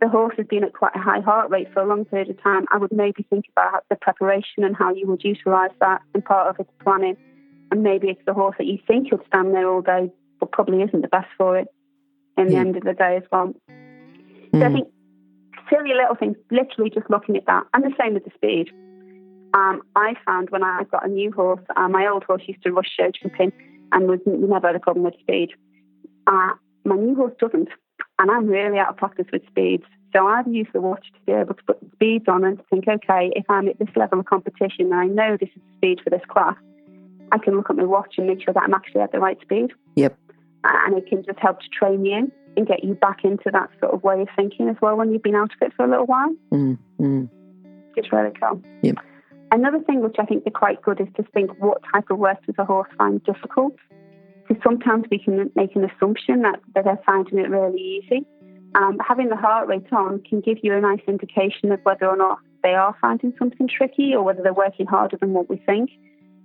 the 0.00 0.08
horse 0.08 0.34
has 0.38 0.46
been 0.46 0.64
at 0.64 0.72
quite 0.72 0.94
a 0.94 0.98
high 0.98 1.20
heart 1.20 1.50
rate 1.50 1.68
for 1.72 1.82
a 1.82 1.86
long 1.86 2.04
period 2.04 2.30
of 2.30 2.42
time, 2.42 2.64
I 2.72 2.78
would 2.78 2.92
maybe 2.92 3.22
think 3.28 3.44
about 3.54 3.84
the 3.90 3.96
preparation 3.96 4.64
and 4.64 4.74
how 4.74 4.94
you 4.94 5.06
would 5.06 5.22
utilise 5.22 5.72
that 5.80 6.00
in 6.14 6.22
part 6.22 6.48
of 6.48 6.58
its 6.58 6.70
planning. 6.82 7.16
And 7.70 7.82
maybe 7.82 8.08
it's 8.08 8.24
the 8.26 8.32
horse 8.32 8.56
that 8.58 8.66
you 8.66 8.78
think 8.86 9.10
you'll 9.10 9.24
stand 9.26 9.54
there 9.54 9.68
all 9.68 9.82
day, 9.82 10.10
but 10.40 10.52
probably 10.52 10.82
isn't 10.82 11.02
the 11.02 11.08
best 11.08 11.28
for 11.36 11.58
it 11.58 11.68
in 12.36 12.48
the 12.48 12.56
end 12.56 12.76
of 12.76 12.82
the 12.82 12.94
day 12.94 13.16
as 13.18 13.22
well. 13.30 13.54
Mm. 13.68 14.60
So 14.60 14.64
I 14.64 14.68
hmm. 14.68 14.74
think 14.74 14.88
silly 15.70 15.94
little 15.94 16.16
things, 16.16 16.36
literally 16.50 16.90
just 16.90 17.08
looking 17.08 17.36
at 17.36 17.46
that, 17.46 17.64
and 17.74 17.84
the 17.84 17.94
same 18.00 18.14
with 18.14 18.24
the 18.24 18.30
speed. 18.34 18.70
Um, 19.54 19.82
I 19.96 20.14
found 20.24 20.50
when 20.50 20.62
I 20.62 20.84
got 20.90 21.04
a 21.04 21.08
new 21.08 21.32
horse, 21.32 21.64
uh, 21.76 21.88
my 21.88 22.06
old 22.06 22.24
horse 22.24 22.42
used 22.46 22.62
to 22.62 22.72
rush 22.72 22.90
show 22.96 23.10
jumping 23.10 23.52
and 23.92 24.08
was 24.08 24.20
never 24.26 24.68
had 24.68 24.76
a 24.76 24.80
problem 24.80 25.04
with 25.04 25.14
speed. 25.20 25.50
Uh, 26.26 26.50
my 26.84 26.94
new 26.94 27.16
horse 27.16 27.32
doesn't 27.40 27.68
and 28.20 28.30
I'm 28.30 28.46
really 28.46 28.78
out 28.78 28.90
of 28.90 28.96
practice 28.96 29.26
with 29.32 29.46
speeds. 29.46 29.84
So 30.12 30.26
I've 30.26 30.46
used 30.46 30.70
the 30.74 30.80
watch 30.80 31.06
to 31.14 31.20
be 31.26 31.32
able 31.32 31.54
to 31.54 31.62
put 31.64 31.80
the 31.80 31.88
speeds 31.94 32.26
on 32.28 32.44
and 32.44 32.60
think, 32.68 32.86
okay, 32.86 33.32
if 33.34 33.44
I'm 33.48 33.66
at 33.68 33.78
this 33.78 33.88
level 33.96 34.20
of 34.20 34.26
competition 34.26 34.92
and 34.92 34.94
I 34.94 35.06
know 35.06 35.36
this 35.40 35.48
is 35.48 35.62
the 35.62 35.76
speed 35.78 36.00
for 36.04 36.10
this 36.10 36.22
class, 36.28 36.56
I 37.32 37.38
can 37.38 37.56
look 37.56 37.70
at 37.70 37.76
my 37.76 37.84
watch 37.84 38.14
and 38.18 38.26
make 38.26 38.42
sure 38.42 38.52
that 38.52 38.62
I'm 38.62 38.74
actually 38.74 39.00
at 39.00 39.12
the 39.12 39.20
right 39.20 39.40
speed. 39.40 39.70
Yep. 39.94 40.18
And 40.64 40.96
it 40.98 41.06
can 41.06 41.24
just 41.24 41.38
help 41.38 41.60
to 41.60 41.68
train 41.68 42.04
you 42.04 42.30
and 42.56 42.66
get 42.66 42.84
you 42.84 42.94
back 42.94 43.24
into 43.24 43.50
that 43.52 43.70
sort 43.80 43.94
of 43.94 44.02
way 44.02 44.20
of 44.20 44.28
thinking 44.36 44.68
as 44.68 44.76
well 44.82 44.96
when 44.96 45.12
you've 45.12 45.22
been 45.22 45.34
out 45.34 45.52
of 45.52 45.62
it 45.62 45.72
for 45.76 45.84
a 45.84 45.88
little 45.88 46.06
while. 46.06 46.34
Mm-hmm. 46.52 47.24
It's 47.96 48.12
really 48.12 48.32
cool. 48.40 48.60
Yep. 48.82 48.96
Another 49.52 49.80
thing 49.80 50.02
which 50.02 50.16
I 50.18 50.24
think 50.24 50.44
is 50.46 50.52
quite 50.54 50.80
good 50.82 51.00
is 51.00 51.08
to 51.16 51.24
think 51.34 51.50
what 51.58 51.82
type 51.92 52.10
of 52.10 52.18
work 52.18 52.44
does 52.46 52.54
a 52.58 52.64
horse 52.64 52.88
find 52.96 53.22
difficult? 53.24 53.74
Because 54.46 54.62
sometimes 54.62 55.06
we 55.10 55.18
can 55.18 55.50
make 55.56 55.74
an 55.74 55.84
assumption 55.84 56.42
that, 56.42 56.60
that 56.74 56.84
they're 56.84 57.00
finding 57.04 57.38
it 57.38 57.50
really 57.50 57.80
easy. 57.80 58.24
Um, 58.76 58.98
having 59.06 59.28
the 59.28 59.36
heart 59.36 59.66
rate 59.66 59.92
on 59.92 60.22
can 60.22 60.40
give 60.40 60.58
you 60.62 60.74
a 60.74 60.80
nice 60.80 61.00
indication 61.08 61.72
of 61.72 61.80
whether 61.82 62.06
or 62.06 62.16
not 62.16 62.38
they 62.62 62.74
are 62.74 62.94
finding 63.00 63.32
something 63.38 63.68
tricky 63.68 64.14
or 64.14 64.22
whether 64.22 64.42
they're 64.42 64.52
working 64.54 64.86
harder 64.86 65.16
than 65.16 65.32
what 65.32 65.48
we 65.48 65.56
think. 65.56 65.90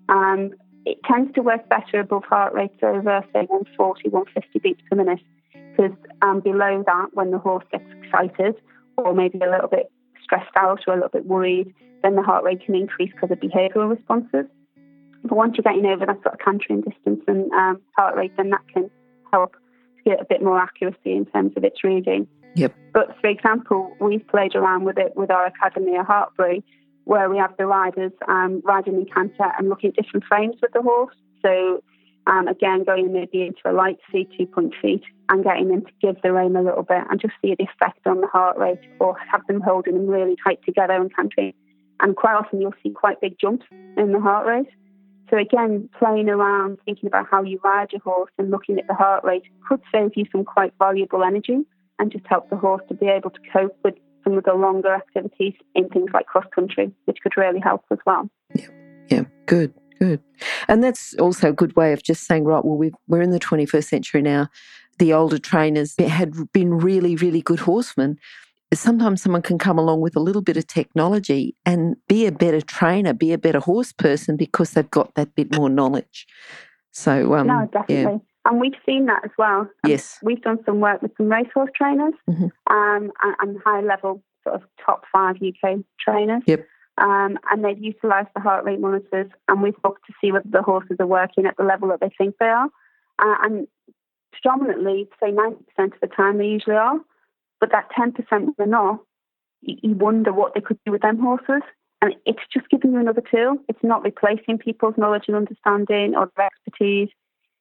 Um, 0.10 0.52
it 0.86 1.00
tends 1.04 1.34
to 1.34 1.42
work 1.42 1.68
better 1.70 2.00
above 2.00 2.24
heart 2.26 2.54
rates 2.54 2.78
over, 2.84 3.22
say, 3.34 3.46
140, 3.48 4.10
150 4.10 4.60
beats 4.60 4.82
per 4.90 4.96
minute, 4.96 5.20
because 5.52 5.96
um, 6.22 6.40
below 6.40 6.84
that, 6.86 7.08
when 7.14 7.32
the 7.32 7.40
horse 7.40 7.66
gets 7.72 7.86
excited 8.02 8.56
or 8.98 9.14
maybe 9.14 9.40
a 9.40 9.50
little 9.50 9.68
bit 9.68 9.92
stressed 10.24 10.56
out 10.56 10.80
or 10.88 10.94
a 10.94 10.98
little 10.98 11.10
bit 11.10 11.26
worried, 11.26 11.74
then 12.04 12.16
the 12.16 12.22
heart 12.22 12.44
rate 12.44 12.64
can 12.66 12.76
increase 12.76 13.12
because 13.12 13.32
of 13.32 13.40
behavioural 13.40 13.90
responses. 13.90 14.46
But 15.24 15.36
once 15.36 15.56
you're 15.58 15.64
getting 15.64 15.88
over 15.88 16.06
that 16.06 16.22
sort 16.22 16.36
of 16.36 16.40
cantering 16.40 16.82
distance 16.82 17.22
and 17.28 17.52
um, 17.52 17.82
heart 17.98 18.16
rate, 18.16 18.34
then 18.38 18.52
that 18.52 18.62
can 18.72 18.90
help 19.32 19.54
to 19.54 20.10
get 20.10 20.22
a 20.22 20.26
bit 20.26 20.44
more 20.44 20.60
accuracy 20.60 21.14
in 21.14 21.26
terms 21.26 21.54
of 21.58 21.64
its 21.64 21.84
reading. 21.84 22.28
Yep. 22.56 22.74
But 22.94 23.18
for 23.20 23.28
example, 23.28 23.92
we've 24.00 24.26
played 24.28 24.56
around 24.56 24.86
with 24.86 24.98
it 24.98 25.16
with 25.16 25.32
our 25.32 25.48
academy 25.48 25.96
at 25.96 26.08
Hartpury, 26.08 26.64
where 27.06 27.30
we 27.30 27.38
have 27.38 27.56
the 27.58 27.66
riders 27.66 28.12
um, 28.28 28.62
riding 28.64 28.96
in 28.96 29.06
canter 29.06 29.52
and 29.58 29.70
looking 29.70 29.92
at 29.92 30.04
different 30.04 30.26
frames 30.26 30.56
with 30.62 30.74
the 30.74 30.82
horse. 30.82 31.16
So 31.42 31.82
um, 32.28 32.48
again, 32.48 32.84
going 32.84 33.14
maybe 33.14 33.44
into 33.44 33.62
a 33.66 33.74
light 33.74 33.98
seat, 34.12 34.30
two 34.38 34.48
point 34.48 34.74
feet, 34.82 35.04
and 35.30 35.44
getting 35.44 35.70
them 35.70 35.82
to 35.82 35.92
give 36.02 36.22
the 36.22 36.34
rein 36.34 36.56
a 36.56 36.62
little 36.62 36.84
bit 36.84 37.04
and 37.10 37.22
just 37.22 37.34
see 37.42 37.56
the 37.58 37.66
effect 37.66 38.06
on 38.06 38.22
the 38.22 38.28
heart 38.28 38.58
rate, 38.58 38.80
or 39.00 39.16
have 39.32 39.46
them 39.48 39.62
holding 39.62 39.94
them 39.94 40.08
really 40.08 40.36
tight 40.44 40.60
together 40.66 40.94
and 40.94 41.16
cantering. 41.16 41.54
And 42.02 42.16
quite 42.16 42.36
often 42.36 42.62
you'll 42.62 42.74
see 42.84 42.90
quite 42.90 43.22
big 43.22 43.38
jumps 43.40 43.66
in 43.98 44.12
the 44.12 44.20
heart 44.20 44.46
rate. 44.48 44.68
So 45.30 45.38
again, 45.38 45.90
playing 45.98 46.30
around, 46.30 46.78
thinking 46.86 47.08
about 47.08 47.28
how 47.30 47.44
you 47.44 47.60
ride 47.64 47.92
your 47.92 48.02
horse 48.02 48.32
and 48.38 48.52
looking 48.52 48.78
at 48.78 48.88
the 48.88 48.94
heart 48.94 49.24
rate 49.24 49.44
could 49.68 49.82
save 49.92 50.12
you 50.16 50.26
some 50.32 50.44
quite 50.44 50.74
valuable 50.78 51.24
energy 51.24 51.62
and 51.98 52.12
just 52.12 52.26
help 52.28 52.50
the 52.50 52.58
horse 52.58 52.84
to 52.90 52.94
be 52.94 53.08
able 53.08 53.30
to 53.32 53.40
cope 53.52 53.78
with 53.84 53.96
some 54.26 54.38
of 54.38 54.44
the 54.44 54.54
longer 54.54 54.94
activities 54.94 55.54
in 55.76 55.88
things 55.90 56.10
like 56.14 56.26
cross 56.26 56.46
country, 56.54 56.92
which 57.06 57.20
could 57.24 57.38
really 57.38 57.60
help 57.60 57.86
as 57.92 58.00
well. 58.06 58.30
Yeah, 58.54 58.68
yeah, 59.10 59.24
good, 59.46 59.74
good. 60.00 60.20
And 60.68 60.84
that's 60.84 61.14
also 61.16 61.50
a 61.50 61.54
good 61.54 61.76
way 61.76 61.94
of 61.94 62.04
just 62.04 62.26
saying, 62.26 62.44
right, 62.44 62.66
well, 62.66 62.78
we 62.78 62.92
we're 63.08 63.22
in 63.22 63.30
the 63.30 63.40
21st 63.40 63.86
century 63.86 64.22
now. 64.22 64.50
The 64.98 65.14
older 65.14 65.38
trainers 65.38 65.96
had 66.00 66.52
been 66.52 66.74
really, 66.74 67.16
really 67.16 67.42
good 67.42 67.60
horsemen. 67.60 68.18
Sometimes 68.74 69.22
someone 69.22 69.42
can 69.42 69.58
come 69.58 69.78
along 69.78 70.02
with 70.02 70.16
a 70.16 70.20
little 70.20 70.42
bit 70.42 70.58
of 70.58 70.68
technology 70.68 71.56
and 71.66 71.96
be 72.08 72.26
a 72.26 72.32
better 72.32 72.62
trainer, 72.62 73.14
be 73.14 73.32
a 73.32 73.38
better 73.38 73.60
horse 73.60 73.94
person 73.94 74.36
because 74.38 74.72
they've 74.72 74.90
got 74.90 75.14
that 75.16 75.36
bit 75.36 75.56
more 75.56 75.70
knowledge. 75.70 76.26
So, 76.92 77.36
um, 77.36 77.48
no, 77.48 77.70
definitely. 77.72 78.14
Yeah. 78.14 78.18
And 78.46 78.62
we've 78.62 78.74
seen 78.86 79.08
that 79.08 79.26
as 79.26 79.32
well. 79.38 79.62
Um, 79.62 79.70
yes. 79.86 80.20
We've 80.22 80.42
done 80.42 80.60
some 80.66 80.80
work 80.80 81.02
with 81.02 81.12
some 81.18 81.28
racehorse 81.28 81.72
trainers 81.76 82.14
mm-hmm. 82.30 82.46
um, 82.74 83.12
and, 83.24 83.36
and 83.40 83.62
high 83.66 83.82
level 83.82 84.22
sort 84.44 84.56
of 84.56 84.62
top 84.84 85.04
five 85.12 85.38
UK 85.38 85.80
trainers. 86.00 86.44
Yep. 86.46 86.68
Um, 86.98 87.38
and 87.52 87.66
they've 87.66 87.82
utilised 87.82 88.30
the 88.36 88.42
heart 88.42 88.64
rate 88.64 88.80
monitors, 88.80 89.30
and 89.50 89.62
we've 89.62 89.76
looked 89.84 90.06
to 90.08 90.14
see 90.22 90.32
whether 90.32 90.48
the 90.50 90.62
horses 90.62 90.96
are 91.00 91.08
working 91.08 91.46
at 91.46 91.58
the 91.58 91.64
level 91.64 91.90
that 91.90 92.00
they 92.00 92.10
think 92.18 92.36
they 92.40 92.46
are. 92.46 92.70
Uh, 93.20 93.36
and 93.44 93.68
predominantly, 94.32 95.10
say 95.20 95.32
90% 95.32 95.58
of 95.78 95.92
the 96.02 96.08
time, 96.08 96.38
they 96.38 96.46
usually 96.46 96.76
are. 96.76 96.98
But 97.60 97.72
that 97.72 97.90
10% 97.98 98.16
they're 98.58 98.68
not, 98.68 99.00
you, 99.62 99.76
you 99.82 99.96
wonder 99.96 100.32
what 100.32 100.54
they 100.54 100.62
could 100.62 100.80
do 100.86 100.92
with 100.92 101.02
them 101.02 101.20
horses. 101.20 101.64
And 102.02 102.16
it's 102.26 102.42
just 102.54 102.70
giving 102.70 102.92
you 102.94 103.00
another 103.00 103.24
tool. 103.32 103.58
It's 103.68 103.84
not 103.84 104.04
replacing 104.04 104.60
people's 104.60 104.96
knowledge 104.98 105.24
and 105.28 105.36
understanding 105.36 106.14
or 106.16 106.32
their 106.38 106.48
expertise. 106.48 107.10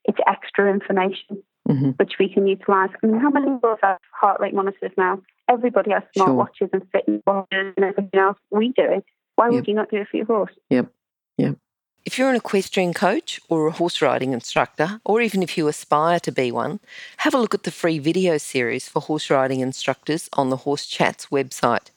It's 0.04 0.18
extra 0.26 0.72
information 0.72 1.42
mm-hmm. 1.68 1.90
which 1.90 2.14
we 2.18 2.28
can 2.28 2.46
utilise. 2.46 2.90
I 3.02 3.06
mean, 3.06 3.20
how 3.20 3.30
many 3.30 3.46
people 3.46 3.76
have 3.82 3.98
heart 4.12 4.40
rate 4.40 4.54
monitors 4.54 4.92
now? 4.96 5.20
Everybody 5.48 5.90
has 5.90 6.02
smartwatches 6.16 6.56
sure. 6.58 6.68
and 6.72 6.82
fitness 6.90 7.22
watches 7.26 7.74
and 7.76 7.84
everything 7.84 8.20
else. 8.20 8.38
We 8.50 8.68
do 8.68 8.84
it. 8.84 9.04
Why 9.36 9.48
would 9.48 9.66
you 9.66 9.74
not 9.74 9.90
do 9.90 9.96
it 9.96 10.08
for 10.08 10.16
your 10.16 10.26
horse? 10.26 10.52
Yep. 10.70 10.90
Yep. 11.38 11.56
If 12.04 12.18
you're 12.18 12.30
an 12.30 12.36
equestrian 12.36 12.92
coach 12.92 13.40
or 13.48 13.66
a 13.66 13.72
horse 13.72 14.00
riding 14.00 14.32
instructor, 14.32 15.00
or 15.04 15.20
even 15.22 15.42
if 15.42 15.56
you 15.56 15.68
aspire 15.68 16.20
to 16.20 16.30
be 16.30 16.52
one, 16.52 16.80
have 17.18 17.34
a 17.34 17.38
look 17.38 17.54
at 17.54 17.62
the 17.62 17.70
free 17.70 17.98
video 17.98 18.38
series 18.38 18.88
for 18.88 19.00
horse 19.00 19.30
riding 19.30 19.60
instructors 19.60 20.28
on 20.34 20.50
the 20.50 20.58
Horse 20.58 20.86
Chats 20.86 21.26
website. 21.26 21.88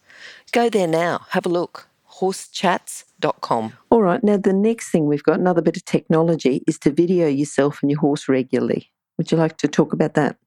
Go 0.52 0.70
there 0.70 0.88
now, 0.88 1.26
have 1.32 1.46
a 1.46 1.50
look. 1.50 1.87
Horsechats.com. 2.20 3.74
All 3.90 4.02
right, 4.02 4.24
now 4.24 4.38
the 4.38 4.54
next 4.54 4.90
thing 4.90 5.06
we've 5.06 5.24
got, 5.24 5.40
another 5.40 5.62
bit 5.62 5.78
of 5.78 5.86
technology, 5.86 6.64
is 6.68 6.80
to 6.80 6.92
video 6.92 7.28
yourself 7.28 7.80
and 7.82 7.92
your 7.92 8.00
horse 8.00 8.28
regularly. 8.28 8.92
Would 9.18 9.32
you 9.32 9.38
like 9.38 9.58
to 9.58 9.68
talk 9.68 9.94
about 9.94 10.14
that? 10.16 10.38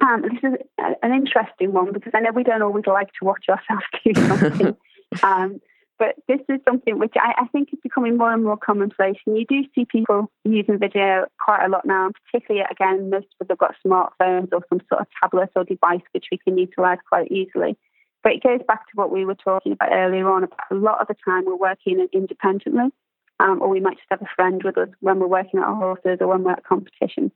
Um, 0.00 0.22
this 0.22 0.52
is 0.52 0.58
an 0.78 1.12
interesting 1.12 1.72
one 1.72 1.92
because 1.92 2.12
I 2.14 2.20
know 2.20 2.30
we 2.34 2.42
don't 2.42 2.62
always 2.62 2.86
like 2.86 3.08
to 3.18 3.24
watch 3.24 3.46
ourselves 3.48 3.84
do 4.04 4.14
something. 4.14 4.76
um, 5.22 5.60
but 5.98 6.16
this 6.26 6.40
is 6.48 6.60
something 6.68 6.98
which 6.98 7.14
I, 7.16 7.34
I, 7.38 7.46
think 7.48 7.68
is 7.72 7.78
becoming 7.82 8.16
more 8.16 8.32
and 8.32 8.42
more 8.42 8.56
commonplace. 8.56 9.16
And 9.26 9.38
you 9.38 9.46
do 9.48 9.62
see 9.74 9.84
people 9.84 10.30
using 10.44 10.78
video 10.78 11.26
quite 11.42 11.64
a 11.64 11.68
lot 11.68 11.86
now, 11.86 12.10
particularly, 12.26 12.66
again, 12.68 13.10
most 13.10 13.26
people 13.38 13.46
have 13.50 13.58
got 13.58 13.76
smartphones 13.86 14.48
or 14.52 14.60
some 14.68 14.80
sort 14.88 15.02
of 15.02 15.06
tablet 15.22 15.50
or 15.54 15.64
device 15.64 16.02
which 16.12 16.26
we 16.32 16.38
can 16.38 16.58
utilize 16.58 16.98
quite 17.08 17.30
easily. 17.30 17.76
But 18.24 18.32
it 18.32 18.42
goes 18.42 18.60
back 18.66 18.86
to 18.86 18.92
what 18.94 19.12
we 19.12 19.26
were 19.26 19.34
talking 19.34 19.72
about 19.72 19.92
earlier 19.92 20.28
on. 20.30 20.44
About 20.44 20.58
a 20.70 20.74
lot 20.74 21.00
of 21.00 21.08
the 21.08 21.14
time 21.24 21.44
we're 21.44 21.56
working 21.56 22.08
independently, 22.12 22.90
um, 23.38 23.60
or 23.60 23.68
we 23.68 23.80
might 23.80 23.98
just 23.98 24.08
have 24.10 24.22
a 24.22 24.34
friend 24.34 24.62
with 24.64 24.78
us 24.78 24.88
when 25.00 25.20
we're 25.20 25.26
working 25.26 25.60
at 25.60 25.66
our 25.66 25.76
horses 25.76 26.18
or 26.20 26.28
when 26.28 26.42
we're 26.42 26.52
at 26.52 26.64
competition. 26.64 27.30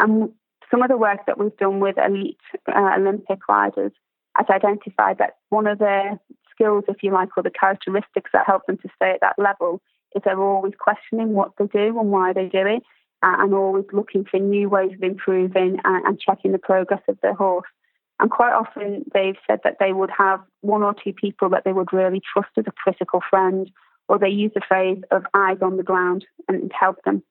And 0.00 0.30
some 0.68 0.82
of 0.82 0.88
the 0.88 0.96
work 0.96 1.20
that 1.26 1.38
we've 1.38 1.56
done 1.56 1.78
with 1.78 1.96
elite 1.96 2.40
uh, 2.68 2.94
Olympic 2.98 3.48
riders 3.48 3.92
has 4.36 4.46
identified 4.50 5.18
that 5.18 5.36
one 5.50 5.68
of 5.68 5.78
the 5.78 6.18
skills, 6.50 6.84
if 6.88 7.02
you 7.02 7.12
like, 7.12 7.28
or 7.36 7.44
the 7.44 7.50
characteristics 7.50 8.30
that 8.32 8.46
help 8.46 8.66
them 8.66 8.78
to 8.78 8.88
stay 8.96 9.10
at 9.10 9.20
that 9.20 9.38
level 9.38 9.80
is 10.14 10.22
they're 10.24 10.40
always 10.40 10.74
questioning 10.78 11.34
what 11.34 11.52
they 11.58 11.66
do 11.66 11.98
and 11.98 12.10
why 12.10 12.32
they 12.32 12.48
do 12.48 12.66
it, 12.66 12.82
uh, 13.22 13.36
and 13.38 13.54
always 13.54 13.84
looking 13.92 14.24
for 14.24 14.40
new 14.40 14.68
ways 14.68 14.92
of 14.92 15.02
improving 15.02 15.78
and, 15.84 16.06
and 16.06 16.20
checking 16.20 16.52
the 16.52 16.58
progress 16.58 17.02
of 17.08 17.18
their 17.22 17.34
horse. 17.34 17.68
And 18.18 18.30
quite 18.30 18.52
often 18.52 19.04
they've 19.12 19.36
said 19.46 19.60
that 19.64 19.76
they 19.78 19.92
would 19.92 20.10
have 20.16 20.40
one 20.62 20.82
or 20.82 20.94
two 20.94 21.12
people 21.12 21.50
that 21.50 21.64
they 21.64 21.72
would 21.72 21.92
really 21.92 22.20
trust 22.32 22.50
as 22.56 22.64
a 22.66 22.72
critical 22.72 23.20
friend, 23.28 23.70
or 24.08 24.18
they 24.18 24.28
use 24.28 24.52
the 24.54 24.62
phrase 24.66 25.02
of 25.10 25.24
eyes 25.34 25.58
on 25.60 25.76
the 25.76 25.82
ground 25.82 26.24
and 26.48 26.72
help 26.78 26.96
them. 27.04 27.22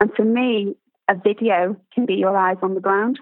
And 0.00 0.10
for 0.14 0.24
me, 0.24 0.74
a 1.08 1.14
video 1.14 1.76
can 1.94 2.06
be 2.06 2.14
your 2.14 2.36
eyes 2.36 2.56
on 2.62 2.74
the 2.74 2.80
ground. 2.80 3.20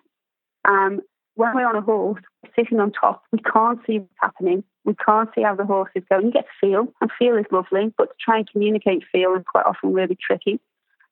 Um, 0.64 1.00
when 1.34 1.54
we're 1.54 1.68
on 1.68 1.76
a 1.76 1.80
horse, 1.80 2.22
sitting 2.54 2.78
on 2.78 2.92
top, 2.92 3.22
we 3.32 3.38
can't 3.40 3.80
see 3.86 3.98
what's 3.98 4.12
happening. 4.20 4.64
We 4.84 4.94
can't 4.94 5.30
see 5.34 5.42
how 5.42 5.54
the 5.54 5.64
horse 5.64 5.90
is 5.94 6.04
going. 6.10 6.26
You 6.26 6.32
get 6.32 6.46
feel, 6.60 6.92
and 7.00 7.10
feel 7.18 7.36
is 7.36 7.46
lovely, 7.50 7.92
but 7.96 8.08
to 8.08 8.14
try 8.20 8.38
and 8.38 8.50
communicate 8.50 9.04
feel 9.10 9.34
is 9.34 9.44
quite 9.50 9.66
often 9.66 9.92
really 9.92 10.16
tricky. 10.20 10.60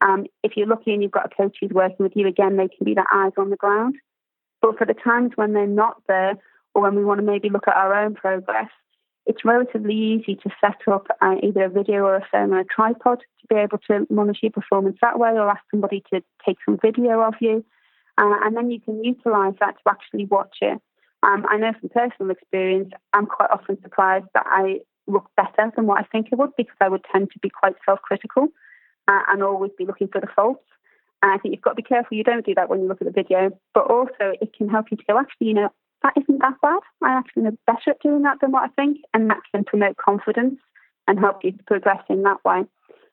Um, 0.03 0.27
if 0.43 0.57
you're 0.57 0.67
lucky 0.67 0.93
and 0.93 1.03
you've 1.03 1.11
got 1.11 1.27
a 1.33 1.35
coach 1.35 1.59
who's 1.61 1.71
working 1.71 1.97
with 2.01 2.13
you, 2.15 2.27
again, 2.27 2.57
they 2.57 2.69
can 2.69 2.85
be 2.85 2.95
that 2.95 3.07
eyes 3.13 3.33
on 3.37 3.51
the 3.51 3.57
ground. 3.57 3.97
But 4.61 4.79
for 4.79 4.87
the 4.87 4.95
times 4.95 5.33
when 5.37 5.53
they're 5.53 5.67
not 5.67 6.03
there, 6.07 6.37
or 6.75 6.83
when 6.83 6.95
we 6.95 7.05
want 7.05 7.21
to 7.21 7.27
maybe 7.27 7.49
look 7.49 7.67
at 7.67 7.77
our 7.77 7.95
own 7.95 8.15
progress, 8.15 8.71
it's 9.27 9.45
relatively 9.45 9.95
easy 9.95 10.35
to 10.37 10.51
set 10.61 10.93
up 10.93 11.07
uh, 11.21 11.37
either 11.43 11.65
a 11.65 11.69
video 11.69 12.05
or 12.05 12.17
a 12.17 12.27
phone 12.31 12.53
on 12.53 12.61
a 12.61 12.65
tripod 12.65 13.21
to 13.21 13.47
be 13.49 13.57
able 13.57 13.79
to 13.89 14.07
monitor 14.11 14.39
your 14.43 14.53
performance 14.53 14.97
that 15.03 15.19
way, 15.19 15.31
or 15.31 15.49
ask 15.49 15.63
somebody 15.71 16.03
to 16.13 16.23
take 16.47 16.57
some 16.65 16.79
video 16.81 17.21
of 17.21 17.35
you. 17.41 17.65
Uh, 18.19 18.37
and 18.45 18.57
then 18.57 18.71
you 18.71 18.81
can 18.81 19.03
utilize 19.05 19.55
that 19.61 19.77
to 19.77 19.91
actually 19.91 20.27
watch 20.27 20.57
it. 20.61 20.81
Um, 21.23 21.45
I 21.49 21.59
know 21.59 21.73
from 21.79 21.91
personal 21.91 22.31
experience, 22.31 22.93
I'm 23.13 23.27
quite 23.27 23.51
often 23.51 23.81
surprised 23.83 24.27
that 24.35 24.47
I 24.47 24.81
look 25.07 25.31
better 25.37 25.71
than 25.77 25.87
what 25.87 26.01
I 26.01 26.05
think 26.05 26.29
I 26.33 26.37
would 26.37 26.57
because 26.57 26.77
I 26.81 26.89
would 26.89 27.05
tend 27.13 27.31
to 27.33 27.39
be 27.41 27.51
quite 27.51 27.75
self 27.85 28.01
critical 28.03 28.49
uh, 29.09 29.21
and 29.29 29.43
always 29.43 29.73
be 29.77 29.87
looking 29.87 30.09
for 30.09 30.21
the 30.21 30.29
faults. 30.35 30.65
And 31.23 31.33
I 31.33 31.39
think 31.39 31.55
you've 31.55 31.63
got 31.63 31.71
to 31.71 31.77
be 31.77 31.83
careful 31.83 32.17
you 32.17 32.25
don't 32.25 32.47
do 32.47 32.55
that 32.55 32.69
when 32.69 32.81
you 32.81 32.89
look 32.89 33.03
at 33.03 33.07
the 33.07 33.13
video, 33.13 33.51
but 33.75 33.91
also 33.91 34.33
it 34.41 34.55
can 34.57 34.69
help 34.69 34.87
you 34.91 34.97
to 34.97 35.05
go, 35.07 35.19
actually, 35.19 35.49
you 35.49 35.55
know, 35.55 35.71
that 36.03 36.15
isn't 36.17 36.39
that 36.39 36.55
bad. 36.63 36.81
I 37.03 37.13
actually 37.13 37.43
know 37.43 37.59
better 37.67 37.91
at 37.91 38.01
doing 38.03 38.23
that 38.23 38.39
than 38.41 38.53
what 38.53 38.65
I 38.65 38.69
think, 38.69 38.99
and 39.13 39.29
that 39.29 39.41
can 39.53 39.65
promote 39.65 39.97
confidence 39.99 40.59
and 41.07 41.19
help 41.19 41.45
you 41.45 41.53
to 41.53 41.63
progress 41.65 42.03
in 42.09 42.23
that 42.23 42.43
way. 42.45 42.65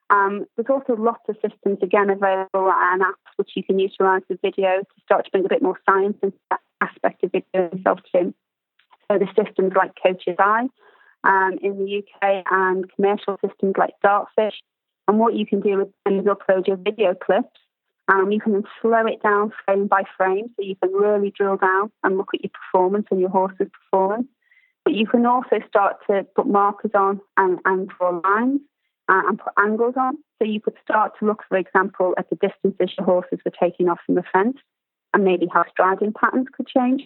Um, 0.10 0.46
there's 0.56 0.70
also 0.70 0.96
lots 0.96 1.24
of 1.28 1.36
systems 1.36 1.80
again 1.82 2.10
available 2.10 2.72
and 2.72 3.02
apps 3.02 3.36
which 3.36 3.52
you 3.56 3.63
can 3.63 3.78
utilize 3.78 4.22
with 4.30 4.39
video 4.41 4.80
to 4.80 5.02
start 5.04 5.26
to 5.26 5.32
bring 5.32 5.46
a 5.46 5.50
bit 5.50 5.62
more 5.62 5.78
science 5.86 6.15
into 6.24 6.38
that 6.50 6.62
aspect 6.80 7.24
of 7.24 7.34
video 7.34 7.70
yourself 7.76 8.00
too. 8.13 8.34
So 9.12 9.20
the 9.20 9.28
systems 9.36 9.74
like 9.76 9.91
Coach's 10.02 10.38
Eye 10.39 10.67
um, 11.26 11.58
in 11.62 11.78
the 11.78 12.04
UK 12.04 12.46
and 12.50 12.86
commercial 12.96 13.38
systems 13.46 13.76
like 13.78 13.96
Dartfish. 14.04 14.56
And 15.10 15.20
what 15.20 15.36
you 15.36 15.46
can 15.46 15.60
do 15.60 15.78
with 15.78 15.89
them 16.06 16.20
is 16.20 16.26
upload 16.26 16.67
your 16.67 16.78
video 16.78 17.13
clips 17.13 17.60
um, 18.08 18.32
you 18.32 18.39
can 18.39 18.63
slow 18.82 19.06
it 19.06 19.22
down 19.22 19.52
frame 19.65 19.88
by 19.88 20.04
frame 20.15 20.48
so 20.56 20.65
you 20.65 20.76
can 20.82 20.93
really 20.93 21.32
drill 21.32 21.58
down 21.58 21.91
and 22.04 22.17
look 22.17 22.30
at 22.34 22.43
your 22.43 22.52
performance 22.52 23.08
and 23.12 23.20
your 23.20 23.30
horse's 23.30 23.67
performance. 23.70 24.28
But 24.86 24.93
you 24.93 25.06
can 25.06 25.26
also 25.26 25.60
start 25.67 25.98
to 26.10 26.26
put 26.36 26.48
markers 26.48 26.91
on 26.93 27.20
and, 27.36 27.60
and 27.65 27.89
draw 27.89 28.22
lines 28.24 28.62
uh, 29.10 29.22
and 29.28 29.38
put 29.38 29.52
angles 29.60 29.96
on. 29.98 30.17
So 30.39 30.48
you 30.48 30.62
could 30.62 30.76
start 30.82 31.13
to 31.20 31.26
look, 31.26 31.43
for 31.50 31.58
example, 31.58 32.13
at 32.17 32.30
the 32.30 32.38
distances 32.38 32.96
your 32.98 33.06
horses 33.06 33.39
were 33.43 33.52
taking 33.60 33.89
off 33.89 34.00
from 34.06 34.15
the 34.15 34.24
fence 34.32 34.58
and 35.13 35.26
maybe 35.26 35.48
how 35.52 35.65
striding 35.70 36.13
patterns 36.13 36.48
could 36.56 36.67
change. 36.67 37.04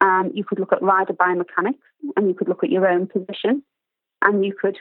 Um, 0.00 0.32
you 0.34 0.44
could 0.44 0.58
look 0.58 0.72
at 0.72 0.82
rider 0.82 1.12
biomechanics 1.12 1.78
and 2.16 2.26
you 2.26 2.34
could 2.34 2.48
look 2.48 2.64
at 2.64 2.70
your 2.70 2.88
own 2.88 3.06
position 3.06 3.62
and 4.22 4.44
you 4.44 4.54
could 4.60 4.76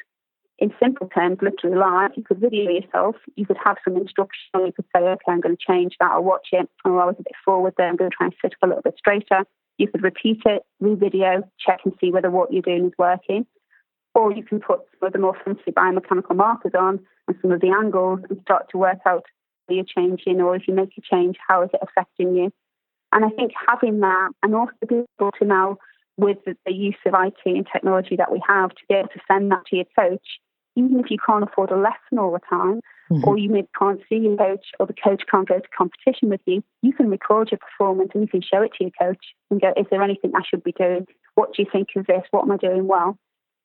in 0.57 0.73
simple 0.81 1.09
terms, 1.09 1.39
literally 1.41 1.75
live. 1.75 2.11
You 2.15 2.23
could 2.23 2.39
video 2.39 2.71
yourself. 2.71 3.17
You 3.35 3.45
could 3.45 3.57
have 3.63 3.77
some 3.83 3.97
instruction. 3.97 4.49
You 4.53 4.71
could 4.71 4.85
say, 4.95 5.01
okay, 5.01 5.23
I'm 5.27 5.41
going 5.41 5.57
to 5.57 5.63
change 5.65 5.95
that. 5.99 6.11
I'll 6.11 6.23
watch 6.23 6.47
it. 6.53 6.69
Or 6.85 7.01
I 7.01 7.05
was 7.05 7.15
a 7.19 7.23
bit 7.23 7.33
forward 7.43 7.73
there. 7.77 7.87
I'm 7.87 7.97
going 7.97 8.09
to 8.09 8.15
try 8.15 8.27
and 8.27 8.35
sit 8.41 8.53
up 8.53 8.63
a 8.63 8.67
little 8.67 8.81
bit 8.81 8.95
straighter. 8.97 9.43
You 9.77 9.87
could 9.89 10.03
repeat 10.03 10.41
it, 10.45 10.61
re-video, 10.79 11.43
check 11.59 11.81
and 11.83 11.93
see 11.99 12.11
whether 12.11 12.31
what 12.31 12.53
you're 12.53 12.61
doing 12.61 12.85
is 12.85 12.93
working. 12.97 13.45
Or 14.13 14.31
you 14.31 14.43
can 14.43 14.61
put 14.61 14.79
some 14.97 15.07
of 15.07 15.13
the 15.13 15.19
more 15.19 15.35
fancy 15.43 15.71
biomechanical 15.71 16.37
markers 16.37 16.71
on 16.77 17.01
and 17.27 17.37
some 17.41 17.51
of 17.51 17.59
the 17.59 17.71
angles 17.71 18.21
and 18.29 18.39
start 18.41 18.69
to 18.69 18.77
work 18.77 18.99
out 19.05 19.25
whether 19.65 19.75
you're 19.75 19.85
changing 19.85 20.39
or 20.39 20.55
if 20.55 20.67
you 20.69 20.73
make 20.73 20.93
a 20.97 21.01
change, 21.01 21.35
how 21.45 21.63
is 21.63 21.69
it 21.73 21.81
affecting 21.81 22.33
you? 22.33 22.53
And 23.11 23.25
I 23.25 23.29
think 23.29 23.51
having 23.67 23.99
that 23.99 24.29
and 24.41 24.55
also 24.55 24.71
being 24.87 25.05
able 25.19 25.31
to 25.39 25.45
now 25.45 25.77
with 26.17 26.37
the 26.45 26.71
use 26.71 26.95
of 27.05 27.13
IT 27.13 27.37
and 27.45 27.67
technology 27.71 28.15
that 28.15 28.31
we 28.31 28.41
have 28.47 28.69
to 28.69 28.81
be 28.87 28.95
able 28.95 29.09
to 29.09 29.19
send 29.29 29.51
that 29.51 29.65
to 29.67 29.75
your 29.75 29.85
coach 29.97 30.39
even 30.75 30.99
if 30.99 31.09
you 31.09 31.17
can't 31.25 31.43
afford 31.43 31.71
a 31.71 31.77
lesson 31.77 32.19
all 32.19 32.31
the 32.31 32.39
time, 32.49 32.81
mm-hmm. 33.09 33.27
or 33.27 33.37
you 33.37 33.49
maybe 33.49 33.67
can't 33.77 34.01
see 34.09 34.17
your 34.17 34.37
coach, 34.37 34.67
or 34.79 34.85
the 34.85 34.93
coach 34.93 35.23
can't 35.29 35.47
go 35.47 35.59
to 35.59 35.67
competition 35.77 36.29
with 36.29 36.41
you, 36.45 36.63
you 36.81 36.93
can 36.93 37.09
record 37.09 37.51
your 37.51 37.59
performance 37.59 38.11
and 38.13 38.23
you 38.23 38.27
can 38.27 38.41
show 38.41 38.61
it 38.61 38.71
to 38.77 38.83
your 38.83 38.91
coach 38.99 39.23
and 39.49 39.61
go, 39.61 39.73
is 39.77 39.85
there 39.89 40.03
anything 40.03 40.31
I 40.35 40.41
should 40.47 40.63
be 40.63 40.73
doing? 40.73 41.05
What 41.35 41.53
do 41.53 41.63
you 41.63 41.69
think 41.71 41.89
of 41.95 42.07
this? 42.07 42.23
What 42.31 42.43
am 42.43 42.51
I 42.51 42.57
doing 42.57 42.87
well? 42.87 43.17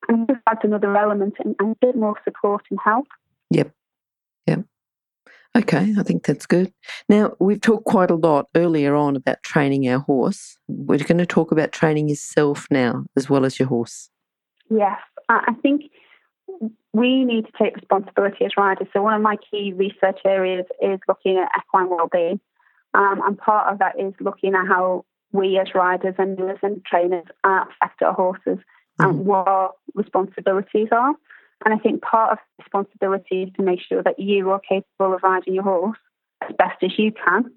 And 0.08 0.26
just 0.26 0.40
adds 0.48 0.60
another 0.62 0.96
element 0.96 1.34
and, 1.44 1.54
and 1.58 1.72
a 1.72 1.86
bit 1.86 1.96
more 1.96 2.14
support 2.24 2.62
and 2.70 2.78
help. 2.82 3.06
Yep. 3.50 3.70
Yep. 4.46 4.64
Okay, 5.56 5.94
I 5.98 6.02
think 6.04 6.24
that's 6.24 6.46
good. 6.46 6.72
Now, 7.08 7.32
we've 7.40 7.60
talked 7.60 7.84
quite 7.84 8.10
a 8.10 8.14
lot 8.14 8.46
earlier 8.54 8.94
on 8.94 9.16
about 9.16 9.42
training 9.42 9.88
our 9.88 9.98
horse. 9.98 10.56
We're 10.68 10.98
going 10.98 11.18
to 11.18 11.26
talk 11.26 11.50
about 11.50 11.72
training 11.72 12.08
yourself 12.08 12.68
now 12.70 13.06
as 13.16 13.28
well 13.28 13.44
as 13.44 13.58
your 13.58 13.66
horse. 13.66 14.10
Yes, 14.70 14.98
I 15.28 15.54
think 15.60 15.82
we 16.92 17.24
need 17.24 17.46
to 17.46 17.52
take 17.62 17.76
responsibility 17.76 18.44
as 18.44 18.52
riders. 18.56 18.88
So 18.92 19.02
one 19.02 19.14
of 19.14 19.22
my 19.22 19.36
key 19.36 19.72
research 19.72 20.20
areas 20.24 20.66
is 20.82 20.98
looking 21.08 21.38
at 21.38 21.50
equine 21.58 21.88
well-being, 21.88 22.40
um, 22.94 23.20
and 23.24 23.38
part 23.38 23.72
of 23.72 23.78
that 23.78 23.98
is 23.98 24.14
looking 24.20 24.54
at 24.54 24.66
how 24.66 25.04
we 25.32 25.58
as 25.58 25.74
riders 25.74 26.14
and 26.18 26.38
and 26.62 26.84
trainers 26.84 27.26
affect 27.44 28.02
our 28.02 28.12
horses 28.12 28.58
mm-hmm. 28.58 29.04
and 29.04 29.26
what 29.26 29.46
our 29.46 29.72
responsibilities 29.94 30.88
are. 30.92 31.14
And 31.64 31.74
I 31.74 31.78
think 31.78 32.02
part 32.02 32.32
of 32.32 32.38
the 32.38 32.64
responsibility 32.64 33.42
is 33.44 33.50
to 33.56 33.62
make 33.62 33.80
sure 33.80 34.02
that 34.02 34.18
you 34.18 34.50
are 34.50 34.60
capable 34.60 35.14
of 35.14 35.22
riding 35.22 35.54
your 35.54 35.62
horse 35.62 35.98
as 36.42 36.56
best 36.56 36.82
as 36.82 36.98
you 36.98 37.12
can, 37.12 37.52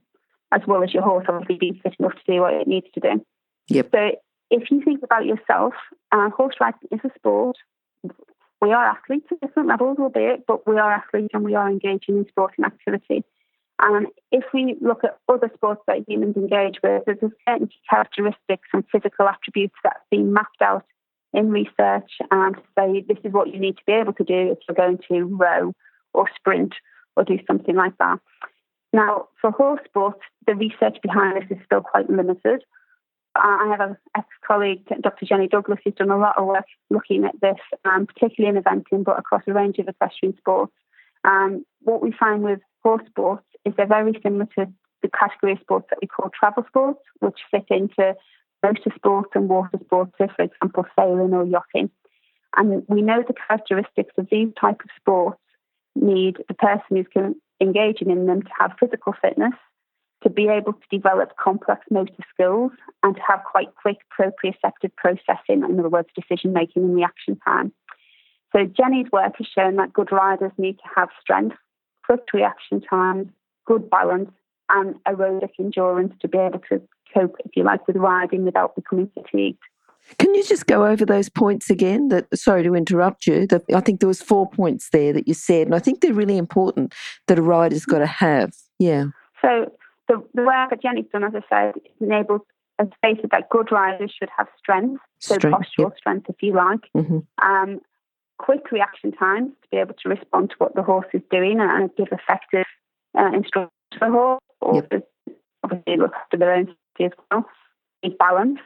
as 0.51 0.61
well 0.67 0.83
as 0.83 0.93
your 0.93 1.03
horse 1.03 1.25
obviously 1.29 1.57
being 1.57 1.79
fit 1.81 1.95
enough 1.99 2.13
to 2.13 2.31
do 2.33 2.41
what 2.41 2.53
it 2.53 2.67
needs 2.67 2.87
to 2.93 2.99
do. 2.99 3.25
Yep. 3.69 3.89
So 3.91 4.11
if 4.51 4.69
you 4.69 4.83
think 4.83 5.03
about 5.03 5.25
yourself, 5.25 5.73
uh, 6.11 6.29
horse 6.29 6.55
riding 6.59 6.89
is 6.91 6.99
a 7.03 7.11
sport. 7.17 7.57
We 8.64 8.72
are 8.72 8.86
athletes 8.86 9.28
at 9.30 9.41
different 9.41 9.68
levels, 9.68 9.97
albeit, 9.99 10.47
but 10.47 10.66
we 10.66 10.78
are 10.78 10.93
athletes 10.93 11.32
and 11.34 11.43
we 11.43 11.53
are 11.53 11.70
engaging 11.70 12.16
in 12.16 12.26
sporting 12.30 12.64
activity. 12.64 13.26
And 13.82 14.07
if 14.32 14.45
we 14.53 14.78
look 14.80 15.03
at 15.03 15.18
other 15.28 15.51
sports 15.53 15.82
that 15.86 16.07
humans 16.07 16.38
engage 16.38 16.78
with, 16.82 17.03
there's 17.05 17.20
certain 17.45 17.68
characteristics 17.89 18.70
and 18.72 18.86
physical 18.89 19.28
attributes 19.28 19.76
that 19.84 19.97
have 19.97 20.09
been 20.09 20.32
mapped 20.32 20.61
out 20.61 20.86
in 21.34 21.49
research 21.49 22.09
and 22.32 22.55
say 22.80 23.03
this 23.05 23.18
is 23.26 23.34
what 23.34 23.53
you 23.53 23.59
need 23.59 23.76
to 23.76 23.84
be 23.86 23.91
able 23.91 24.14
to 24.14 24.24
do 24.24 24.53
if 24.53 24.59
you're 24.66 24.76
going 24.76 24.99
to 25.09 25.26
row 25.26 25.74
or 26.14 26.30
sprint 26.34 26.74
or 27.18 27.26
do 27.26 27.39
something 27.45 27.76
like 27.76 27.97
that. 27.97 28.20
Now, 28.93 29.28
for 29.41 29.51
horse 29.51 29.82
sports, 29.84 30.22
the 30.47 30.55
research 30.55 30.99
behind 31.01 31.36
this 31.36 31.57
is 31.57 31.61
still 31.66 31.82
quite 31.82 32.09
limited. 32.09 32.64
I 33.36 33.67
have 33.69 33.89
an 33.89 33.97
ex-colleague, 34.15 34.86
Dr. 35.01 35.25
Jenny 35.25 35.47
Douglas, 35.47 35.79
who's 35.84 35.95
done 35.95 36.11
a 36.11 36.17
lot 36.17 36.38
of 36.38 36.45
work 36.45 36.65
looking 36.89 37.25
at 37.25 37.39
this, 37.41 37.57
um, 37.84 38.05
particularly 38.05 38.55
in 38.55 38.63
eventing, 38.63 39.03
but 39.03 39.17
across 39.17 39.41
a 39.47 39.53
range 39.53 39.79
of 39.79 39.88
equestrian 39.88 40.38
sports. 40.38 40.73
Um, 41.23 41.65
what 41.81 42.01
we 42.01 42.11
find 42.11 42.43
with 42.43 42.59
horse 42.84 43.03
sports 43.09 43.45
is 43.65 43.73
they're 43.75 43.88
very 43.88 44.19
similar 44.21 44.47
to 44.57 44.67
the 45.01 45.09
category 45.09 45.53
of 45.53 45.59
sports 45.59 45.88
that 45.89 45.99
we 46.01 46.07
call 46.07 46.29
travel 46.38 46.63
sports, 46.67 46.99
which 47.19 47.39
fit 47.49 47.65
into 47.69 48.15
motor 48.61 48.91
sports 48.95 49.31
and 49.36 49.49
water 49.49 49.77
sports, 49.84 50.13
so 50.17 50.27
for 50.36 50.43
example, 50.43 50.86
sailing 50.97 51.34
or 51.34 51.45
yachting. 51.45 51.89
And 52.55 52.84
we 52.88 53.01
know 53.01 53.23
the 53.27 53.34
characteristics 53.47 54.13
of 54.17 54.27
these 54.29 54.49
type 54.59 54.81
of 54.84 54.89
sports 54.99 55.39
need 55.95 56.38
the 56.47 56.53
person 56.53 56.84
who's 57.13 57.36
engaging 57.59 58.09
in 58.09 58.25
them 58.25 58.41
to 58.41 58.49
have 58.59 58.77
physical 58.79 59.13
fitness, 59.21 59.53
to 60.24 60.30
be 60.30 60.47
able 60.47 60.74
to 60.74 60.88
develop 60.89 61.36
complex 61.38 61.86
motor 61.91 62.13
skills, 62.34 62.71
and 63.03 63.15
to 63.15 63.21
have 63.28 63.41
quite 63.49 63.69
quick 63.82 63.97
proprioceptive 64.17 64.95
processing, 64.95 65.63
in 65.63 65.80
other 65.80 65.89
words, 65.89 66.07
decision 66.15 66.53
making 66.53 66.84
and 66.84 66.95
reaction 66.95 67.38
time. 67.45 67.71
So 68.51 68.65
Jenny's 68.65 69.11
work 69.11 69.34
has 69.38 69.47
shown 69.47 69.76
that 69.78 69.93
good 69.93 70.11
riders 70.11 70.51
need 70.57 70.78
to 70.78 70.89
have 70.95 71.09
strength, 71.19 71.57
quick 72.05 72.21
reaction 72.34 72.82
times, 72.82 73.28
good 73.65 73.89
balance, 73.89 74.32
and 74.69 74.95
aerobic 75.05 75.49
endurance 75.59 76.13
to 76.21 76.28
be 76.28 76.38
able 76.38 76.59
to 76.69 76.82
cope, 77.13 77.36
if 77.43 77.51
you 77.55 77.63
like, 77.63 77.86
with 77.88 77.97
riding 77.97 78.45
without 78.45 78.76
becoming 78.76 79.09
fatigued. 79.13 79.59
Can 80.19 80.36
you 80.36 80.43
just 80.43 80.67
go 80.67 80.86
over 80.86 81.05
those 81.05 81.30
points 81.30 81.69
again? 81.69 82.09
That 82.09 82.28
sorry 82.38 82.63
to 82.63 82.76
interrupt 82.76 83.26
you. 83.26 83.47
That 83.47 83.63
I 83.74 83.80
think 83.80 84.01
there 84.01 84.07
was 84.07 84.21
four 84.21 84.49
points 84.49 84.89
there 84.91 85.13
that 85.13 85.28
you 85.28 85.34
said, 85.34 85.67
and 85.67 85.76
I 85.76 85.80
think 85.80 86.01
they're 86.01 86.13
really 86.13 86.38
important 86.38 86.93
that 87.28 87.39
a 87.39 87.41
rider's 87.41 87.86
got 87.86 87.99
to 87.99 88.05
have. 88.05 88.53
Yeah. 88.80 89.05
So 89.41 89.71
the, 90.08 90.24
the 90.34 90.43
work 90.43 90.70
that 90.70 90.82
Jenny's 90.82 91.06
done, 91.12 91.24
as 91.24 91.34
I 91.36 91.41
said, 91.49 91.82
enables 91.99 92.41
a 92.80 92.86
space 92.95 93.24
that 93.32 93.49
good 93.49 93.72
riders 93.72 94.14
should 94.18 94.30
have 94.36 94.47
strength, 94.58 95.01
so 95.20 95.36
strength, 95.36 95.58
postural 95.78 95.95
strength, 95.95 96.26
if 96.30 96.41
you 96.41 96.54
like, 96.54 96.82
mm-hmm. 96.95 97.20
um, 97.45 97.80
quick 98.38 98.72
reaction 98.72 99.12
times 99.12 99.51
to 99.62 99.68
be 99.72 99.78
able 99.78 99.93
to 99.93 100.10
respond 100.10 100.49
to 100.49 100.56
what 100.58 100.76
the 100.76 100.84
horse 100.84 101.08
is 101.14 101.22
doing 101.30 101.60
and 101.60 101.89
give 101.95 102.08
effective 102.12 102.66
uh, 103.18 103.30
instructions 103.34 103.72
to 103.91 103.99
the 103.99 104.10
horse. 104.10 104.41
Horses 104.62 104.88
yep. 104.91 105.38
obviously 105.64 105.97
look 105.97 106.14
after 106.14 106.38
their 106.38 106.54
own 106.54 106.68
safety 106.68 107.06
as 107.06 107.12
well. 107.32 107.45
Need 108.04 108.18
balance, 108.18 108.60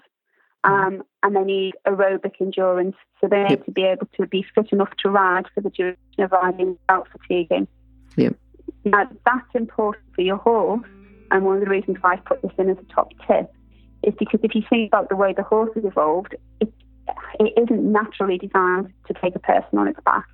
um, 0.64 1.04
and 1.22 1.36
they 1.36 1.44
need 1.44 1.74
aerobic 1.86 2.34
endurance. 2.42 2.96
So 3.22 3.28
they 3.28 3.44
need 3.44 3.50
yep. 3.50 3.66
to 3.66 3.72
be 3.72 3.84
able 3.84 4.08
to 4.18 4.26
be 4.26 4.46
fit 4.56 4.72
enough 4.72 4.92
to 5.04 5.10
ride 5.10 5.46
for 5.54 5.62
the 5.62 5.70
duration 5.70 5.98
of 6.20 6.32
riding 6.32 6.78
without 6.82 7.08
fatiguing. 7.12 7.68
Yep. 8.16 8.36
Now, 8.86 9.10
that's 9.26 9.54
important 9.54 10.06
for 10.16 10.22
your 10.22 10.38
horse. 10.38 10.82
And 11.32 11.46
one 11.46 11.58
of 11.58 11.64
the 11.64 11.70
reasons 11.70 11.98
why 12.02 12.14
I 12.14 12.18
put 12.18 12.42
this 12.42 12.52
in 12.58 12.70
as 12.70 12.78
a 12.78 12.94
top 12.94 13.12
tip 13.28 13.52
is 14.04 14.14
because 14.18 14.40
if 14.44 14.56
you 14.56 14.64
think 14.70 14.88
about 14.88 15.10
the 15.10 15.16
way 15.16 15.34
the 15.34 15.44
horse 15.44 15.72
has 15.76 15.84
evolved, 15.84 16.36
it, 16.62 16.72
it 17.40 17.54
isn't 17.58 17.92
naturally 17.92 18.38
designed 18.38 18.94
to 19.08 19.14
take 19.22 19.36
a 19.36 19.40
person 19.40 19.78
on 19.78 19.88
its 19.88 20.00
back. 20.06 20.26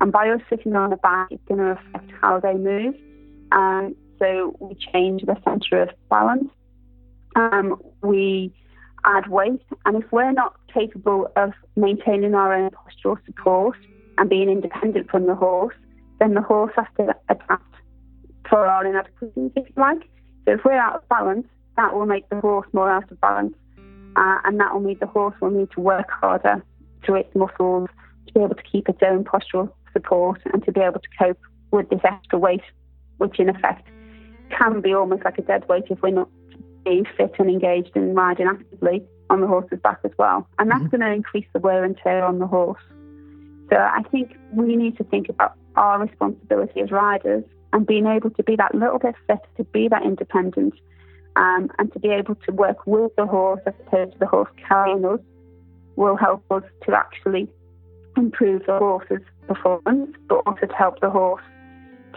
And 0.00 0.12
by 0.12 0.28
us 0.28 0.40
sitting 0.50 0.76
on 0.76 0.90
the 0.90 0.96
back, 0.96 1.28
it's 1.30 1.44
going 1.48 1.60
to 1.60 1.72
affect 1.72 2.10
how 2.20 2.40
they 2.40 2.54
move. 2.54 2.94
Um, 3.52 3.96
so 4.18 4.56
we 4.60 4.74
change 4.92 5.22
the 5.22 5.36
centre 5.44 5.82
of 5.82 5.90
balance. 6.10 6.50
Um, 7.34 7.80
we 8.02 8.52
add 9.04 9.28
weight. 9.28 9.62
And 9.84 10.02
if 10.02 10.10
we're 10.12 10.32
not 10.32 10.54
capable 10.72 11.30
of 11.36 11.52
maintaining 11.76 12.34
our 12.34 12.52
own 12.52 12.70
postural 12.70 13.16
support 13.24 13.76
and 14.18 14.28
being 14.28 14.50
independent 14.50 15.10
from 15.10 15.26
the 15.26 15.34
horse, 15.34 15.74
then 16.18 16.34
the 16.34 16.42
horse 16.42 16.72
has 16.76 16.86
to 16.98 17.14
adapt 17.28 17.74
for 18.48 18.66
our 18.66 18.86
inadequacies, 18.86 19.52
if 19.56 19.66
you 19.66 19.74
like. 19.76 20.08
So 20.46 20.52
if 20.54 20.64
we're 20.64 20.78
out 20.78 20.96
of 20.96 21.08
balance, 21.08 21.46
that 21.76 21.94
will 21.94 22.06
make 22.06 22.28
the 22.30 22.40
horse 22.40 22.66
more 22.72 22.90
out 22.90 23.10
of 23.10 23.20
balance. 23.20 23.54
Uh, 24.16 24.38
and 24.44 24.58
that 24.60 24.72
will 24.72 24.80
mean 24.80 24.96
the 24.98 25.06
horse 25.06 25.34
will 25.40 25.50
need 25.50 25.70
to 25.72 25.80
work 25.80 26.10
harder 26.10 26.64
through 27.04 27.16
its 27.16 27.34
muscles 27.34 27.90
to 28.26 28.32
be 28.32 28.40
able 28.40 28.54
to 28.54 28.62
keep 28.62 28.88
its 28.88 29.00
own 29.02 29.24
postural 29.24 29.70
support 29.92 30.40
and 30.52 30.64
to 30.64 30.72
be 30.72 30.80
able 30.80 31.00
to 31.00 31.08
cope 31.18 31.38
with 31.70 31.88
this 31.90 32.00
extra 32.04 32.38
weight, 32.38 32.62
which 33.18 33.38
in 33.38 33.48
effect 33.48 33.86
can 34.50 34.80
be 34.80 34.94
almost 34.94 35.24
like 35.24 35.36
a 35.38 35.42
dead 35.42 35.68
weight 35.68 35.84
if 35.90 36.00
we're 36.00 36.10
not 36.10 36.28
being 36.84 37.04
fit 37.16 37.34
and 37.38 37.50
engaged 37.50 37.90
and 37.94 38.14
riding 38.14 38.46
actively 38.46 39.02
on 39.28 39.40
the 39.40 39.46
horse's 39.46 39.80
back 39.80 39.98
as 40.04 40.12
well. 40.18 40.48
And 40.58 40.70
that's 40.70 40.82
mm-hmm. 40.84 40.96
going 40.96 41.10
to 41.10 41.12
increase 41.12 41.46
the 41.52 41.58
wear 41.58 41.84
and 41.84 41.96
tear 41.98 42.24
on 42.24 42.38
the 42.38 42.46
horse. 42.46 42.82
So 43.68 43.76
I 43.76 44.02
think 44.10 44.36
we 44.52 44.76
need 44.76 44.96
to 44.98 45.04
think 45.04 45.28
about 45.28 45.54
our 45.74 46.00
responsibility 46.00 46.80
as 46.80 46.90
riders 46.90 47.44
and 47.72 47.86
being 47.86 48.06
able 48.06 48.30
to 48.30 48.42
be 48.42 48.56
that 48.56 48.74
little 48.74 48.98
bit 48.98 49.14
fit, 49.26 49.40
to 49.56 49.64
be 49.64 49.88
that 49.88 50.02
independent, 50.02 50.74
um, 51.36 51.70
and 51.78 51.92
to 51.92 51.98
be 51.98 52.08
able 52.08 52.34
to 52.34 52.52
work 52.52 52.86
with 52.86 53.14
the 53.16 53.26
horse 53.26 53.60
as 53.66 53.74
opposed 53.86 54.12
to 54.12 54.18
the 54.18 54.26
horse 54.26 54.50
carrying 54.66 55.04
us 55.04 55.20
will 55.96 56.16
help 56.16 56.44
us 56.50 56.62
to 56.84 56.94
actually 56.94 57.48
improve 58.16 58.62
the 58.66 58.78
horse's 58.78 59.22
performance, 59.46 60.14
but 60.28 60.42
also 60.46 60.66
to 60.66 60.74
help 60.74 61.00
the 61.00 61.10
horse 61.10 61.42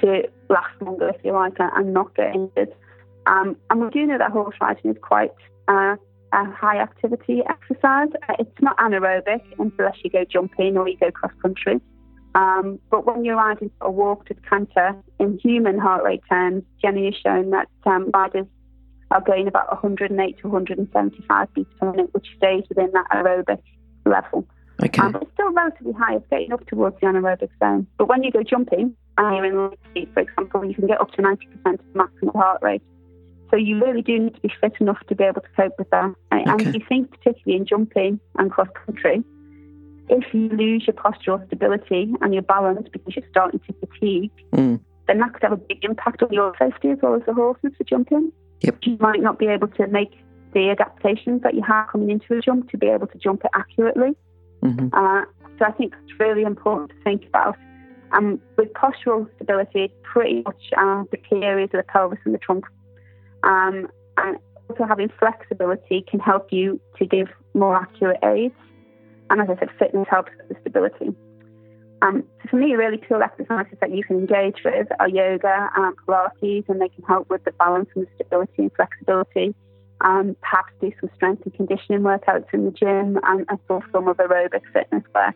to 0.01 0.23
last 0.49 0.81
longer, 0.81 1.09
if 1.09 1.23
you 1.23 1.33
like, 1.33 1.55
and 1.59 1.93
not 1.93 2.15
get 2.15 2.33
injured. 2.33 2.73
Um, 3.25 3.57
and 3.69 3.81
we 3.81 3.89
do 3.89 4.05
know 4.05 4.17
that 4.17 4.31
horse 4.31 4.55
riding 4.61 4.91
is 4.91 4.97
quite 5.01 5.31
uh, 5.67 5.95
a 6.33 6.45
high 6.51 6.79
activity 6.79 7.41
exercise. 7.47 8.09
It's 8.39 8.61
not 8.61 8.77
anaerobic 8.77 9.41
unless 9.57 9.97
you 10.03 10.09
go 10.09 10.23
jumping 10.25 10.77
or 10.77 10.87
you 10.87 10.97
go 10.97 11.11
cross 11.11 11.33
country. 11.41 11.81
Um, 12.35 12.79
but 12.91 13.05
when 13.05 13.25
you're 13.25 13.35
out 13.35 13.47
riding 13.47 13.71
a 13.81 13.89
walk 13.89 14.27
to 14.27 14.33
canter 14.35 14.95
in 15.19 15.39
human 15.39 15.79
heart 15.79 16.03
rate 16.03 16.21
terms, 16.29 16.63
Jenny 16.81 17.05
has 17.05 17.15
shown 17.15 17.49
that 17.51 17.67
um, 17.85 18.11
riders 18.13 18.45
are 19.11 19.21
going 19.21 19.47
about 19.47 19.71
108 19.71 20.37
to 20.39 20.47
175 20.47 21.53
beats 21.53 21.69
per 21.79 21.91
minute, 21.91 22.13
which 22.13 22.27
stays 22.37 22.63
within 22.69 22.91
that 22.93 23.07
aerobic 23.11 23.61
level. 24.05 24.47
Okay. 24.83 25.01
Um, 25.01 25.15
it's 25.21 25.31
still 25.33 25.51
relatively 25.51 25.93
high. 25.93 26.15
It's 26.15 26.25
getting 26.29 26.53
up 26.53 26.65
towards 26.67 26.99
the 27.01 27.07
anaerobic 27.07 27.49
zone. 27.59 27.87
But 27.97 28.07
when 28.07 28.23
you 28.23 28.31
go 28.31 28.43
jumping 28.43 28.95
and 29.17 29.35
you're 29.35 29.71
in 29.71 29.77
speed, 29.89 30.09
for 30.13 30.21
example, 30.21 30.63
you 30.63 30.73
can 30.73 30.87
get 30.87 31.01
up 31.01 31.11
to 31.13 31.21
90% 31.21 31.33
of 31.33 31.77
the 31.77 31.83
maximum 31.95 32.33
heart 32.33 32.61
rate. 32.61 32.81
So 33.49 33.57
you 33.57 33.83
really 33.83 34.03
do 34.03 34.19
need 34.19 34.35
to 34.35 34.41
be 34.41 34.53
fit 34.61 34.73
enough 34.79 34.99
to 35.07 35.15
be 35.15 35.23
able 35.23 35.41
to 35.41 35.47
cope 35.55 35.73
with 35.79 35.89
that. 35.89 36.13
Okay. 36.31 36.43
and 36.45 36.75
you 36.75 36.85
think, 36.87 37.09
particularly 37.11 37.59
in 37.59 37.65
jumping 37.65 38.19
and 38.37 38.51
cross 38.51 38.69
country, 38.85 39.23
if 40.09 40.33
you 40.33 40.49
lose 40.49 40.85
your 40.87 40.95
postural 40.95 41.45
stability 41.47 42.13
and 42.21 42.33
your 42.33 42.43
balance 42.43 42.87
because 42.91 43.15
you're 43.15 43.29
starting 43.29 43.59
to 43.59 43.73
fatigue, 43.73 44.31
mm. 44.53 44.79
then 45.07 45.19
that 45.19 45.33
could 45.33 45.43
have 45.43 45.51
a 45.51 45.57
big 45.57 45.83
impact 45.83 46.23
on 46.23 46.31
your 46.31 46.53
safety 46.57 46.89
as 46.89 46.97
well 47.01 47.15
as 47.15 47.21
the 47.25 47.33
horses 47.33 47.71
for 47.77 47.83
jumping. 47.83 48.31
Yep. 48.61 48.77
You 48.83 48.97
might 48.99 49.21
not 49.21 49.39
be 49.39 49.47
able 49.47 49.67
to 49.69 49.87
make 49.87 50.11
the 50.53 50.69
adaptations 50.69 51.41
that 51.43 51.53
you 51.53 51.61
have 51.61 51.87
coming 51.87 52.09
into 52.09 52.37
a 52.37 52.41
jump 52.41 52.69
to 52.71 52.77
be 52.77 52.87
able 52.87 53.07
to 53.07 53.17
jump 53.17 53.43
it 53.45 53.51
accurately. 53.53 54.15
Mm-hmm. 54.63 54.89
Uh, 54.93 55.25
so 55.57 55.65
I 55.65 55.71
think 55.71 55.93
it's 56.03 56.19
really 56.19 56.43
important 56.43 56.89
to 56.89 56.95
think 57.03 57.25
about. 57.27 57.55
And 58.11 58.33
um, 58.33 58.41
with 58.57 58.73
postural 58.73 59.27
stability, 59.35 59.93
pretty 60.01 60.41
much 60.41 60.71
uh, 60.75 61.03
the 61.11 61.17
key 61.17 61.43
areas 61.43 61.69
of 61.73 61.77
the 61.77 61.83
pelvis 61.83 62.17
and 62.25 62.33
the 62.33 62.39
trunk 62.39 62.65
um, 63.43 63.87
and 64.17 64.37
also 64.69 64.85
having 64.85 65.09
flexibility 65.19 66.03
can 66.09 66.19
help 66.19 66.51
you 66.51 66.79
to 66.97 67.05
give 67.05 67.27
more 67.53 67.75
accurate 67.75 68.17
aids. 68.23 68.55
And 69.29 69.41
as 69.41 69.49
I 69.49 69.59
said, 69.59 69.69
fitness 69.77 70.07
helps 70.09 70.31
with 70.37 70.49
the 70.49 70.55
stability. 70.61 71.15
Um, 72.01 72.23
so 72.43 72.49
for 72.49 72.55
me, 72.55 72.73
really 72.75 72.97
cool 72.97 73.21
exercises 73.21 73.77
that 73.81 73.91
you 73.91 74.03
can 74.03 74.19
engage 74.19 74.63
with 74.63 74.87
are 74.99 75.09
yoga 75.09 75.69
and 75.75 75.95
Pilates, 76.07 76.69
and 76.69 76.81
they 76.81 76.89
can 76.89 77.03
help 77.03 77.29
with 77.29 77.43
the 77.43 77.51
balance 77.51 77.89
and 77.95 78.05
the 78.05 78.09
stability 78.15 78.53
and 78.63 78.71
flexibility. 78.75 79.53
Um, 80.01 80.37
perhaps 80.39 80.71
do 80.79 80.91
some 81.01 81.09
strength 81.15 81.43
and 81.43 81.53
conditioning 81.53 82.01
workouts 82.01 82.45
in 82.53 82.63
the 82.63 82.71
gym 82.71 83.19
and, 83.23 83.45
and 83.49 83.59
some 83.67 83.81
form 83.91 84.07
of 84.07 84.17
aerobic 84.17 84.61
fitness 84.71 85.03
work. 85.13 85.35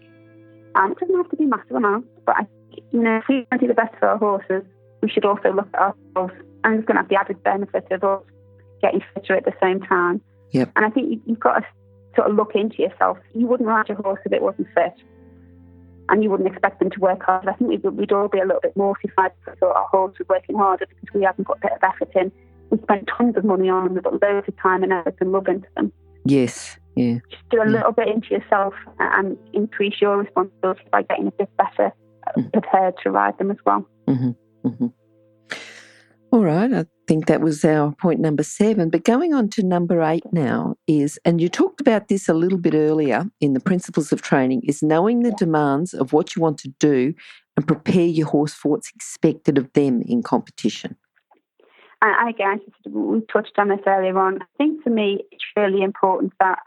Um, 0.76 0.94
it 0.94 1.00
doesn't 1.00 1.16
have 1.16 1.30
to 1.30 1.36
be 1.36 1.46
massive 1.46 1.76
amounts, 1.76 2.08
but 2.26 2.36
I, 2.38 2.48
you 2.92 3.04
know, 3.04 3.18
if 3.18 3.26
we 3.28 3.46
want 3.52 3.52
to 3.52 3.58
do 3.60 3.68
the 3.68 3.74
best 3.74 3.94
for 4.00 4.08
our 4.08 4.18
horses, 4.18 4.64
we 5.02 5.10
should 5.10 5.26
also 5.26 5.52
look 5.52 5.68
at 5.74 5.82
ourselves, 6.16 6.34
and 6.64 6.80
it's 6.80 6.88
going 6.88 6.96
to 6.96 7.02
have 7.02 7.10
the 7.10 7.16
added 7.16 7.44
benefit 7.44 7.86
of 7.92 8.04
us 8.06 8.24
getting 8.82 9.04
fitter 9.14 9.36
at 9.36 9.44
the 9.44 9.54
same 9.62 9.82
time. 9.82 10.22
Yep. 10.52 10.72
And 10.78 10.86
I 10.86 10.90
think 10.90 11.22
you've 11.26 11.40
got 11.40 11.60
to 11.60 11.66
sort 12.16 12.30
of 12.30 12.36
look 12.36 12.52
into 12.56 12.82
yourself. 12.82 13.18
You 13.34 13.48
wouldn't 13.48 13.68
ride 13.68 13.88
your 13.90 13.98
horse 14.02 14.20
if 14.26 14.32
it 14.32 14.42
wasn't 14.42 14.68
fit, 14.76 14.94
and 16.10 16.24
you 16.24 16.30
wouldn't 16.30 16.50
expect 16.50 16.80
them 16.80 16.90
to 16.92 17.00
work 17.00 17.24
hard. 17.24 17.48
I 17.48 17.54
think 17.54 17.70
we'd, 17.70 17.84
we'd 17.84 18.12
all 18.12 18.28
be 18.28 18.40
a 18.40 18.46
little 18.46 18.62
bit 18.62 18.76
mortified 18.76 19.32
if 19.42 19.54
we 19.54 19.60
thought 19.60 19.76
our 19.76 19.88
horse 19.88 20.16
was 20.20 20.28
working 20.30 20.58
harder 20.58 20.86
because 20.88 21.14
we 21.14 21.24
haven't 21.24 21.48
got 21.48 21.58
a 21.58 21.62
bit 21.62 21.72
of 21.74 21.84
effort 21.84 22.12
in. 22.16 22.32
We 22.70 22.78
spent 22.82 23.08
tons 23.18 23.38
of 23.38 23.44
money 23.46 23.70
on 23.70 23.86
them, 23.86 23.94
we've 23.96 24.04
got 24.04 24.22
loads 24.22 24.48
of 24.48 24.58
time 24.58 24.84
and 24.84 24.92
effort 24.94 25.16
and 25.22 25.32
love 25.32 25.48
into 25.48 25.68
them. 25.76 25.92
Yes. 26.26 26.78
Yeah. 26.96 27.20
Just 27.30 27.50
do 27.50 27.62
a 27.62 27.66
Yeah. 27.66 27.72
little 27.72 27.92
bit 27.92 28.08
into 28.08 28.30
yourself 28.30 28.74
and 29.00 29.38
increase 29.54 29.96
your 30.02 30.18
responsibility 30.18 30.84
by 30.92 31.02
getting 31.04 31.28
a 31.28 31.32
bit 31.32 31.50
better 31.58 31.92
uh, 32.28 32.32
Mm. 32.40 32.52
prepared 32.54 32.96
to 33.04 33.12
ride 33.12 33.38
them 33.38 33.52
as 33.52 33.58
well. 33.66 33.86
hmm 34.08 34.32
All 36.34 36.44
right. 36.44 36.74
I 36.74 36.86
think 37.08 37.28
that 37.28 37.42
was 37.42 37.64
our 37.64 37.92
point 37.92 38.20
number 38.20 38.42
seven. 38.42 38.90
But 38.90 39.04
going 39.04 39.36
on 39.36 39.50
to 39.50 39.62
number 39.62 40.02
eight 40.02 40.24
now 40.32 40.74
is, 40.88 41.20
and 41.24 41.40
you 41.40 41.48
talked 41.48 41.80
about 41.80 42.08
this 42.08 42.28
a 42.28 42.34
little 42.34 42.58
bit 42.58 42.74
earlier 42.74 43.26
in 43.40 43.54
the 43.54 43.60
principles 43.60 44.12
of 44.12 44.24
training, 44.24 44.64
is 44.64 44.82
knowing 44.82 45.22
the 45.22 45.34
demands 45.34 45.94
of 45.94 46.12
what 46.12 46.36
you 46.36 46.42
want 46.42 46.58
to 46.62 46.70
do 46.80 47.14
and 47.56 47.68
prepare 47.68 48.08
your 48.08 48.26
horse 48.26 48.52
for 48.52 48.70
what's 48.70 48.90
expected 48.96 49.60
of 49.60 49.72
them 49.74 50.02
in 50.02 50.24
competition. 50.24 50.96
I, 52.02 52.32
again, 52.32 52.62
just- 52.66 52.96
we 52.96 53.22
touched 53.32 53.60
on 53.60 53.68
this 53.68 53.82
earlier 53.86 54.18
on. 54.18 54.42
I 54.42 54.46
think 54.58 54.82
for 54.82 54.90
me, 54.90 55.24
it's 55.32 55.46
really 55.56 55.84
important 55.84 56.34
that 56.40 56.58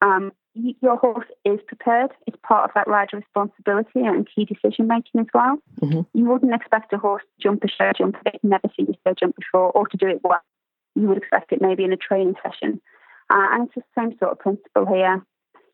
um, 0.00 0.30
your 0.54 0.96
horse 0.96 1.26
is 1.44 1.60
prepared. 1.66 2.10
It's 2.26 2.36
part 2.42 2.68
of 2.68 2.74
that 2.74 2.88
rider 2.88 3.18
responsibility 3.18 4.00
and 4.00 4.28
key 4.34 4.44
decision 4.44 4.86
making 4.86 5.20
as 5.20 5.26
well. 5.32 5.58
Mhm. 5.80 6.06
You 6.14 6.24
wouldn't 6.24 6.54
expect 6.54 6.92
a 6.92 6.98
horse 6.98 7.22
to 7.22 7.42
jump 7.42 7.64
a 7.64 7.68
show 7.68 7.92
jump 7.92 8.16
that 8.24 8.34
you've 8.34 8.50
never 8.50 8.68
seen 8.76 8.88
a 8.90 9.08
show 9.08 9.14
jump 9.14 9.36
before 9.36 9.70
or 9.72 9.86
to 9.86 9.96
do 9.96 10.08
it 10.08 10.20
well. 10.24 10.40
You 10.94 11.08
would 11.08 11.18
expect 11.18 11.52
it 11.52 11.60
maybe 11.60 11.84
in 11.84 11.92
a 11.92 11.96
training 11.96 12.36
session. 12.42 12.80
Uh, 13.30 13.48
and 13.52 13.66
it's 13.66 13.74
the 13.74 14.00
same 14.00 14.16
sort 14.18 14.32
of 14.32 14.38
principle 14.38 14.86
here. 14.86 15.24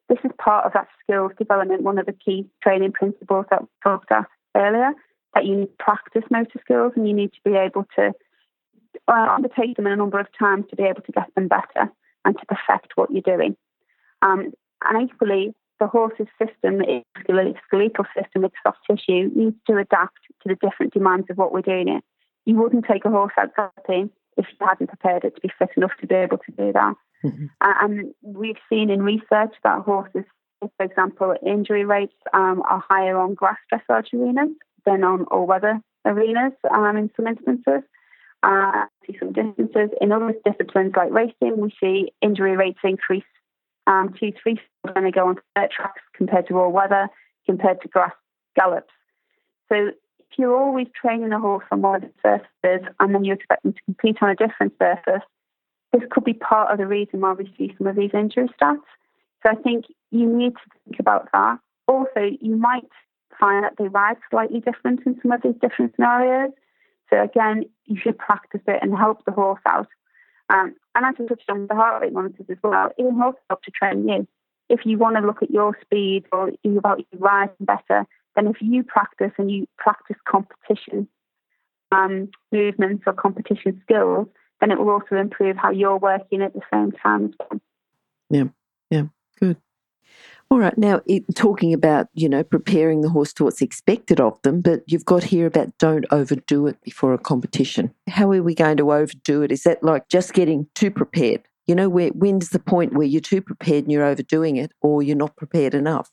This 0.09 0.18
is 0.25 0.33
part 0.39 0.66
of 0.66 0.72
that 0.75 0.89
skills 1.03 1.33
development, 1.39 1.83
one 1.83 1.99
of 1.99 2.07
the 2.07 2.12
key 2.12 2.47
training 2.62 2.93
principles 2.93 3.47
that 3.51 3.62
we 3.62 3.68
talked 3.83 4.11
about 4.11 4.27
earlier, 4.55 4.93
that 5.35 5.47
you 5.47 5.57
need 5.57 5.66
to 5.66 5.85
practice 5.85 6.25
motor 6.31 6.59
skills 6.61 6.93
and 6.97 7.09
you 7.09 7.14
need 7.14 7.33
to 7.33 7.41
be 7.45 7.57
able 7.57 7.87
to 7.97 8.12
uh, 9.09 9.29
undertake 9.31 9.77
them 9.77 9.87
a 9.87 9.97
number 9.97 10.18
of 10.18 10.27
times 10.39 10.66
to 10.68 10.77
be 10.77 10.83
able 10.83 11.03
to 11.03 11.12
get 11.12 11.35
them 11.35 11.49
better 11.49 11.91
and 12.25 12.37
to 12.39 12.47
perfect 12.47 12.93
what 12.97 13.11
you're 13.11 13.22
doing. 13.22 13.57
Um, 14.22 14.53
and 14.89 15.11
equally, 15.11 15.55
the 15.80 15.87
horse's 15.87 16.28
system, 16.39 16.80
its 16.82 17.07
skeletal 17.20 18.05
system, 18.16 18.45
its 18.45 18.55
soft 18.62 18.78
tissue, 18.89 19.30
needs 19.35 19.57
to 19.66 19.76
adapt 19.76 20.18
to 20.43 20.49
the 20.49 20.57
different 20.57 20.93
demands 20.93 21.26
of 21.30 21.37
what 21.37 21.53
we're 21.53 21.62
doing 21.62 21.89
it. 21.89 22.05
You 22.47 22.57
wouldn't 22.57 22.85
take 22.85 23.05
a 23.05 23.11
horse 23.11 23.32
out 23.39 23.55
galloping 23.57 24.11
if 24.37 24.47
you 24.49 24.66
hadn't 24.66 24.89
prepared 24.89 25.24
it 25.24 25.35
to 25.35 25.41
be 25.41 25.51
fit 25.59 25.70
enough 25.76 25.93
to 26.01 26.07
be 26.07 26.14
able 26.14 26.39
to 26.39 26.53
do 26.53 26.72
that. 26.72 26.95
Mhm. 27.24 27.51
Uh, 27.61 27.74
and 27.80 28.14
we've 28.22 28.59
seen 28.68 28.91
in 28.91 29.03
research 29.03 29.55
that 29.62 29.82
horses, 29.82 30.24
for 30.61 30.85
example, 30.85 31.35
injury 31.45 31.85
rates 31.85 32.14
um, 32.32 32.62
are 32.68 32.85
higher 32.89 33.16
on 33.18 33.35
grass 33.35 33.59
dressage 33.72 34.12
arenas 34.12 34.51
than 34.85 35.05
on 35.05 35.24
all-weather 35.24 35.80
arenas 36.05 36.53
um, 36.70 36.97
in 36.97 37.11
some 37.16 37.26
instances. 37.26 37.82
Uh, 38.43 38.85
see 39.07 39.16
some 39.18 39.32
differences. 39.32 39.91
In 40.03 40.12
other 40.12 40.35
disciplines 40.45 40.93
like 40.95 41.11
racing, 41.11 41.59
we 41.59 41.74
see 41.80 42.12
injury 42.20 42.57
rates 42.57 42.80
increase 42.85 43.24
um, 43.87 44.14
two, 44.18 44.32
three 44.43 44.61
when 44.82 45.05
they 45.05 45.11
go 45.11 45.28
on 45.28 45.37
dirt 45.57 45.70
tracks 45.70 46.03
compared 46.14 46.49
to 46.49 46.59
all 46.59 46.72
weather, 46.72 47.09
compared 47.47 47.80
to 47.82 47.89
grass 47.89 48.12
gallops. 48.57 48.93
So 49.68 49.89
if 50.18 50.39
you're 50.39 50.57
always 50.57 50.89
training 51.01 51.32
a 51.32 51.41
horse 51.41 51.64
on 51.70 51.82
one 51.82 51.97
of 51.97 52.03
the 52.03 52.11
surfaces 52.62 52.89
and 53.01 53.14
then 53.14 53.24
you 53.24 53.35
expect 53.35 53.62
them 53.62 53.72
to 53.72 53.80
compete 53.85 54.18
on 54.20 54.30
a 54.30 54.35
different 54.35 54.74
surface, 54.78 55.22
this 55.93 56.03
could 56.11 56.24
be 56.24 56.35
part 56.35 56.72
of 56.72 56.78
the 56.78 56.87
reason 56.87 57.20
why 57.20 57.32
we 57.32 57.53
see 57.57 57.74
some 57.78 57.87
of 57.87 57.97
these 57.97 58.11
injury 58.12 58.49
stats. 58.61 58.80
So 59.43 59.53
I 59.53 59.55
think 59.55 59.85
you 60.11 60.26
need 60.26 60.53
to 60.55 60.70
think 60.85 61.01
about 61.01 61.28
that. 61.32 61.59
Also, 61.87 62.30
you 62.41 62.57
might 62.57 62.89
find 63.39 63.64
that 63.64 63.74
they 63.78 63.89
ride 63.89 64.16
slightly 64.30 64.61
different 64.61 65.01
in 65.07 65.20
some 65.20 65.32
of 65.32 65.43
these 65.43 65.55
different 65.61 65.95
scenarios. 65.95 66.51
So 67.11 67.22
again, 67.22 67.64
you 67.85 67.99
should 68.01 68.18
practice 68.18 68.62
it 68.66 68.78
and 68.82 68.97
help 68.97 69.24
the 69.24 69.32
horse 69.32 69.61
out. 69.66 69.89
Um, 70.49 70.74
and 70.95 71.07
as 71.07 71.14
I 71.18 71.24
touched 71.26 71.49
on 71.49 71.66
the 71.66 71.74
heart 71.74 72.03
rate 72.03 72.12
monitors 72.12 72.47
as 72.51 72.59
well, 72.62 72.90
even 72.99 73.18
horses 73.18 73.40
help 73.49 73.62
to 73.62 73.70
train 73.70 74.07
you. 74.09 74.26
If 74.68 74.80
you 74.84 74.99
want 74.99 75.16
to 75.16 75.22
look 75.22 75.42
at 75.42 75.51
your 75.51 75.76
speed 75.82 76.24
or 76.32 76.51
about 76.78 76.99
you 76.99 77.18
riding 77.18 77.55
better, 77.61 78.07
then 78.34 78.47
if 78.47 78.57
you 78.61 78.82
practice 78.82 79.32
and 79.38 79.51
you 79.51 79.66
practice 79.78 80.16
competition 80.28 81.09
um, 81.92 82.30
movements 82.51 83.05
or 83.07 83.12
competition 83.12 83.80
skills, 83.84 84.26
then 84.61 84.70
it 84.70 84.78
will 84.78 84.90
also 84.90 85.16
improve 85.16 85.57
how 85.57 85.70
you're 85.70 85.99
working 85.99 86.42
at 86.42 86.53
the 86.55 86.61
same 86.72 86.92
time 86.92 87.34
Yeah, 88.30 88.45
well. 88.90 89.05
All 90.55 90.61
right. 90.61 90.79
Now, 90.79 91.01
it, 91.07 91.25
talking 91.35 91.75
about, 91.75 92.07
you 92.15 92.29
know, 92.29 92.45
preparing 92.45 93.01
the 93.01 93.09
horse 93.09 93.33
to 93.33 93.43
what's 93.43 93.61
expected 93.61 94.21
of 94.21 94.41
them, 94.43 94.61
but 94.61 94.85
you've 94.87 95.05
got 95.05 95.25
here 95.25 95.49
about 95.49 95.77
don't 95.79 96.05
overdo 96.13 96.69
it 96.69 96.81
before 96.85 97.13
a 97.13 97.19
competition. 97.19 97.93
How 98.09 98.31
are 98.31 98.41
we 98.41 98.55
going 98.55 98.77
to 98.77 98.93
overdo 98.93 99.43
it? 99.43 99.51
Is 99.51 99.65
that 99.65 99.83
like 99.83 100.09
just 100.09 100.33
getting 100.33 100.69
too 100.77 100.93
prepared? 100.93 101.43
You 101.67 101.75
know, 101.75 101.89
where 101.89 102.11
when's 102.11 102.51
the 102.51 102.61
point 102.61 102.93
where 102.93 103.05
you're 103.05 103.21
too 103.21 103.41
prepared 103.41 103.83
and 103.83 103.91
you're 103.91 104.05
overdoing 104.05 104.55
it 104.55 104.71
or 104.81 105.03
you're 105.03 105.17
not 105.17 105.35
prepared 105.35 105.75
enough? 105.75 106.09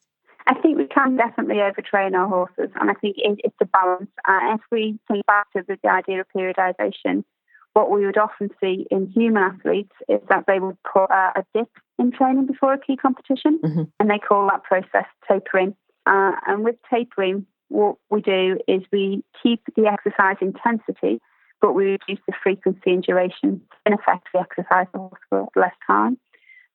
I 0.47 0.55
think 0.55 0.79
we 0.79 0.87
can 0.87 1.17
definitely 1.17 1.57
overtrain 1.57 2.15
our 2.15 2.27
horses, 2.27 2.73
and 2.81 2.89
I 2.89 2.95
think 2.95 3.17
it, 3.19 3.41
it's 3.43 3.55
a 3.61 3.65
balance. 3.65 4.09
Uh, 4.27 4.55
if 4.55 4.61
we 4.71 4.97
think 5.07 5.23
back 5.27 5.51
to 5.51 5.61
the, 5.67 5.77
the 5.83 5.91
idea 5.91 6.19
of 6.19 6.25
periodization, 6.35 7.23
what 7.73 7.89
we 7.89 8.05
would 8.05 8.17
often 8.17 8.49
see 8.59 8.85
in 8.91 9.07
human 9.07 9.43
athletes 9.43 9.93
is 10.09 10.19
that 10.29 10.45
they 10.47 10.59
would 10.59 10.77
put 10.83 11.05
uh, 11.05 11.31
a 11.35 11.43
dip 11.53 11.69
in 11.97 12.11
training 12.11 12.45
before 12.45 12.73
a 12.73 12.79
key 12.79 12.97
competition, 12.97 13.59
Mhm. 13.63 13.91
and 13.99 14.09
they 14.09 14.19
call 14.19 14.47
that 14.49 14.63
process 14.63 15.05
tapering. 15.27 15.75
Uh, 16.05 16.33
and 16.47 16.63
with 16.65 16.75
tapering, 16.89 17.45
what 17.69 17.95
we 18.09 18.21
do 18.21 18.59
is 18.67 18.81
we 18.91 19.23
keep 19.41 19.61
the 19.75 19.87
exercise 19.87 20.35
intensity, 20.41 21.21
but 21.61 21.73
we 21.73 21.91
reduce 21.91 22.19
the 22.27 22.33
frequency 22.43 22.91
and 22.91 23.03
duration. 23.03 23.61
In 23.85 23.93
effect, 23.93 24.27
we 24.33 24.39
exercise 24.39 24.87
for 25.29 25.47
less 25.55 25.75
time. 25.87 26.17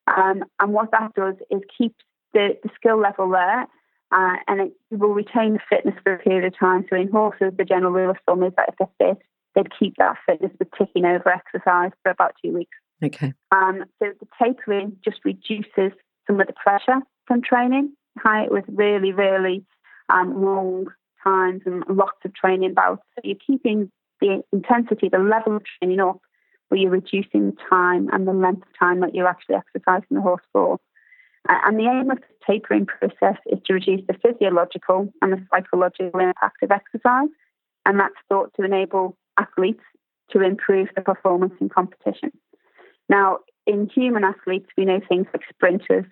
Um, 0.06 0.44
and 0.60 0.72
what 0.72 0.92
that 0.92 1.12
does 1.14 1.34
is 1.50 1.60
keep 1.76 1.94
the, 2.32 2.56
the 2.62 2.70
skill 2.76 2.96
level 2.98 3.28
there, 3.28 3.66
uh, 4.12 4.36
and 4.46 4.60
it 4.60 4.72
will 4.90 5.12
retain 5.12 5.54
the 5.54 5.60
fitness 5.68 5.96
for 6.02 6.14
a 6.14 6.18
period 6.18 6.44
of 6.44 6.58
time. 6.58 6.86
So 6.88 6.96
in 6.96 7.10
horses, 7.10 7.52
the 7.58 7.64
general 7.64 7.92
rule 7.92 8.10
of 8.10 8.18
thumb 8.24 8.42
is 8.44 8.52
that 8.56 8.68
if 8.68 8.76
they're 8.78 9.08
fit, 9.14 9.22
they'd 9.56 9.76
keep 9.76 9.94
that 9.96 10.16
fitness 10.26 10.52
with 10.58 10.68
ticking 10.78 11.04
over 11.04 11.28
exercise 11.28 11.90
for 12.02 12.10
about 12.10 12.34
two 12.44 12.52
weeks. 12.52 12.76
Okay. 13.02 13.32
Um, 13.50 13.84
so 13.98 14.12
the 14.20 14.26
tapering 14.40 14.96
just 15.04 15.24
reduces 15.24 15.92
some 16.26 16.40
of 16.40 16.46
the 16.46 16.52
pressure 16.52 17.00
from 17.26 17.42
training, 17.42 17.92
It 18.16 18.52
was 18.52 18.62
really, 18.68 19.12
really 19.12 19.64
um, 20.08 20.42
long 20.42 20.86
times 21.24 21.62
and 21.66 21.82
lots 21.88 22.18
of 22.24 22.34
training 22.34 22.74
bouts. 22.74 23.02
So 23.14 23.22
you're 23.24 23.36
keeping 23.44 23.90
the 24.20 24.42
intensity, 24.52 25.08
the 25.08 25.18
level 25.18 25.56
of 25.56 25.62
training 25.78 26.00
up, 26.00 26.20
but 26.70 26.78
you're 26.78 26.90
reducing 26.90 27.50
the 27.50 27.56
time 27.68 28.08
and 28.12 28.26
the 28.26 28.32
length 28.32 28.62
of 28.62 28.78
time 28.78 29.00
that 29.00 29.14
you're 29.14 29.28
actually 29.28 29.56
exercising 29.56 30.16
the 30.16 30.20
horse 30.20 30.42
for. 30.52 30.78
And 31.48 31.78
the 31.78 31.84
aim 31.84 32.10
of 32.10 32.18
the 32.18 32.26
tapering 32.52 32.86
process 32.86 33.38
is 33.46 33.60
to 33.66 33.74
reduce 33.74 34.00
the 34.08 34.14
physiological 34.14 35.12
and 35.22 35.32
the 35.32 35.46
psychological 35.50 36.18
impact 36.18 36.62
of 36.62 36.72
exercise, 36.72 37.28
and 37.84 38.00
that's 38.00 38.14
thought 38.28 38.52
to 38.56 38.64
enable 38.64 39.16
athletes 39.38 39.82
to 40.30 40.42
improve 40.42 40.88
their 40.94 41.04
performance 41.04 41.54
in 41.60 41.68
competition. 41.68 42.30
Now, 43.08 43.38
in 43.66 43.88
human 43.88 44.24
athletes, 44.24 44.68
we 44.76 44.84
know 44.84 45.00
things 45.08 45.26
like 45.32 45.42
sprinters 45.48 46.06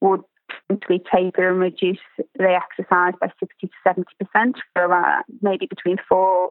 would 0.00 0.22
simply 0.68 1.02
taper 1.12 1.48
and 1.48 1.60
reduce 1.60 1.98
their 2.36 2.56
exercise 2.56 3.14
by 3.20 3.30
60 3.38 3.68
to 3.68 4.04
70% 4.34 4.54
for 4.74 4.92
uh, 4.92 5.22
maybe 5.40 5.66
between 5.66 5.96
four 6.08 6.50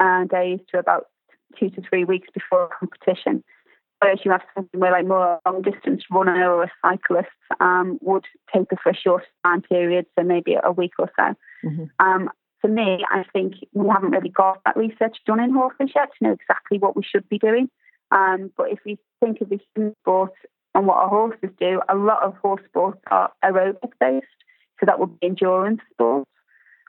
uh, 0.00 0.24
days 0.24 0.60
to 0.70 0.78
about 0.78 1.06
two 1.58 1.70
to 1.70 1.82
three 1.88 2.04
weeks 2.04 2.28
before 2.32 2.64
a 2.64 2.68
competition. 2.68 3.44
Whereas 4.00 4.18
you 4.24 4.30
have 4.32 4.42
something 4.54 4.80
where, 4.80 4.92
like, 4.92 5.06
more 5.06 5.38
long 5.46 5.62
distance 5.62 6.02
runner 6.10 6.52
or 6.52 6.64
a 6.64 6.72
cyclist 6.82 7.28
um, 7.60 7.98
would 8.02 8.24
taper 8.52 8.76
for 8.82 8.90
a 8.90 8.96
short 8.96 9.24
time 9.44 9.62
period, 9.62 10.06
so 10.18 10.24
maybe 10.24 10.56
a 10.62 10.72
week 10.72 10.92
or 10.98 11.10
so. 11.18 11.34
Mhm. 11.64 11.90
Um, 12.00 12.30
for 12.64 12.68
me, 12.68 13.04
I 13.10 13.24
think 13.34 13.56
we 13.74 13.86
haven't 13.88 14.12
really 14.12 14.30
got 14.30 14.62
that 14.64 14.74
research 14.74 15.18
done 15.26 15.38
in 15.38 15.52
horses 15.52 15.90
yet 15.94 16.08
to 16.16 16.24
know 16.24 16.32
exactly 16.32 16.78
what 16.78 16.96
we 16.96 17.02
should 17.02 17.28
be 17.28 17.38
doing. 17.38 17.68
Um, 18.10 18.50
but 18.56 18.70
if 18.70 18.78
we 18.86 18.96
think 19.20 19.42
of 19.42 19.50
the 19.50 19.60
human 19.74 19.94
sport 20.00 20.32
and 20.74 20.86
what 20.86 20.96
our 20.96 21.10
horses 21.10 21.50
do, 21.60 21.82
a 21.90 21.94
lot 21.94 22.22
of 22.22 22.34
horse 22.38 22.62
sports 22.66 23.02
are 23.10 23.30
aerobic 23.44 23.92
based, 24.00 24.26
so 24.80 24.86
that 24.86 24.98
would 24.98 25.20
be 25.20 25.26
endurance 25.26 25.82
sports. 25.92 26.30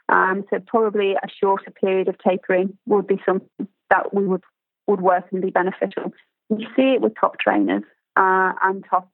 Um, 0.07 0.45
so 0.49 0.59
probably 0.65 1.11
a 1.11 1.27
shorter 1.41 1.71
period 1.71 2.07
of 2.07 2.15
tapering 2.19 2.77
would 2.85 3.07
be 3.07 3.21
something 3.25 3.67
that 3.89 4.13
we 4.13 4.25
would 4.25 4.43
would 4.87 5.01
work 5.01 5.25
and 5.33 5.41
be 5.41 5.49
beneficial. 5.49 6.13
You 6.49 6.67
see 6.73 6.93
it 6.93 7.01
with 7.01 7.15
top 7.19 7.37
trainers 7.39 7.83
uh, 8.15 8.53
and 8.63 8.85
top 8.89 9.11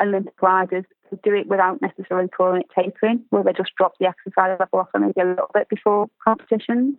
Olympic 0.00 0.40
riders. 0.40 0.84
Do 1.16 1.34
it 1.34 1.46
without 1.46 1.80
necessarily 1.80 2.28
calling 2.28 2.62
it 2.62 2.70
tapering, 2.74 3.24
where 3.30 3.42
they 3.42 3.52
just 3.52 3.74
drop 3.76 3.94
the 3.98 4.06
exercise 4.06 4.56
level 4.58 4.80
off 4.80 4.88
and 4.94 5.06
maybe 5.06 5.20
a 5.20 5.24
little 5.24 5.50
bit 5.52 5.68
before 5.68 6.08
competitions, 6.22 6.96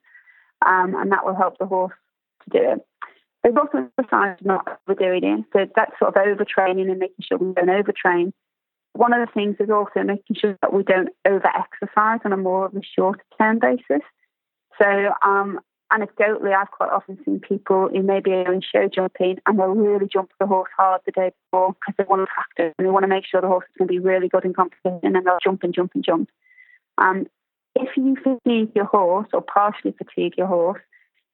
um, 0.66 0.96
and 0.96 1.12
that 1.12 1.26
will 1.26 1.36
help 1.36 1.58
the 1.58 1.66
horse 1.66 1.94
to 2.44 2.60
do 2.60 2.72
it. 2.72 2.86
They've 3.44 3.58
also 3.58 3.90
emphasised 3.98 4.46
not 4.46 4.80
overdoing 4.88 5.24
it, 5.24 5.46
so 5.54 5.66
that's 5.76 5.98
sort 5.98 6.16
of 6.16 6.22
overtraining 6.22 6.90
and 6.90 7.00
making 7.00 7.24
sure 7.28 7.38
we 7.38 7.54
don't 7.54 7.70
overtrain. 7.70 8.34
One 8.94 9.14
of 9.14 9.26
the 9.26 9.32
things 9.34 9.56
is 9.60 9.70
also 9.70 10.04
making 10.04 10.36
sure 10.36 10.58
that 10.62 10.74
we 10.74 10.84
don't 10.84 11.10
over 11.26 11.48
exercise 11.48 12.20
on 12.26 12.34
a 12.34 12.38
more 12.38 12.66
of 12.66 12.76
a 12.76 12.82
shorter 12.84 13.24
term 13.40 13.60
basis. 13.60 14.02
So 14.78 15.14
um, 15.22 15.60
anecdotally, 15.92 16.56
I've 16.56 16.72
quite 16.72 16.92
often 16.92 17.18
seen 17.26 17.40
people 17.40 17.90
who 17.90 18.04
maybe 18.04 18.32
are 18.32 18.54
in 18.54 18.62
show 18.62 18.88
jumping 18.88 19.40
and 19.46 19.60
they'll 19.60 19.68
really 19.70 20.08
jump 20.12 20.32
the 20.40 20.48
horse 20.48 20.70
hard 20.78 21.02
the 21.06 21.12
day 21.12 21.32
before 21.46 21.74
because 21.74 21.96
they 21.98 22.04
want 22.10 22.22
to 22.22 22.34
practice 22.34 22.74
and 22.78 22.88
they 22.88 22.92
want 22.92 23.04
to 23.04 23.08
make 23.08 23.26
sure 23.26 23.42
the 23.42 23.48
horse 23.48 23.66
is 23.70 23.78
going 23.78 23.88
to 23.88 23.94
be 23.94 24.00
really 24.00 24.28
good 24.28 24.46
in 24.46 24.54
competition 24.54 25.00
and 25.04 25.16
then 25.16 25.24
they'll 25.24 25.38
jump 25.44 25.64
and 25.64 25.74
jump 25.74 25.92
and 25.96 26.04
jump. 26.04 26.30
Um, 26.98 27.28
if 27.76 27.90
you 27.96 28.16
fatigue 28.16 28.72
your 28.76 28.86
horse 28.86 29.28
or 29.34 29.42
partially 29.42 29.94
fatigue 29.98 30.34
your 30.38 30.48
horse, 30.48 30.82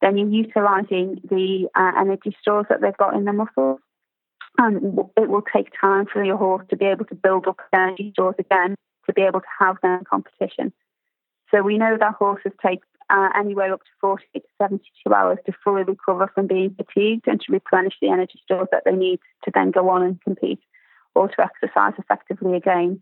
then 0.01 0.17
you're 0.17 0.29
utilizing 0.29 1.21
the 1.29 1.67
uh, 1.75 1.91
energy 1.99 2.35
stores 2.41 2.65
that 2.69 2.81
they've 2.81 2.97
got 2.97 3.15
in 3.15 3.25
their 3.25 3.33
muscles. 3.33 3.79
And 4.57 4.99
it 5.17 5.29
will 5.29 5.41
take 5.41 5.69
time 5.79 6.05
for 6.05 6.23
your 6.23 6.37
horse 6.37 6.65
to 6.69 6.77
be 6.77 6.85
able 6.85 7.05
to 7.05 7.15
build 7.15 7.47
up 7.47 7.59
energy 7.73 8.11
stores 8.13 8.35
again 8.39 8.75
to 9.05 9.13
be 9.13 9.21
able 9.21 9.41
to 9.41 9.47
have 9.59 9.77
them 9.81 9.99
in 9.99 10.05
competition. 10.05 10.71
So 11.51 11.61
we 11.61 11.77
know 11.77 11.97
that 11.99 12.15
horses 12.15 12.51
take 12.65 12.81
uh, 13.09 13.29
anywhere 13.35 13.73
up 13.73 13.81
to 13.81 13.89
40 14.01 14.23
to 14.35 14.41
72 14.61 15.13
hours 15.13 15.37
to 15.45 15.53
fully 15.63 15.83
recover 15.83 16.29
from 16.33 16.47
being 16.47 16.75
fatigued 16.75 17.27
and 17.27 17.39
to 17.41 17.51
replenish 17.51 17.93
the 18.01 18.09
energy 18.09 18.39
stores 18.43 18.67
that 18.71 18.83
they 18.85 18.93
need 18.95 19.19
to 19.43 19.51
then 19.53 19.71
go 19.71 19.89
on 19.89 20.03
and 20.03 20.21
compete 20.21 20.59
or 21.13 21.27
to 21.27 21.41
exercise 21.41 21.93
effectively 21.97 22.55
again. 22.55 23.01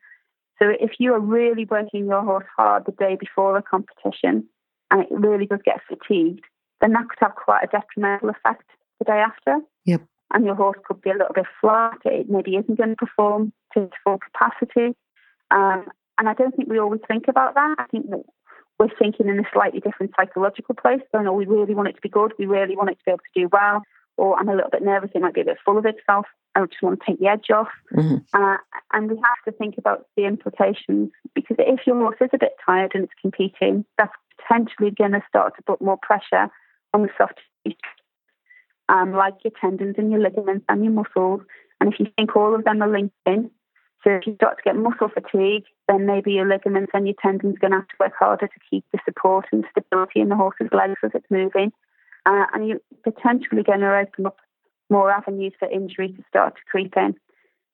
So 0.59 0.69
if 0.79 0.91
you 0.99 1.13
are 1.13 1.19
really 1.19 1.65
working 1.65 2.05
your 2.05 2.23
horse 2.23 2.45
hard 2.55 2.85
the 2.85 2.91
day 2.91 3.17
before 3.19 3.57
a 3.57 3.63
competition 3.63 4.45
and 4.91 5.01
it 5.01 5.07
really 5.09 5.45
does 5.45 5.59
get 5.65 5.81
fatigued, 5.87 6.45
then 6.81 6.93
that 6.93 7.07
could 7.09 7.19
have 7.19 7.35
quite 7.35 7.63
a 7.63 7.67
detrimental 7.67 8.29
effect 8.29 8.69
the 8.99 9.05
day 9.05 9.19
after. 9.19 9.59
Yep. 9.85 10.01
And 10.33 10.45
your 10.45 10.55
horse 10.55 10.77
could 10.85 11.01
be 11.01 11.09
a 11.09 11.13
little 11.13 11.33
bit 11.33 11.45
flat. 11.61 11.97
It 12.05 12.29
maybe 12.29 12.55
isn't 12.55 12.77
going 12.77 12.89
to 12.89 12.95
perform 12.95 13.53
to 13.73 13.83
its 13.83 13.93
full 14.03 14.19
capacity. 14.19 14.95
Um, 15.51 15.87
and 16.17 16.29
I 16.29 16.33
don't 16.33 16.55
think 16.55 16.69
we 16.69 16.79
always 16.79 17.01
think 17.07 17.27
about 17.27 17.55
that. 17.55 17.75
I 17.79 17.85
think 17.87 18.05
we're 18.80 18.89
thinking 18.99 19.28
in 19.28 19.39
a 19.39 19.43
slightly 19.53 19.80
different 19.80 20.13
psychological 20.17 20.76
place. 20.76 21.01
So, 21.11 21.21
know, 21.21 21.34
we 21.34 21.45
really 21.45 21.76
want 21.76 21.89
it 21.89 21.95
to 21.95 22.01
be 22.01 22.09
good. 22.09 22.34
We 22.38 22.45
really 22.45 22.76
want 22.76 22.89
it 22.89 22.97
to 22.99 23.05
be 23.05 23.11
able 23.11 23.19
to 23.19 23.41
do 23.41 23.49
well. 23.51 23.84
Or 24.17 24.38
I'm 24.38 24.49
a 24.49 24.55
little 24.55 24.69
bit 24.69 24.84
nervous. 24.84 25.11
It 25.15 25.21
might 25.21 25.34
be 25.34 25.41
a 25.41 25.45
bit 25.45 25.57
full 25.65 25.78
of 25.78 25.86
itself. 25.86 26.26
I 26.55 26.65
just 26.65 26.82
want 26.84 26.99
to 26.99 27.05
take 27.05 27.19
the 27.19 27.28
edge 27.28 27.49
off. 27.51 27.69
Mm-hmm. 27.95 28.17
Uh, 28.34 28.57
and 28.91 29.09
we 29.09 29.15
have 29.17 29.43
to 29.45 29.51
think 29.57 29.78
about 29.78 30.07
the 30.15 30.26
implications 30.26 31.11
because 31.34 31.57
if 31.59 31.80
your 31.88 31.95
horse 31.97 32.17
is 32.21 32.30
a 32.34 32.38
bit 32.38 32.53
tired 32.63 32.91
and 32.93 33.05
it's 33.05 33.13
competing, 33.19 33.86
that's 33.97 34.13
potentially 34.38 34.91
going 34.91 35.13
to 35.13 35.24
start 35.28 35.55
to 35.55 35.63
put 35.63 35.82
more 35.82 35.97
pressure 36.01 36.49
on 36.93 37.01
the 37.01 37.09
soft 37.17 37.39
tissue, 37.65 37.76
um, 38.89 39.13
like 39.13 39.34
your 39.43 39.53
tendons 39.59 39.95
and 39.97 40.11
your 40.11 40.21
ligaments 40.21 40.65
and 40.69 40.84
your 40.84 40.93
muscles. 40.93 41.41
And 41.80 41.91
if 41.91 41.99
you 41.99 42.07
think 42.15 42.36
all 42.36 42.53
of 42.53 42.63
them 42.63 42.82
are 42.84 42.89
linked 42.89 43.15
in, 43.26 43.49
so 44.03 44.11
if 44.11 44.27
you 44.27 44.35
start 44.35 44.57
to 44.57 44.63
get 44.63 44.75
muscle 44.75 45.07
fatigue, 45.07 45.63
then 45.87 46.05
maybe 46.05 46.33
your 46.33 46.47
ligaments 46.47 46.91
and 46.93 47.07
your 47.07 47.15
tendons 47.21 47.55
are 47.55 47.59
going 47.59 47.71
to 47.71 47.77
have 47.77 47.87
to 47.87 47.95
work 47.99 48.13
harder 48.17 48.47
to 48.47 48.59
keep 48.69 48.83
the 48.91 48.99
support 49.05 49.45
and 49.51 49.63
stability 49.71 50.19
in 50.19 50.29
the 50.29 50.35
horse's 50.35 50.67
legs 50.73 50.99
as 51.03 51.11
it's 51.13 51.29
moving. 51.29 51.71
Uh, 52.25 52.45
and 52.53 52.67
you're 52.67 52.81
potentially 53.03 53.63
going 53.63 53.79
to 53.79 53.97
open 53.97 54.25
up 54.25 54.37
more 54.89 55.09
avenues 55.09 55.53
for 55.57 55.69
injury 55.69 56.09
to 56.09 56.23
start 56.27 56.55
to 56.55 56.61
creep 56.69 56.93
in. 56.97 57.15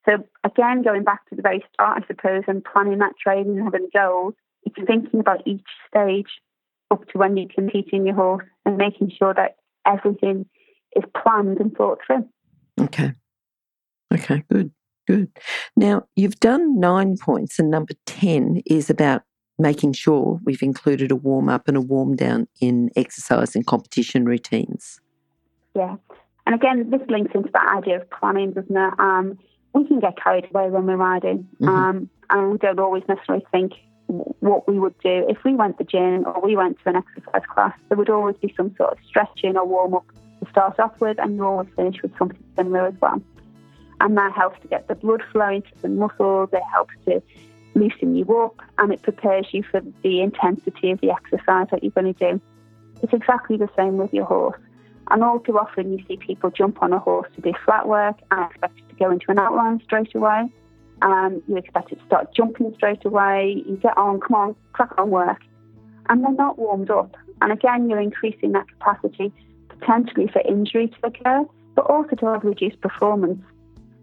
So 0.08 0.24
again, 0.44 0.84
going 0.84 1.04
back 1.04 1.28
to 1.30 1.36
the 1.36 1.42
very 1.42 1.64
start, 1.74 2.04
I 2.04 2.08
suppose, 2.08 2.44
and 2.48 2.64
planning 2.64 3.00
that 3.00 3.14
training 3.22 3.58
and 3.58 3.64
having 3.64 3.90
goals, 3.94 4.36
it's 4.64 4.76
thinking 4.88 5.20
about 5.20 5.46
each 5.48 5.66
stage 5.88 6.30
up 6.92 7.08
to 7.10 7.18
when 7.18 7.38
you're 7.38 7.50
competing 7.54 8.06
your 8.06 8.16
horse 8.16 8.46
and 8.66 8.78
making 8.78 9.12
sure 9.18 9.34
that 9.34 9.58
everything 9.86 10.46
is 10.96 11.04
planned 11.16 11.60
and 11.60 11.76
thought 11.76 12.00
through. 12.06 12.28
Okay. 12.80 13.14
Okay, 14.14 14.44
good. 14.52 14.72
Good. 15.10 15.32
Now, 15.76 16.04
you've 16.16 16.40
done 16.40 16.80
nine 16.80 17.18
points, 17.18 17.58
and 17.58 17.72
number 17.72 17.94
10 18.06 18.62
is 18.68 18.92
about 18.92 19.24
making 19.58 19.94
sure 19.94 20.40
we've 20.44 20.62
included 20.62 21.10
a 21.10 21.16
warm 21.16 21.50
up 21.50 21.68
and 21.68 21.76
a 21.76 21.82
warm 21.82 22.16
down 22.16 22.48
in 22.62 22.92
exercise 22.96 23.56
and 23.56 23.66
competition 23.66 24.24
routines. 24.26 25.02
Yeah. 25.76 25.96
And 26.46 26.54
again, 26.54 26.92
this 26.92 27.02
links 27.10 27.32
into 27.34 27.50
that 27.54 27.76
idea 27.76 28.02
of 28.02 28.10
planning, 28.12 28.52
doesn't 28.52 28.78
it? 28.78 28.94
Um, 29.00 29.40
we 29.74 29.88
can 29.88 30.00
get 30.00 30.16
carried 30.16 30.46
away 30.46 30.70
when 30.70 30.86
we're 30.86 30.96
riding, 30.96 31.48
mm-hmm. 31.60 31.68
um, 31.68 32.10
and 32.30 32.52
we 32.52 32.60
don't 32.60 32.80
always 32.80 33.04
necessarily 33.10 33.46
think 33.52 33.74
what 34.06 34.68
we 34.68 34.78
would 34.78 34.98
do. 35.00 35.26
If 35.28 35.44
we 35.44 35.56
went 35.56 35.80
to 35.80 35.86
the 35.86 35.90
gym 35.90 36.24
or 36.28 36.40
we 36.40 36.56
went 36.56 36.78
to 36.84 36.90
an 36.90 36.98
exercise 36.98 37.48
class, 37.52 37.74
there 37.88 37.98
would 37.98 38.12
always 38.12 38.36
be 38.38 38.54
some 38.56 38.76
sort 38.78 38.92
of 38.92 39.00
stretching 39.08 39.58
or 39.58 39.66
warm 39.66 39.96
up 39.96 40.06
to 40.44 40.50
start 40.52 40.80
off 40.80 41.00
with, 41.00 41.18
and 41.20 41.36
you 41.36 41.46
always 41.46 41.68
finish 41.76 42.00
with 42.04 42.16
something 42.20 42.44
similar 42.56 42.86
as 42.86 42.94
well 43.02 43.20
and 44.02 44.18
that 44.18 44.34
helps 44.34 44.62
to 44.62 44.68
get 44.68 44.88
the 44.88 44.96
blood 44.96 45.22
flowing 45.32 45.62
to 45.62 45.82
the 45.82 45.90
muscles. 45.90 46.50
It 46.54 46.64
helps 46.72 46.94
to 47.06 47.22
loosen 47.76 48.16
you 48.16 48.26
up, 48.40 48.56
and 48.78 48.92
it 48.92 49.02
prepares 49.02 49.48
you 49.52 49.64
for 49.64 49.82
the 50.04 50.22
intensity 50.22 50.92
of 50.92 51.02
the 51.02 51.12
exercise 51.12 51.68
that 51.72 51.84
you're 51.84 51.92
going 51.92 52.14
to 52.14 52.32
do. 52.32 52.42
It's 53.02 53.14
exactly 53.14 53.58
the 53.58 53.70
same 53.78 53.98
with 53.98 54.14
your 54.14 54.26
horse. 54.26 54.60
And 55.12 55.24
all 55.24 55.40
too 55.40 55.58
often, 55.58 55.92
you 55.92 56.04
see 56.08 56.18
people 56.18 56.52
jump 56.52 56.84
on 56.84 56.94
a 56.94 57.00
horse 57.00 57.30
to 57.36 57.42
do 57.42 57.54
flat 57.66 57.88
work 57.88 58.18
and 58.32 58.46
expect 58.50 58.80
it 58.80 58.90
to 58.90 58.96
go 58.96 59.12
into 59.12 59.26
an 59.30 59.40
outline 59.40 59.82
straight 59.84 60.14
away. 60.14 60.50
Um, 61.02 61.42
you 61.48 61.58
expect 61.58 61.92
it 61.92 62.00
to 62.00 62.06
start 62.06 62.36
jumping 62.36 62.74
straight 62.76 63.06
away. 63.06 63.64
You 63.66 63.78
get 63.78 63.98
on, 63.98 64.20
come 64.20 64.36
on, 64.36 64.56
crack 64.74 64.92
on 64.98 65.10
work. 65.10 65.40
And 66.10 66.24
they're 66.24 66.32
not 66.34 66.60
warmed 66.60 66.92
up. 66.92 67.16
And 67.42 67.52
again, 67.52 67.90
you're 67.90 68.02
increasing 68.02 68.52
that 68.52 68.68
capacity 68.68 69.32
potentially 69.70 70.28
for 70.28 70.42
injury 70.42 70.90
to 70.90 71.08
occur, 71.08 71.46
but 71.76 71.90
also 71.90 72.16
to 72.18 72.26
have 72.26 72.44
reduced 72.44 72.82
performance 72.82 73.42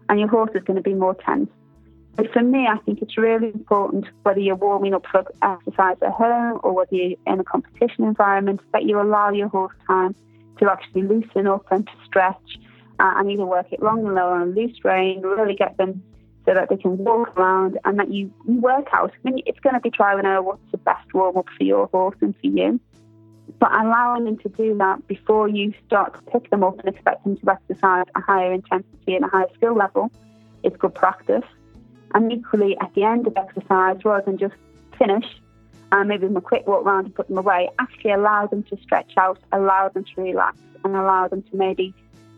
and 0.09 0.19
your 0.19 0.29
horse 0.29 0.51
is 0.55 0.63
going 0.63 0.77
to 0.77 0.83
be 0.83 0.93
more 0.93 1.15
tense. 1.15 1.49
But 2.15 2.33
for 2.33 2.41
me, 2.41 2.67
I 2.67 2.77
think 2.77 3.01
it's 3.01 3.17
really 3.17 3.47
important 3.49 4.05
whether 4.23 4.39
you're 4.39 4.55
warming 4.55 4.95
up 4.95 5.05
for 5.05 5.23
exercise 5.43 5.97
at 6.01 6.11
home 6.11 6.59
or 6.63 6.73
whether 6.73 6.95
you're 6.95 7.17
in 7.27 7.39
a 7.39 7.43
competition 7.43 8.05
environment 8.05 8.59
that 8.73 8.83
you 8.83 8.99
allow 8.99 9.29
your 9.29 9.49
horse 9.49 9.75
time 9.85 10.15
to 10.59 10.71
actually 10.71 11.03
loosen 11.03 11.45
up 11.45 11.65
and 11.69 11.85
to 11.85 11.93
stretch 12.05 12.59
uh, 12.99 13.13
and 13.17 13.31
either 13.31 13.45
work 13.45 13.71
it 13.71 13.81
long 13.83 14.05
and 14.05 14.15
low 14.15 14.29
on 14.29 14.41
a 14.41 14.45
loose 14.45 14.83
rein, 14.83 15.21
really 15.21 15.53
get 15.53 15.77
them 15.77 16.01
so 16.47 16.55
that 16.55 16.69
they 16.69 16.77
can 16.77 16.97
walk 16.97 17.37
around 17.37 17.77
and 17.85 17.99
that 17.99 18.11
you 18.11 18.33
work 18.45 18.87
out. 18.93 19.11
I 19.13 19.29
mean, 19.29 19.43
it's 19.45 19.59
going 19.59 19.75
to 19.75 19.81
be 19.81 19.91
trial 19.91 20.17
and 20.17 20.25
error 20.25 20.41
what's 20.41 20.71
the 20.71 20.77
best 20.77 21.13
warm 21.13 21.37
up 21.37 21.47
for 21.55 21.63
your 21.63 21.87
horse 21.87 22.17
and 22.21 22.33
for 22.37 22.47
you. 22.47 22.79
But 23.59 23.71
allowing 23.73 24.25
them 24.25 24.37
to 24.39 24.49
do 24.49 24.77
that 24.77 25.07
before 25.07 25.47
you 25.47 25.73
start 25.87 26.13
to 26.13 26.31
pick 26.31 26.49
them 26.51 26.63
up 26.63 26.79
and 26.79 26.93
expect 26.93 27.23
them 27.23 27.37
to 27.37 27.51
exercise 27.51 28.05
a 28.15 28.21
higher 28.21 28.53
intensity 28.53 29.15
and 29.15 29.25
a 29.25 29.27
higher 29.27 29.47
skill 29.55 29.75
level 29.75 30.11
is 30.63 30.73
good 30.77 30.93
practice. 30.93 31.43
And 32.13 32.31
equally, 32.31 32.77
at 32.79 32.93
the 32.93 33.03
end 33.03 33.25
of 33.27 33.35
exercise, 33.35 34.03
rather 34.05 34.25
than 34.25 34.37
just 34.37 34.55
finish 34.97 35.25
and 35.91 36.09
maybe 36.09 36.27
them 36.27 36.37
a 36.37 36.41
quick 36.41 36.67
walk 36.67 36.85
around 36.85 37.05
and 37.05 37.15
put 37.15 37.27
them 37.27 37.37
away, 37.37 37.69
actually 37.79 38.11
allow 38.11 38.45
them 38.45 38.63
to 38.63 38.77
stretch 38.81 39.13
out, 39.17 39.39
allow 39.51 39.89
them 39.89 40.03
to 40.03 40.21
relax, 40.21 40.57
and 40.83 40.95
allow 40.95 41.27
them 41.27 41.41
to 41.43 41.55
maybe, 41.55 41.93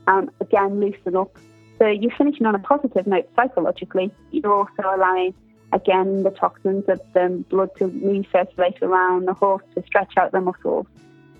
um, 0.08 0.30
again, 0.40 0.80
loosen 0.80 1.16
up. 1.16 1.36
So 1.80 1.88
you're 1.88 2.16
finishing 2.16 2.46
on 2.46 2.56
a 2.56 2.60
positive 2.60 3.08
note 3.08 3.30
psychologically. 3.36 4.12
You're 4.32 4.54
also 4.54 4.84
allowing, 4.84 5.34
again, 5.72 6.24
the 6.24 6.30
toxins 6.30 6.86
of 6.88 7.02
the 7.14 7.44
blood 7.50 7.76
to 7.78 7.88
recirculate 7.88 8.82
around 8.82 9.28
the 9.28 9.34
horse 9.34 9.64
to 9.76 9.84
stretch 9.86 10.18
out 10.18 10.32
the 10.32 10.42
muscles. 10.42 10.88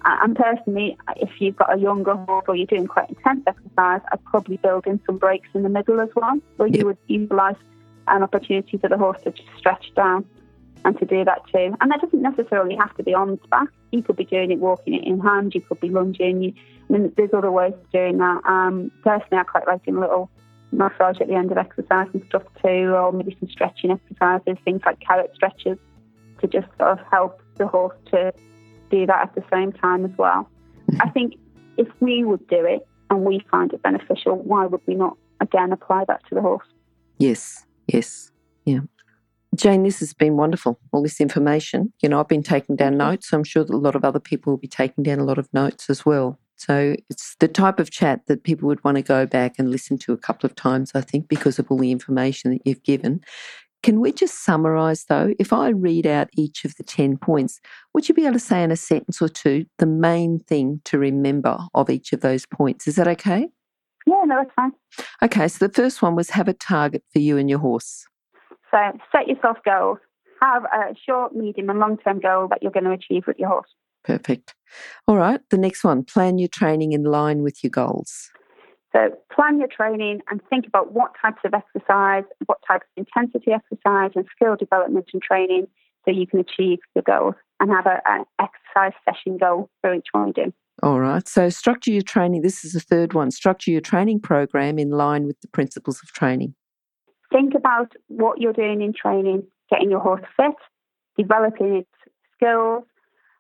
And 0.06 0.36
personally, 0.36 0.98
if 1.18 1.30
you've 1.40 1.58
got 1.58 1.76
a 1.76 1.80
younger 1.80 2.16
horse 2.16 2.46
or 2.48 2.56
you're 2.56 2.66
doing 2.66 2.88
quite 2.88 3.10
intense 3.10 3.44
exercise, 3.46 4.02
I'd 4.12 4.24
probably 4.26 4.58
build 4.58 4.88
in 4.88 5.00
some 5.06 5.18
breaks 5.18 5.50
in 5.54 5.64
the 5.64 5.70
middle 5.70 6.00
as 6.00 6.10
well, 6.16 6.40
where 6.58 6.68
you 6.68 6.86
would 6.86 6.98
utilise 7.08 7.58
an 8.08 8.24
opportunity 8.24 8.78
for 8.78 8.90
the 8.90 8.98
horse 8.98 9.22
to 9.24 9.32
just 9.32 9.50
stretch 9.58 9.94
down 9.96 10.26
and 10.86 10.98
to 11.00 11.06
do 11.06 11.26
that 11.26 11.42
too. 11.52 11.76
And 11.82 11.92
that 11.92 12.02
doesn't 12.02 12.22
necessarily 12.22 12.76
have 12.76 12.96
to 12.96 13.04
be 13.04 13.14
on 13.14 13.34
its 13.34 13.46
back. 13.48 13.68
You 13.92 14.02
could 14.02 14.16
be 14.16 14.26
doing 14.26 14.52
it 14.52 14.60
walking 14.60 14.94
it 14.94 15.04
in 15.04 15.20
hand. 15.20 15.54
You 15.54 15.62
could 15.62 15.80
be 15.80 15.90
lunging. 15.90 16.42
You, 16.42 16.54
I 16.90 16.94
mean, 16.94 17.14
there's 17.18 17.34
other 17.34 17.52
ways 17.52 17.74
of 17.74 17.92
doing 17.92 18.18
that. 18.20 18.42
Um, 18.46 18.92
personally, 19.04 19.38
I 19.38 19.44
quite 19.44 19.68
like 19.68 19.84
doing 19.84 19.98
a 19.98 20.02
little 20.02 20.30
massage 20.72 21.20
at 21.20 21.28
the 21.28 21.34
end 21.34 21.52
of 21.52 21.58
exercise 21.58 22.08
and 22.14 22.24
stuff 22.28 22.44
too, 22.62 22.94
or 22.96 23.12
maybe 23.12 23.36
some 23.40 23.50
stretching 23.50 23.92
exercises, 23.92 24.58
things 24.64 24.82
like 24.86 25.00
carrot 25.00 25.32
stretches, 25.36 25.78
to 26.40 26.48
just 26.48 26.68
sort 26.78 26.92
of 26.92 27.00
help 27.12 27.42
the 27.56 27.68
horse 27.68 27.98
to 28.12 28.34
do 28.90 29.06
that 29.06 29.22
at 29.22 29.36
the 29.36 29.44
same 29.52 29.72
time 29.72 30.06
as 30.06 30.12
well. 30.18 30.50
I 30.90 30.92
mm-hmm. 30.92 31.10
think 31.12 31.36
if 31.78 31.88
we 32.00 32.24
would 32.24 32.48
do 32.48 32.66
it 32.66 32.88
and 33.10 33.24
we 33.24 33.46
find 33.52 33.72
it 33.74 33.82
beneficial, 33.82 34.38
why 34.38 34.66
would 34.66 34.82
we 34.86 34.96
not 34.96 35.18
again 35.42 35.72
apply 35.72 36.06
that 36.08 36.22
to 36.30 36.36
the 36.36 36.42
horse? 36.42 36.68
Yes, 37.18 37.66
yes, 37.88 38.32
yeah. 38.66 38.80
Jane, 39.56 39.84
this 39.84 40.00
has 40.00 40.14
been 40.14 40.38
wonderful, 40.38 40.80
all 40.92 41.02
this 41.02 41.20
information. 41.20 41.92
You 42.02 42.10
know, 42.10 42.20
I've 42.20 42.28
been 42.28 42.44
taking 42.44 42.76
down 42.76 42.98
notes. 42.98 43.34
I'm 43.34 43.44
sure 43.44 43.64
that 43.64 43.74
a 43.74 43.78
lot 43.78 43.96
of 43.96 44.06
other 44.06 44.20
people 44.20 44.54
will 44.54 44.58
be 44.58 44.68
taking 44.68 45.04
down 45.04 45.20
a 45.20 45.24
lot 45.24 45.38
of 45.38 45.52
notes 45.54 45.90
as 45.90 46.06
well. 46.06 46.40
So 46.56 46.96
it's 47.10 47.36
the 47.40 47.48
type 47.48 47.80
of 47.80 47.90
chat 47.90 48.22
that 48.28 48.44
people 48.44 48.68
would 48.68 48.84
want 48.84 48.98
to 48.98 49.02
go 49.02 49.26
back 49.26 49.56
and 49.58 49.72
listen 49.72 49.98
to 50.00 50.14
a 50.14 50.18
couple 50.18 50.46
of 50.46 50.56
times, 50.56 50.92
I 50.94 51.02
think, 51.02 51.28
because 51.28 51.58
of 51.58 51.72
all 51.72 51.78
the 51.78 51.92
information 51.92 52.52
that 52.52 52.62
you've 52.66 52.84
given. 52.84 53.22
Can 53.82 54.02
we 54.02 54.12
just 54.12 54.44
summarise 54.44 55.06
though? 55.06 55.34
If 55.40 55.54
I 55.54 55.70
read 55.70 56.06
out 56.06 56.30
each 56.36 56.66
of 56.66 56.76
the 56.76 56.84
10 56.84 57.18
points, 57.18 57.62
would 57.94 58.10
you 58.10 58.16
be 58.16 58.26
able 58.26 58.34
to 58.34 58.40
say 58.40 58.62
in 58.62 58.72
a 58.72 58.76
sentence 58.76 59.22
or 59.22 59.30
two 59.30 59.66
the 59.78 59.86
main 59.86 60.40
thing 60.40 60.82
to 60.86 60.98
remember 60.98 61.58
of 61.74 61.90
each 61.90 62.12
of 62.12 62.22
those 62.22 62.46
points? 62.46 62.88
Is 62.88 62.96
that 62.96 63.08
okay? 63.08 63.48
Yeah, 64.06 64.24
no, 64.26 64.38
that's 64.38 64.54
fine. 64.56 64.72
Okay, 65.22 65.48
so 65.48 65.66
the 65.66 65.74
first 65.74 66.02
one 66.02 66.16
was 66.16 66.32
have 66.32 66.48
a 66.48 66.54
target 66.54 67.04
for 67.14 67.20
you 67.20 67.38
and 67.38 67.50
your 67.50 67.60
horse. 67.60 68.06
So 68.72 68.78
set 69.12 69.28
yourself 69.28 69.58
goals. 69.64 70.00
Have 70.42 70.64
a 70.66 70.96
short, 71.06 71.36
medium, 71.36 71.70
and 71.70 71.80
long 71.80 71.98
term 71.98 72.20
goal 72.20 72.48
that 72.50 72.62
you're 72.62 72.72
going 72.72 72.86
to 72.86 72.92
achieve 72.92 73.24
with 73.28 73.38
your 73.38 73.50
horse. 73.50 73.70
Perfect. 74.04 74.56
All 75.08 75.18
right, 75.18 75.42
the 75.50 75.58
next 75.58 75.84
one 75.84 76.04
plan 76.04 76.38
your 76.38 76.48
training 76.48 76.94
in 76.94 77.04
line 77.04 77.44
with 77.44 77.64
your 77.64 77.72
goals. 77.72 78.30
So 78.92 79.16
plan 79.34 79.60
your 79.60 79.68
training 79.68 80.22
and 80.30 80.42
think 80.50 80.66
about 80.66 80.94
what 80.94 81.12
types 81.22 81.42
of 81.46 81.54
exercise, 81.54 82.24
what 82.48 82.58
types 82.68 82.86
of 82.98 83.06
intensity 83.06 83.52
exercise 83.52 84.12
and 84.16 84.26
skill 84.36 84.56
development 84.56 85.10
and 85.14 85.22
training 85.22 85.68
so 86.06 86.12
you 86.12 86.26
can 86.26 86.40
achieve 86.40 86.80
your 86.96 87.04
goals 87.04 87.36
and 87.60 87.70
have 87.70 87.86
an 87.86 88.26
exercise 88.40 88.94
session 89.06 89.38
goal 89.38 89.70
for 89.82 89.94
each 89.94 90.08
one 90.12 90.28
you 90.28 90.34
do. 90.46 90.54
All 90.82 91.00
right. 91.00 91.28
So 91.28 91.50
structure 91.50 91.92
your 91.92 92.02
training. 92.02 92.42
This 92.42 92.64
is 92.64 92.74
the 92.74 92.80
third 92.80 93.14
one. 93.14 93.32
Structure 93.32 93.70
your 93.70 93.82
training 93.82 94.22
program 94.22 94.80
in 94.80 94.92
line 94.92 95.26
with 95.28 95.40
the 95.42 95.50
principles 95.50 96.02
of 96.02 96.12
training. 96.14 96.56
Think 97.32 97.54
about 97.54 97.94
what 98.08 98.40
you're 98.40 98.54
doing 98.54 98.82
in 98.82 98.94
training, 98.94 99.44
getting 99.70 99.92
your 99.92 100.00
horse 100.00 100.24
fit, 100.36 100.56
developing 101.18 101.76
its 101.76 102.14
skills, 102.34 102.86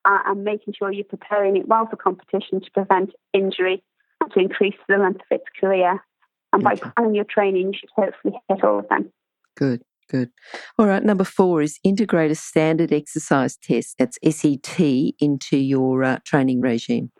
uh, 0.05 0.19
and 0.27 0.43
making 0.43 0.73
sure 0.77 0.91
you're 0.91 1.05
preparing 1.05 1.57
it 1.57 1.67
well 1.67 1.87
for 1.87 1.95
competition 1.95 2.61
to 2.61 2.71
prevent 2.71 3.11
injury 3.33 3.81
to 4.27 4.39
increase 4.39 4.75
the 4.87 4.97
length 4.97 5.21
of 5.21 5.39
its 5.39 5.45
career. 5.59 6.03
And 6.51 6.63
by 6.63 6.73
Okay. 6.73 6.89
planning 6.95 7.15
your 7.15 7.25
training, 7.25 7.73
you 7.73 7.79
should 7.79 7.89
hopefully 7.95 8.39
hit 8.49 8.63
all 8.63 8.79
of 8.79 8.89
them. 8.89 9.11
Good, 9.55 9.83
good. 10.09 10.31
All 10.77 10.87
right. 10.87 11.03
Number 11.03 11.23
four 11.23 11.61
is 11.61 11.79
integrate 11.83 12.31
a 12.31 12.35
standard 12.35 12.91
exercise 12.91 13.55
test. 13.57 13.97
That's 13.99 14.17
SET 14.23 14.79
into 15.19 15.57
your 15.57 16.03
uh, 16.03 16.19
training 16.25 16.61
regime. 16.61 17.11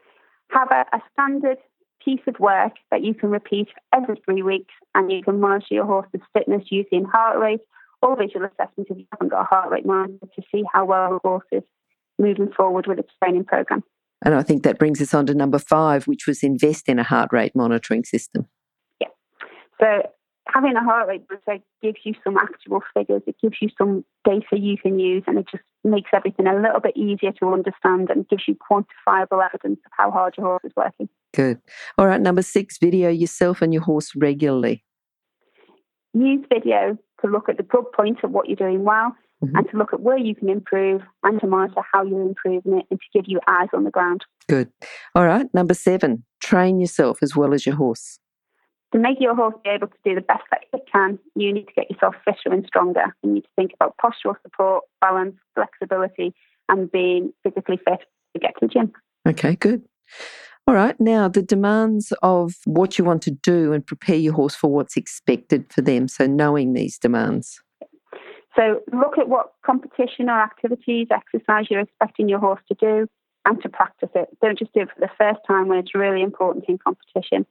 Have 0.51 0.71
a, 0.71 0.85
a 0.93 1.01
standard 1.13 1.57
piece 2.03 2.21
of 2.27 2.39
work 2.39 2.73
that 2.91 3.03
you 3.03 3.13
can 3.13 3.29
repeat 3.29 3.67
every 3.93 4.19
three 4.25 4.41
weeks, 4.41 4.73
and 4.95 5.11
you 5.11 5.21
can 5.21 5.39
monitor 5.39 5.67
your 5.75 5.85
horse's 5.85 6.21
fitness 6.33 6.63
using 6.71 7.05
heart 7.05 7.37
rate 7.37 7.61
or 8.01 8.15
visual 8.17 8.45
assessment 8.45 8.87
if 8.89 8.97
you 8.97 9.05
haven't 9.11 9.29
got 9.29 9.41
a 9.41 9.45
heart 9.45 9.69
rate 9.69 9.85
monitor 9.85 10.25
to 10.35 10.41
see 10.51 10.63
how 10.73 10.85
well 10.85 11.09
the 11.11 11.19
horse 11.27 11.45
is 11.51 11.63
moving 12.17 12.51
forward 12.51 12.87
with 12.87 12.97
its 12.99 13.11
training 13.21 13.43
program. 13.43 13.83
And 14.23 14.35
I 14.35 14.43
think 14.43 14.63
that 14.63 14.79
brings 14.79 15.01
us 15.01 15.13
on 15.13 15.25
to 15.27 15.33
number 15.33 15.59
five, 15.59 16.05
which 16.05 16.27
was 16.27 16.43
invest 16.43 16.89
in 16.89 16.99
a 16.99 17.03
heart 17.03 17.29
rate 17.31 17.55
monitoring 17.55 18.03
system. 18.03 18.47
Yeah. 18.99 19.07
So 19.79 20.09
having 20.47 20.75
a 20.75 20.83
heart 20.83 21.07
rate 21.07 21.23
monitor 21.29 21.63
gives 21.81 21.99
you 22.03 22.13
some 22.23 22.37
actual 22.37 22.81
figures. 22.93 23.21
It 23.27 23.35
gives 23.41 23.57
you 23.61 23.69
some 23.77 24.03
data 24.25 24.59
you 24.59 24.77
can 24.77 24.99
use, 24.99 25.23
and 25.25 25.37
it 25.37 25.47
just 25.49 25.63
makes 25.83 26.09
everything 26.13 26.47
a 26.47 26.55
little 26.55 26.81
bit 26.81 26.97
easier 26.97 27.31
to 27.33 27.53
understand 27.53 28.09
and 28.09 28.27
gives 28.27 28.43
you 28.47 28.55
quantifiable 28.55 29.43
evidence 29.43 29.79
of 29.85 29.91
how 29.91 30.11
hard 30.11 30.35
your 30.37 30.47
horse 30.47 30.63
is 30.65 30.73
working. 30.75 31.07
Good. 31.33 31.59
All 31.97 32.07
right. 32.07 32.19
Number 32.19 32.41
six, 32.41 32.77
video 32.77 33.09
yourself 33.09 33.61
and 33.61 33.73
your 33.73 33.83
horse 33.83 34.15
regularly. 34.15 34.83
Use 36.13 36.45
video 36.51 36.97
to 37.21 37.27
look 37.31 37.49
at 37.49 37.57
the 37.57 37.63
good 37.63 37.85
points 37.95 38.21
of 38.23 38.31
what 38.31 38.47
you're 38.47 38.55
doing 38.55 38.83
well 38.83 39.15
Mhm. 39.43 39.51
and 39.55 39.69
to 39.69 39.77
look 39.77 39.93
at 39.93 40.01
where 40.01 40.17
you 40.17 40.35
can 40.35 40.49
improve 40.49 41.01
and 41.23 41.39
to 41.39 41.47
monitor 41.47 41.81
how 41.93 42.03
you're 42.03 42.21
improving 42.21 42.77
it 42.77 42.85
and 42.89 42.99
to 42.99 43.05
give 43.13 43.25
you 43.27 43.39
eyes 43.47 43.69
on 43.73 43.85
the 43.85 43.91
ground. 43.91 44.25
Good. 44.47 44.69
All 45.15 45.25
right. 45.25 45.51
Number 45.53 45.73
seven, 45.73 46.25
train 46.41 46.79
yourself 46.79 47.19
as 47.21 47.35
well 47.35 47.53
as 47.53 47.65
your 47.65 47.75
horse. 47.75 48.19
To 48.91 48.97
make 48.97 49.21
your 49.21 49.35
horse 49.35 49.53
be 49.63 49.69
able 49.69 49.87
to 49.87 49.97
do 50.03 50.15
the 50.15 50.21
best 50.21 50.43
that 50.51 50.61
it 50.73 50.81
can, 50.91 51.19
you 51.35 51.53
need 51.53 51.67
to 51.67 51.73
get 51.73 51.89
yourself 51.91 52.15
fitter 52.25 52.53
and 52.53 52.65
stronger. 52.65 53.15
You 53.23 53.31
need 53.31 53.41
to 53.43 53.49
think 53.55 53.71
about 53.73 53.95
postural 54.03 54.35
support, 54.41 54.83
balance, 54.99 55.35
flexibility, 55.55 56.33
and 56.67 56.91
being 56.91 57.31
physically 57.43 57.77
fit 57.77 57.99
to 58.33 58.39
get 58.39 58.55
to 58.59 58.61
the 58.61 58.67
gym. 58.67 58.91
Okay, 59.27 59.55
good. 59.55 59.83
All 60.67 60.73
right. 60.73 60.99
Now, 60.99 61.27
the 61.27 61.41
demands 61.41 62.11
of 62.23 62.53
what 62.65 62.97
you 62.97 63.05
want 63.05 63.21
to 63.23 63.31
do 63.31 63.73
and 63.73 63.85
prepare 63.85 64.15
your 64.15 64.33
horse 64.33 64.55
for 64.55 64.69
what's 64.71 64.97
expected 64.97 65.71
for 65.71 65.81
them. 65.81 66.07
So, 66.07 66.25
knowing 66.27 66.73
these 66.73 66.97
demands. 66.97 67.61
So 68.55 68.81
look 68.91 69.17
at 69.17 69.29
what 69.29 69.53
competition 69.65 70.29
or 70.29 70.41
activities, 70.41 71.07
exercise 71.11 71.65
you're 71.69 71.81
expecting 71.81 72.27
your 72.27 72.39
horse 72.39 72.61
to 72.67 72.75
do 72.75 73.07
and 73.45 73.61
to 73.61 73.69
practice 73.69 74.09
it. 74.15 74.29
Don't 74.41 74.57
just 74.57 74.73
do 74.73 74.81
it 74.81 74.89
for 74.93 74.99
the 74.99 75.09
first 75.17 75.39
time 75.47 75.67
when 75.67 75.77
it's 75.77 75.95
really 75.95 76.21
important 76.21 76.65
in 76.67 76.77
competition. 76.77 77.45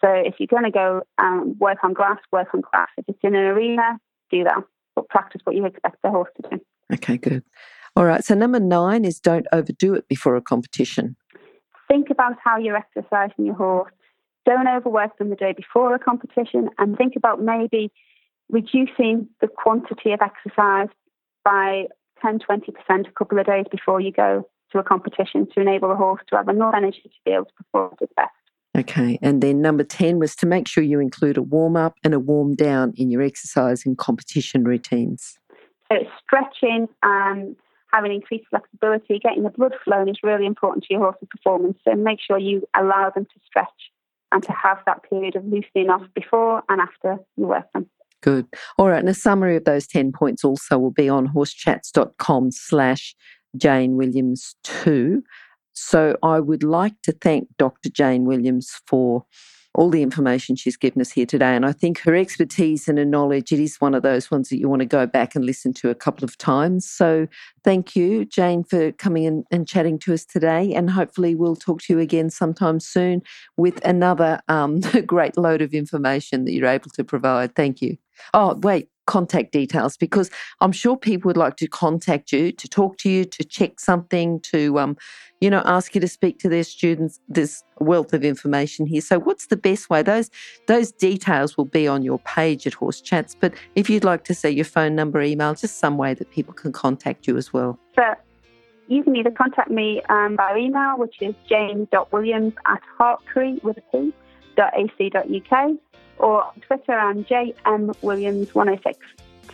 So 0.00 0.10
if 0.10 0.34
you're 0.38 0.46
going 0.46 0.64
to 0.64 0.70
go 0.70 1.02
um, 1.18 1.56
work 1.58 1.78
on 1.82 1.92
grass, 1.92 2.18
work 2.30 2.48
on 2.54 2.60
grass. 2.60 2.88
If 2.96 3.06
it's 3.08 3.18
in 3.22 3.34
an 3.34 3.44
arena, 3.44 3.98
do 4.30 4.44
that. 4.44 4.62
But 4.94 5.08
practice 5.08 5.40
what 5.44 5.56
you 5.56 5.64
expect 5.64 5.96
the 6.02 6.10
horse 6.10 6.30
to 6.42 6.50
do. 6.50 6.60
Okay, 6.92 7.16
good. 7.16 7.42
All 7.96 8.04
right. 8.04 8.24
So, 8.24 8.34
number 8.34 8.60
nine 8.60 9.04
is 9.04 9.18
don't 9.18 9.46
overdo 9.52 9.94
it 9.94 10.06
before 10.08 10.36
a 10.36 10.42
competition. 10.42 11.16
Think 11.88 12.10
about 12.10 12.34
how 12.42 12.58
you're 12.58 12.76
exercising 12.76 13.46
your 13.46 13.54
horse. 13.54 13.92
Don't 14.46 14.68
overwork 14.68 15.16
them 15.18 15.30
the 15.30 15.36
day 15.36 15.52
before 15.52 15.94
a 15.94 15.98
competition 15.98 16.68
and 16.78 16.96
think 16.96 17.14
about 17.16 17.40
maybe 17.40 17.90
reducing 18.54 19.28
the 19.40 19.48
quantity 19.48 20.12
of 20.12 20.20
exercise 20.22 20.88
by 21.44 21.86
10 22.22 22.38
20% 22.38 23.08
a 23.08 23.12
couple 23.12 23.38
of 23.38 23.46
days 23.46 23.66
before 23.70 24.00
you 24.00 24.12
go 24.12 24.48
to 24.70 24.78
a 24.78 24.82
competition 24.84 25.46
to 25.52 25.60
enable 25.60 25.88
the 25.88 25.96
horse 25.96 26.22
to 26.30 26.36
have 26.36 26.48
enough 26.48 26.72
energy 26.74 27.02
to 27.02 27.10
be 27.24 27.32
able 27.32 27.44
to 27.46 27.52
perform 27.54 27.90
at 27.92 28.02
its 28.02 28.12
best. 28.16 28.30
Okay. 28.76 29.18
And 29.20 29.42
then 29.42 29.60
number 29.60 29.84
10 29.84 30.18
was 30.18 30.34
to 30.36 30.46
make 30.46 30.68
sure 30.68 30.82
you 30.82 31.00
include 31.00 31.36
a 31.36 31.42
warm 31.42 31.76
up 31.76 31.94
and 32.04 32.14
a 32.14 32.18
warm 32.20 32.54
down 32.54 32.92
in 32.96 33.10
your 33.10 33.22
exercise 33.22 33.84
and 33.84 33.98
competition 33.98 34.64
routines. 34.64 35.36
So 35.90 35.98
stretching 36.22 36.88
and 37.02 37.56
having 37.92 38.12
increased 38.12 38.46
flexibility, 38.50 39.18
getting 39.18 39.42
the 39.42 39.50
blood 39.50 39.74
flowing 39.84 40.08
is 40.08 40.18
really 40.22 40.46
important 40.46 40.84
to 40.84 40.94
your 40.94 41.02
horse's 41.02 41.28
performance. 41.28 41.78
So 41.86 41.94
make 41.94 42.18
sure 42.24 42.38
you 42.38 42.66
allow 42.76 43.10
them 43.14 43.24
to 43.26 43.40
stretch 43.44 43.68
and 44.32 44.42
to 44.44 44.52
have 44.52 44.78
that 44.86 45.08
period 45.08 45.36
of 45.36 45.44
loosening 45.44 45.90
off 45.90 46.02
before 46.14 46.62
and 46.68 46.80
after 46.80 47.18
you 47.36 47.46
work 47.46 47.72
them. 47.72 47.88
Good. 48.24 48.46
All 48.78 48.88
right. 48.88 49.00
And 49.00 49.08
a 49.10 49.14
summary 49.14 49.54
of 49.54 49.64
those 49.64 49.86
10 49.86 50.10
points 50.12 50.44
also 50.44 50.78
will 50.78 50.90
be 50.90 51.10
on 51.10 51.28
horsechats.com 51.28 52.52
slash 52.52 53.14
Jane 53.54 53.96
Williams 53.96 54.56
2. 54.64 55.22
So 55.74 56.16
I 56.22 56.40
would 56.40 56.62
like 56.62 56.94
to 57.02 57.12
thank 57.12 57.48
Dr. 57.58 57.90
Jane 57.90 58.24
Williams 58.24 58.80
for 58.86 59.26
all 59.74 59.90
the 59.90 60.02
information 60.02 60.54
she's 60.56 60.76
given 60.76 61.00
us 61.00 61.10
here 61.10 61.26
today. 61.26 61.54
And 61.56 61.66
I 61.66 61.72
think 61.72 61.98
her 62.00 62.14
expertise 62.14 62.88
and 62.88 62.96
her 62.98 63.04
knowledge, 63.04 63.52
it 63.52 63.58
is 63.58 63.80
one 63.80 63.94
of 63.94 64.02
those 64.02 64.30
ones 64.30 64.48
that 64.48 64.58
you 64.58 64.68
want 64.68 64.80
to 64.80 64.86
go 64.86 65.06
back 65.06 65.34
and 65.34 65.44
listen 65.44 65.72
to 65.74 65.90
a 65.90 65.94
couple 65.94 66.24
of 66.24 66.38
times. 66.38 66.88
So 66.88 67.26
thank 67.64 67.96
you, 67.96 68.24
Jane, 68.24 68.62
for 68.62 68.92
coming 68.92 69.24
in 69.24 69.44
and 69.50 69.66
chatting 69.66 69.98
to 70.00 70.14
us 70.14 70.24
today. 70.24 70.72
And 70.74 70.90
hopefully 70.90 71.34
we'll 71.34 71.56
talk 71.56 71.82
to 71.82 71.94
you 71.94 71.98
again 71.98 72.30
sometime 72.30 72.78
soon 72.78 73.22
with 73.56 73.84
another 73.84 74.40
um, 74.48 74.80
great 75.06 75.36
load 75.36 75.60
of 75.60 75.74
information 75.74 76.44
that 76.44 76.52
you're 76.52 76.68
able 76.68 76.90
to 76.90 77.04
provide. 77.04 77.54
Thank 77.56 77.82
you. 77.82 77.98
Oh, 78.32 78.54
wait, 78.62 78.88
contact 79.06 79.52
details, 79.52 79.96
because 79.96 80.30
I'm 80.60 80.72
sure 80.72 80.96
people 80.96 81.28
would 81.28 81.36
like 81.36 81.56
to 81.56 81.66
contact 81.66 82.32
you, 82.32 82.52
to 82.52 82.68
talk 82.68 82.98
to 82.98 83.10
you, 83.10 83.24
to 83.24 83.44
check 83.44 83.80
something, 83.80 84.40
to, 84.52 84.78
um, 84.78 84.96
you 85.40 85.50
know, 85.50 85.62
ask 85.64 85.94
you 85.94 86.00
to 86.00 86.08
speak 86.08 86.38
to 86.40 86.48
their 86.48 86.64
students. 86.64 87.20
There's 87.28 87.62
wealth 87.80 88.12
of 88.12 88.24
information 88.24 88.86
here. 88.86 89.00
So 89.00 89.18
what's 89.18 89.46
the 89.46 89.56
best 89.56 89.90
way? 89.90 90.02
Those 90.02 90.30
those 90.66 90.92
details 90.92 91.56
will 91.56 91.64
be 91.66 91.86
on 91.86 92.02
your 92.02 92.18
page 92.20 92.66
at 92.66 92.74
Horse 92.74 93.00
Chats. 93.00 93.34
But 93.38 93.54
if 93.74 93.90
you'd 93.90 94.04
like 94.04 94.24
to 94.24 94.34
say 94.34 94.50
your 94.50 94.64
phone 94.64 94.94
number, 94.94 95.20
email, 95.20 95.54
just 95.54 95.78
some 95.78 95.98
way 95.98 96.14
that 96.14 96.30
people 96.30 96.54
can 96.54 96.72
contact 96.72 97.26
you 97.26 97.36
as 97.36 97.52
well. 97.52 97.78
So 97.94 98.14
you 98.88 99.02
can 99.02 99.16
either 99.16 99.30
contact 99.30 99.70
me 99.70 100.02
um, 100.08 100.36
by 100.36 100.56
email, 100.56 100.98
which 100.98 101.16
is 101.20 101.34
jane.williams 101.48 102.52
at 102.66 102.82
hartpury 102.98 103.62
with 103.62 103.78
a 103.78 103.82
P, 103.92 104.12
dot 104.56 104.72
ac.uk, 104.76 105.70
or 106.18 106.44
on 106.44 106.60
Twitter, 106.66 106.92
I'm 106.92 107.24
jmwilliams106. 107.24 108.94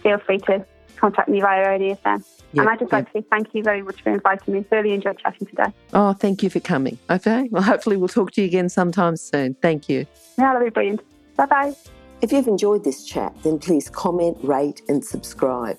Feel 0.02 0.18
free 0.18 0.38
to 0.38 0.64
contact 0.96 1.28
me 1.28 1.40
via 1.40 1.78
ADSM. 1.78 2.24
Yeah, 2.52 2.62
and 2.62 2.70
I'd 2.70 2.78
just 2.78 2.90
yeah. 2.90 2.98
like 2.98 3.12
to 3.12 3.20
say 3.20 3.26
thank 3.30 3.54
you 3.54 3.62
very 3.62 3.82
much 3.82 4.02
for 4.02 4.10
inviting 4.12 4.54
me. 4.54 4.64
Really 4.70 4.92
enjoyed 4.92 5.18
chatting 5.18 5.46
today. 5.46 5.72
Oh, 5.92 6.12
thank 6.12 6.42
you 6.42 6.50
for 6.50 6.60
coming. 6.60 6.98
Okay. 7.08 7.48
Well, 7.50 7.62
hopefully 7.62 7.96
we'll 7.96 8.08
talk 8.08 8.32
to 8.32 8.42
you 8.42 8.46
again 8.46 8.68
sometime 8.68 9.16
soon. 9.16 9.54
Thank 9.54 9.88
you. 9.88 10.06
Yeah, 10.38 10.52
that'll 10.52 10.62
be 10.62 10.70
brilliant. 10.70 11.00
Bye 11.36 11.46
bye. 11.46 11.74
If 12.22 12.32
you've 12.32 12.48
enjoyed 12.48 12.84
this 12.84 13.04
chat, 13.04 13.34
then 13.42 13.58
please 13.58 13.88
comment, 13.88 14.36
rate, 14.42 14.82
and 14.88 15.02
subscribe. 15.04 15.78